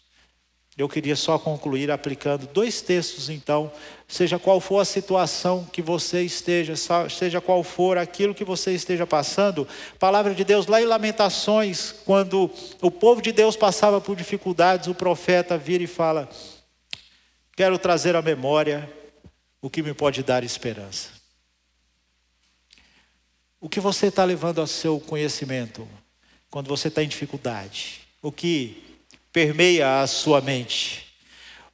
Eu 0.77 0.89
queria 0.89 1.15
só 1.15 1.39
concluir 1.39 1.89
aplicando 1.91 2.49
dois 2.49 2.81
textos, 2.81 3.31
então, 3.31 3.71
seja 4.09 4.41
qual 4.41 4.61
for 4.61 4.81
a 4.81 4.85
situação 4.85 5.65
que 5.73 5.81
você 5.81 6.23
esteja, 6.23 6.75
seja 7.09 7.41
qual 7.41 7.63
for 7.63 7.97
aquilo 7.97 8.35
que 8.35 8.45
você 8.45 8.73
esteja 8.73 9.07
passando, 9.07 9.69
palavra 10.01 10.35
de 10.35 10.43
Deus, 10.43 10.67
lá 10.67 10.83
em 10.83 10.85
Lamentações, 10.85 11.93
quando 12.05 12.51
o 12.83 12.91
povo 12.91 13.23
de 13.23 13.31
Deus 13.31 13.57
passava 13.57 14.01
por 14.01 14.17
dificuldades, 14.17 14.89
o 14.89 14.95
profeta 14.95 15.57
vira 15.57 15.85
e 15.85 15.89
fala: 15.89 16.29
Quero 17.57 17.79
trazer 17.79 18.17
à 18.17 18.23
memória 18.23 18.93
o 19.63 19.71
que 19.71 19.81
me 19.81 19.95
pode 19.95 20.25
dar 20.25 20.43
esperança. 20.43 21.24
O 23.65 23.69
que 23.71 23.81
você 23.81 24.09
está 24.09 24.23
levando 24.27 24.61
ao 24.61 24.67
seu 24.67 25.01
conhecimento 25.01 25.89
quando 26.51 26.69
você 26.69 26.89
está 26.89 27.03
em 27.03 27.09
dificuldade? 27.09 28.03
O 28.21 28.31
que 28.31 28.85
permeia 29.33 30.03
a 30.03 30.07
sua 30.07 30.43
mente. 30.43 31.07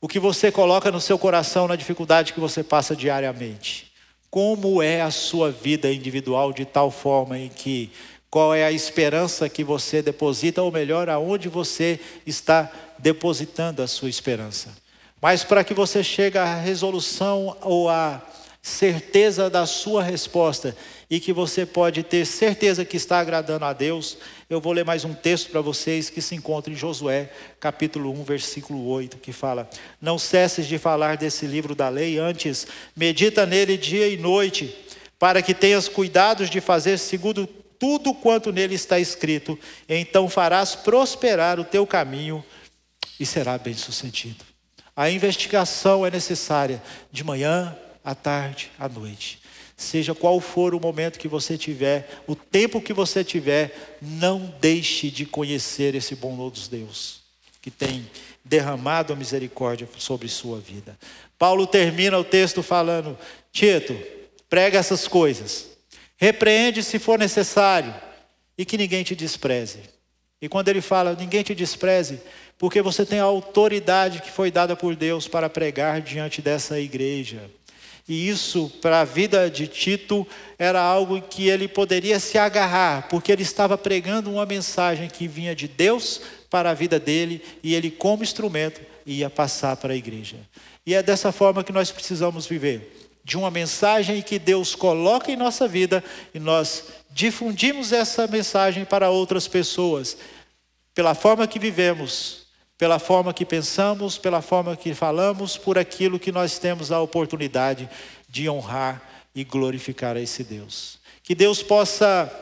O 0.00 0.06
que 0.06 0.20
você 0.20 0.52
coloca 0.52 0.92
no 0.92 1.00
seu 1.00 1.18
coração 1.18 1.66
na 1.66 1.74
dificuldade 1.74 2.32
que 2.32 2.38
você 2.38 2.62
passa 2.62 2.94
diariamente. 2.94 3.90
Como 4.30 4.80
é 4.80 5.00
a 5.00 5.10
sua 5.10 5.50
vida 5.50 5.92
individual 5.92 6.52
de 6.52 6.64
tal 6.64 6.92
forma 6.92 7.36
em 7.36 7.48
que 7.48 7.90
qual 8.30 8.54
é 8.54 8.64
a 8.64 8.70
esperança 8.70 9.48
que 9.48 9.64
você 9.64 10.00
deposita, 10.00 10.62
ou 10.62 10.70
melhor, 10.70 11.08
aonde 11.08 11.48
você 11.48 11.98
está 12.24 12.70
depositando 13.00 13.82
a 13.82 13.88
sua 13.88 14.08
esperança. 14.08 14.76
Mas 15.20 15.42
para 15.42 15.64
que 15.64 15.74
você 15.74 16.04
chegue 16.04 16.38
à 16.38 16.54
resolução 16.54 17.56
ou 17.62 17.88
à 17.88 18.22
certeza 18.62 19.48
da 19.48 19.64
sua 19.64 20.02
resposta 20.02 20.76
e 21.08 21.18
que 21.18 21.32
você 21.32 21.64
pode 21.64 22.02
ter 22.02 22.26
certeza 22.26 22.84
que 22.84 22.96
está 22.96 23.18
agradando 23.18 23.64
a 23.64 23.72
Deus, 23.72 24.18
eu 24.48 24.60
vou 24.60 24.72
ler 24.72 24.84
mais 24.84 25.04
um 25.04 25.14
texto 25.14 25.50
para 25.50 25.60
vocês 25.60 26.10
que 26.10 26.20
se 26.20 26.34
encontra 26.34 26.72
em 26.72 26.76
Josué, 26.76 27.30
capítulo 27.58 28.12
1, 28.12 28.24
versículo 28.24 28.86
8, 28.86 29.16
que 29.18 29.32
fala: 29.32 29.68
Não 30.00 30.18
cesses 30.18 30.66
de 30.66 30.78
falar 30.78 31.16
desse 31.16 31.46
livro 31.46 31.74
da 31.74 31.88
lei, 31.88 32.18
antes 32.18 32.66
medita 32.94 33.46
nele 33.46 33.78
dia 33.78 34.08
e 34.08 34.16
noite, 34.16 34.76
para 35.18 35.40
que 35.40 35.54
tenhas 35.54 35.88
cuidados 35.88 36.50
de 36.50 36.60
fazer 36.60 36.98
segundo 36.98 37.46
tudo 37.78 38.12
quanto 38.12 38.52
nele 38.52 38.74
está 38.74 38.98
escrito, 38.98 39.58
então 39.88 40.28
farás 40.28 40.74
prosperar 40.74 41.58
o 41.58 41.64
teu 41.64 41.86
caminho 41.86 42.44
e 43.18 43.24
será 43.24 43.56
bem-sucedido. 43.56 44.44
A 44.94 45.10
investigação 45.10 46.04
é 46.04 46.10
necessária 46.10 46.82
de 47.10 47.24
manhã, 47.24 47.74
à 48.04 48.14
tarde, 48.14 48.70
à 48.78 48.88
noite 48.88 49.40
seja 49.80 50.14
qual 50.14 50.38
for 50.40 50.74
o 50.74 50.80
momento 50.80 51.18
que 51.18 51.26
você 51.26 51.56
tiver, 51.56 52.22
o 52.26 52.36
tempo 52.36 52.82
que 52.82 52.92
você 52.92 53.24
tiver, 53.24 53.96
não 54.00 54.52
deixe 54.60 55.10
de 55.10 55.24
conhecer 55.24 55.94
esse 55.94 56.14
bondoso 56.14 56.70
Deus, 56.70 57.22
que 57.62 57.70
tem 57.70 58.06
derramado 58.44 59.12
a 59.12 59.16
misericórdia 59.16 59.88
sobre 59.96 60.28
sua 60.28 60.58
vida. 60.60 60.98
Paulo 61.38 61.66
termina 61.66 62.18
o 62.18 62.24
texto 62.24 62.62
falando: 62.62 63.18
Tito, 63.50 63.98
prega 64.50 64.78
essas 64.78 65.08
coisas, 65.08 65.68
repreende 66.18 66.82
se 66.82 66.98
for 66.98 67.18
necessário, 67.18 67.94
e 68.58 68.66
que 68.66 68.76
ninguém 68.76 69.02
te 69.02 69.16
despreze. 69.16 69.78
E 70.42 70.48
quando 70.48 70.68
ele 70.68 70.82
fala, 70.82 71.14
ninguém 71.14 71.42
te 71.42 71.54
despreze, 71.54 72.20
porque 72.58 72.82
você 72.82 73.06
tem 73.06 73.18
a 73.18 73.24
autoridade 73.24 74.20
que 74.20 74.30
foi 74.30 74.50
dada 74.50 74.76
por 74.76 74.94
Deus 74.94 75.26
para 75.26 75.48
pregar 75.48 76.02
diante 76.02 76.42
dessa 76.42 76.78
igreja. 76.78 77.50
E 78.10 78.28
isso, 78.28 78.68
para 78.82 79.02
a 79.02 79.04
vida 79.04 79.48
de 79.48 79.68
Tito, 79.68 80.26
era 80.58 80.82
algo 80.82 81.22
que 81.22 81.48
ele 81.48 81.68
poderia 81.68 82.18
se 82.18 82.36
agarrar, 82.36 83.06
porque 83.08 83.30
ele 83.30 83.44
estava 83.44 83.78
pregando 83.78 84.32
uma 84.32 84.44
mensagem 84.44 85.08
que 85.08 85.28
vinha 85.28 85.54
de 85.54 85.68
Deus 85.68 86.20
para 86.50 86.72
a 86.72 86.74
vida 86.74 86.98
dele, 86.98 87.40
e 87.62 87.72
ele, 87.72 87.88
como 87.88 88.24
instrumento, 88.24 88.80
ia 89.06 89.30
passar 89.30 89.76
para 89.76 89.92
a 89.92 89.96
igreja. 89.96 90.38
E 90.84 90.92
é 90.92 91.04
dessa 91.04 91.30
forma 91.30 91.62
que 91.62 91.70
nós 91.70 91.92
precisamos 91.92 92.46
viver 92.46 92.96
de 93.22 93.36
uma 93.36 93.48
mensagem 93.48 94.20
que 94.22 94.40
Deus 94.40 94.74
coloca 94.74 95.30
em 95.30 95.36
nossa 95.36 95.68
vida 95.68 96.02
e 96.34 96.40
nós 96.40 96.86
difundimos 97.12 97.92
essa 97.92 98.26
mensagem 98.26 98.84
para 98.84 99.08
outras 99.08 99.46
pessoas, 99.46 100.16
pela 100.92 101.14
forma 101.14 101.46
que 101.46 101.60
vivemos, 101.60 102.39
pela 102.80 102.98
forma 102.98 103.34
que 103.34 103.44
pensamos, 103.44 104.16
pela 104.16 104.40
forma 104.40 104.74
que 104.74 104.94
falamos, 104.94 105.58
por 105.58 105.76
aquilo 105.76 106.18
que 106.18 106.32
nós 106.32 106.58
temos 106.58 106.90
a 106.90 106.98
oportunidade 106.98 107.86
de 108.26 108.48
honrar 108.48 109.02
e 109.34 109.44
glorificar 109.44 110.16
a 110.16 110.20
esse 110.20 110.42
Deus. 110.42 110.98
Que 111.22 111.34
Deus 111.34 111.62
possa 111.62 112.32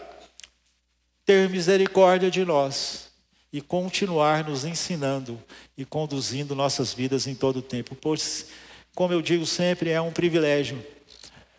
ter 1.26 1.50
misericórdia 1.50 2.30
de 2.30 2.44
nós 2.44 3.08
e 3.52 3.60
continuar 3.60 4.44
nos 4.44 4.64
ensinando 4.64 5.42
e 5.76 5.84
conduzindo 5.84 6.54
nossas 6.54 6.94
vidas 6.94 7.26
em 7.26 7.34
todo 7.34 7.56
o 7.56 7.62
tempo, 7.62 7.96
pois, 7.96 8.46
como 8.94 9.12
eu 9.12 9.20
digo 9.20 9.44
sempre, 9.44 9.90
é 9.90 10.00
um 10.00 10.12
privilégio 10.12 10.80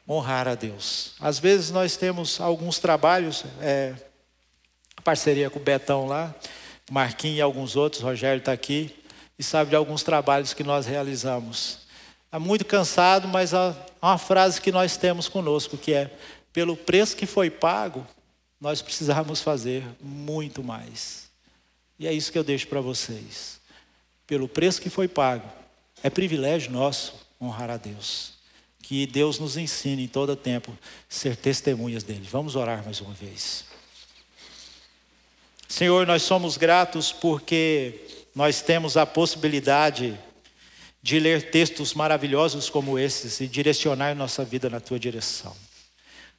honrar 0.07 0.47
a 0.47 0.55
Deus. 0.55 1.15
Às 1.19 1.37
vezes 1.37 1.69
nós 1.69 1.97
temos 1.97 2.39
alguns 2.39 2.79
trabalhos, 2.79 3.43
é, 3.59 3.93
parceria 5.03 5.49
com 5.49 5.59
o 5.59 5.61
Betão 5.61 6.07
lá, 6.07 6.33
Marquinhos 6.89 7.37
e 7.37 7.41
alguns 7.41 7.75
outros, 7.75 8.01
Rogério 8.01 8.39
está 8.39 8.51
aqui, 8.51 8.95
e 9.37 9.43
sabe 9.43 9.69
de 9.69 9.75
alguns 9.75 10.03
trabalhos 10.03 10.53
que 10.53 10.63
nós 10.63 10.85
realizamos. 10.85 11.79
Está 12.25 12.39
muito 12.39 12.65
cansado, 12.65 13.27
mas 13.27 13.53
há 13.53 13.75
uma 14.01 14.17
frase 14.17 14.61
que 14.61 14.71
nós 14.71 14.97
temos 14.97 15.27
conosco, 15.27 15.77
que 15.77 15.93
é, 15.93 16.11
pelo 16.51 16.75
preço 16.75 17.15
que 17.15 17.25
foi 17.25 17.49
pago, 17.49 18.05
nós 18.59 18.81
precisamos 18.81 19.41
fazer 19.41 19.83
muito 20.01 20.63
mais. 20.63 21.29
E 21.97 22.07
é 22.07 22.13
isso 22.13 22.31
que 22.31 22.37
eu 22.37 22.43
deixo 22.43 22.67
para 22.67 22.81
vocês. 22.81 23.59
Pelo 24.27 24.47
preço 24.47 24.81
que 24.81 24.89
foi 24.89 25.07
pago, 25.07 25.49
é 26.03 26.09
privilégio 26.09 26.71
nosso 26.71 27.13
honrar 27.41 27.69
a 27.69 27.77
Deus. 27.77 28.33
Que 28.81 29.05
Deus 29.05 29.39
nos 29.39 29.57
ensine 29.57 30.03
em 30.03 30.07
todo 30.07 30.35
tempo 30.35 30.77
ser 31.07 31.35
testemunhas 31.35 32.03
dele. 32.03 32.27
Vamos 32.29 32.55
orar 32.55 32.83
mais 32.83 32.99
uma 33.01 33.13
vez. 33.13 33.68
Senhor, 35.69 36.07
nós 36.07 36.23
somos 36.23 36.57
gratos 36.57 37.11
porque 37.11 38.25
nós 38.33 38.59
temos 38.59 38.97
a 38.97 39.05
possibilidade 39.05 40.19
de 40.99 41.19
ler 41.19 41.51
textos 41.51 41.93
maravilhosos 41.93 42.71
como 42.71 42.97
esses 42.97 43.39
e 43.39 43.47
direcionar 43.47 44.15
nossa 44.15 44.43
vida 44.43 44.67
na 44.67 44.79
tua 44.79 44.99
direção. 44.99 45.55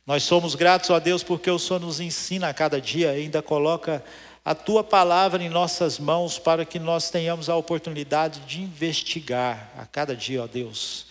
Nós 0.04 0.24
somos 0.24 0.56
gratos 0.56 0.90
a 0.90 0.98
Deus 0.98 1.22
porque 1.22 1.48
o 1.48 1.60
Senhor 1.60 1.78
nos 1.78 2.00
ensina 2.00 2.48
a 2.48 2.54
cada 2.54 2.80
dia, 2.80 3.12
ainda 3.12 3.40
coloca 3.40 4.04
a 4.44 4.52
tua 4.52 4.82
palavra 4.82 5.40
em 5.40 5.48
nossas 5.48 6.00
mãos 6.00 6.36
para 6.36 6.64
que 6.64 6.80
nós 6.80 7.08
tenhamos 7.08 7.48
a 7.48 7.54
oportunidade 7.54 8.40
de 8.40 8.60
investigar 8.60 9.72
a 9.78 9.86
cada 9.86 10.16
dia, 10.16 10.42
ó 10.42 10.48
Deus, 10.48 11.06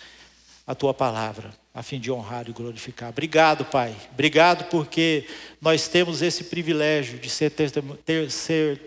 a 0.67 0.75
tua 0.75 0.93
palavra 0.93 1.58
a 1.73 1.83
fim 1.83 1.99
de 1.99 2.11
honrar 2.11 2.49
e 2.49 2.51
glorificar. 2.51 3.09
Obrigado, 3.09 3.63
Pai. 3.65 3.95
Obrigado 4.11 4.65
porque 4.69 5.27
nós 5.61 5.87
temos 5.87 6.21
esse 6.21 6.45
privilégio 6.45 7.19
de 7.19 7.29
ser, 7.29 7.51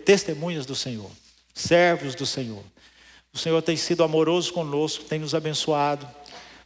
testemunhas 0.05 0.65
do 0.65 0.75
Senhor, 0.75 1.09
servos 1.53 2.13
do 2.13 2.25
Senhor. 2.25 2.63
O 3.33 3.37
Senhor 3.37 3.61
tem 3.61 3.75
sido 3.75 4.03
amoroso 4.03 4.53
conosco, 4.53 5.05
tem 5.05 5.17
nos 5.17 5.33
abençoado. 5.33 6.07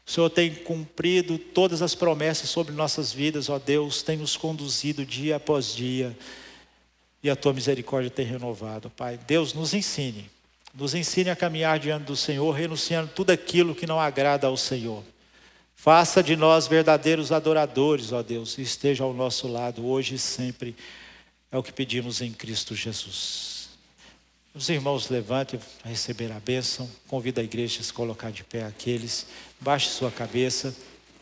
O 0.06 0.12
Senhor 0.12 0.30
tem 0.30 0.54
cumprido 0.54 1.38
todas 1.38 1.82
as 1.82 1.94
promessas 1.94 2.50
sobre 2.50 2.74
nossas 2.74 3.14
vidas, 3.14 3.50
ó 3.50 3.60
Deus, 3.60 4.02
tem 4.02 4.18
nos 4.18 4.36
conduzido 4.36 5.06
dia 5.06 5.36
após 5.36 5.74
dia. 5.74 6.18
E 7.22 7.30
a 7.30 7.36
tua 7.36 7.54
misericórdia 7.54 8.10
tem 8.10 8.26
renovado, 8.26 8.90
Pai. 8.90 9.20
Deus 9.28 9.54
nos 9.54 9.74
ensine, 9.74 10.30
nos 10.74 10.94
ensine 10.94 11.30
a 11.30 11.36
caminhar 11.36 11.78
diante 11.80 12.06
do 12.06 12.16
Senhor, 12.16 12.52
renunciando 12.52 13.12
tudo 13.14 13.32
aquilo 13.32 13.76
que 13.76 13.86
não 13.86 14.00
agrada 14.00 14.48
ao 14.48 14.58
Senhor. 14.58 15.04
Faça 15.80 16.24
de 16.24 16.36
nós 16.36 16.66
verdadeiros 16.68 17.32
adoradores, 17.32 18.12
ó 18.12 18.24
Deus, 18.24 18.58
e 18.58 18.64
esteja 18.64 19.04
ao 19.04 19.14
nosso 19.14 19.48
lado 19.48 19.86
hoje 19.86 20.16
e 20.16 20.20
sempre. 20.20 20.76
É 21.52 21.58
o 21.58 21.62
que 21.62 21.72
pedimos 21.72 22.20
em 22.20 22.34
Cristo 22.34 22.76
Jesus. 22.76 23.70
Os 24.56 24.68
irmãos 24.70 25.08
levantem 25.08 25.60
a 25.86 25.88
receber 25.88 26.32
a 26.32 26.40
bênção. 26.40 26.90
Convido 27.08 27.40
a 27.40 27.44
igreja 27.44 27.80
a 27.80 27.84
se 27.84 27.94
colocar 27.94 28.32
de 28.32 28.44
pé 28.44 28.64
aqueles. 28.64 29.28
Baixe 29.62 29.90
sua 29.90 30.10
cabeça 30.10 30.76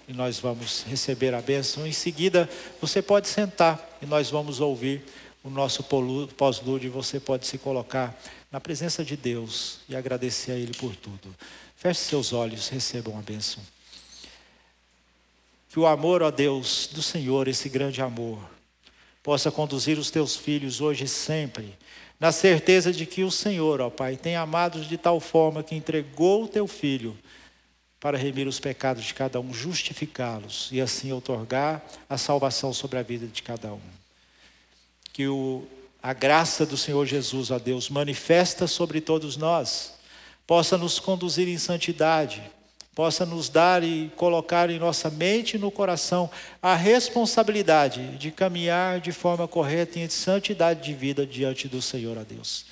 e 0.08 0.14
nós 0.14 0.40
vamos 0.40 0.86
receber 0.88 1.34
a 1.34 1.42
bênção. 1.42 1.86
Em 1.86 1.92
seguida, 1.92 2.50
você 2.80 3.02
pode 3.02 3.28
sentar 3.28 3.98
e 4.02 4.06
nós 4.06 4.30
vamos 4.30 4.62
ouvir 4.62 5.04
o 5.44 5.50
nosso 5.50 5.84
pós-lúdio. 5.84 6.92
Você 6.94 7.20
pode 7.20 7.46
se 7.46 7.58
colocar 7.58 8.18
na 8.50 8.62
presença 8.62 9.04
de 9.04 9.18
Deus 9.18 9.80
e 9.90 9.98
agradecer 9.98 10.54
a 10.54 10.56
Ele 10.56 10.74
por 10.74 10.96
tudo. 10.96 11.36
Feche 11.76 12.00
seus 12.00 12.32
olhos, 12.32 12.70
recebam 12.70 13.20
a 13.20 13.22
bênção. 13.22 13.62
Que 15.76 15.80
o 15.82 15.86
amor, 15.86 16.24
ó 16.24 16.32
Deus, 16.32 16.88
do 16.94 17.02
Senhor, 17.02 17.50
esse 17.50 17.68
grande 17.68 18.02
amor, 18.02 18.40
possa 19.22 19.52
conduzir 19.52 20.00
os 20.00 20.10
teus 20.10 20.34
filhos 20.34 20.80
hoje 20.80 21.04
e 21.04 21.08
sempre, 21.10 21.78
na 22.18 22.32
certeza 22.32 22.94
de 22.94 23.06
que 23.06 23.26
o 23.26 23.30
Senhor, 23.30 23.82
ó 23.82 23.90
Pai, 23.90 24.16
tem 24.16 24.38
amados 24.38 24.88
de 24.88 24.98
tal 24.98 25.20
forma 25.20 25.62
que 25.62 25.76
entregou 25.76 26.46
o 26.46 26.48
teu 26.48 26.66
filho 26.66 27.18
para 28.00 28.18
remir 28.18 28.48
os 28.48 28.58
pecados 28.58 29.04
de 29.04 29.14
cada 29.14 29.38
um, 29.42 29.54
justificá-los 29.54 30.70
e 30.72 30.80
assim 30.80 31.12
otorgar 31.12 31.84
a 32.10 32.18
salvação 32.18 32.72
sobre 32.72 32.98
a 32.98 33.04
vida 33.04 33.28
de 33.28 33.44
cada 33.44 33.74
um. 33.74 33.82
Que 35.12 35.28
o, 35.28 35.68
a 36.02 36.14
graça 36.14 36.66
do 36.66 36.78
Senhor 36.78 37.06
Jesus, 37.06 37.52
ó 37.52 37.60
Deus, 37.60 37.90
manifesta 37.90 38.66
sobre 38.66 39.02
todos 39.02 39.36
nós, 39.36 39.94
possa 40.48 40.78
nos 40.78 41.00
conduzir 41.00 41.50
em 41.50 41.58
santidade, 41.58 42.42
possa 42.96 43.26
nos 43.26 43.50
dar 43.50 43.84
e 43.84 44.10
colocar 44.16 44.70
em 44.70 44.80
nossa 44.80 45.10
mente 45.10 45.58
e 45.58 45.60
no 45.60 45.70
coração 45.70 46.32
a 46.62 46.74
responsabilidade 46.74 48.18
de 48.18 48.32
caminhar 48.32 49.02
de 49.02 49.12
forma 49.12 49.50
correta 49.50 50.00
em 50.00 50.08
santidade 50.08 50.82
de 50.82 50.94
vida 50.94 51.28
diante 51.28 51.68
do 51.68 51.82
Senhor, 51.82 52.18
ó 52.18 52.24
Deus. 52.24 52.66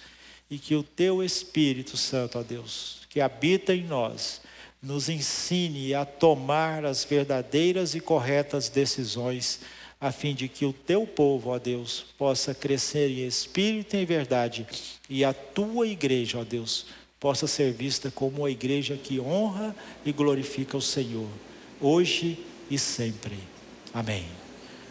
E 0.50 0.58
que 0.58 0.76
o 0.76 0.82
teu 0.82 1.22
Espírito 1.22 1.98
Santo, 1.98 2.40
ó 2.40 2.42
Deus, 2.42 3.02
que 3.10 3.20
habita 3.20 3.76
em 3.76 3.84
nós, 3.84 4.42
nos 4.82 5.10
ensine 5.10 5.94
a 5.94 6.06
tomar 6.06 6.86
as 6.86 7.04
verdadeiras 7.04 7.94
e 7.94 8.00
corretas 8.00 8.70
decisões, 8.70 9.60
a 10.00 10.12
fim 10.12 10.34
de 10.34 10.48
que 10.48 10.66
o 10.66 10.74
teu 10.74 11.06
povo, 11.06 11.50
ó 11.50 11.60
Deus, 11.60 12.06
possa 12.18 12.54
crescer 12.54 13.10
em 13.10 13.26
espírito 13.26 13.96
e 13.96 14.00
em 14.00 14.06
verdade, 14.06 14.66
e 15.10 15.24
a 15.24 15.34
tua 15.34 15.88
igreja, 15.88 16.40
ó 16.40 16.44
Deus, 16.44 16.86
possa 17.24 17.48
ser 17.48 17.72
vista 17.72 18.12
como 18.12 18.40
uma 18.40 18.52
igreja 18.52 19.00
que 19.02 19.18
honra 19.18 19.74
e 20.06 20.12
glorifica 20.12 20.76
o 20.76 20.82
Senhor, 20.82 21.30
hoje 21.80 22.38
e 22.70 22.78
sempre. 22.78 23.40
Amém. 23.94 24.43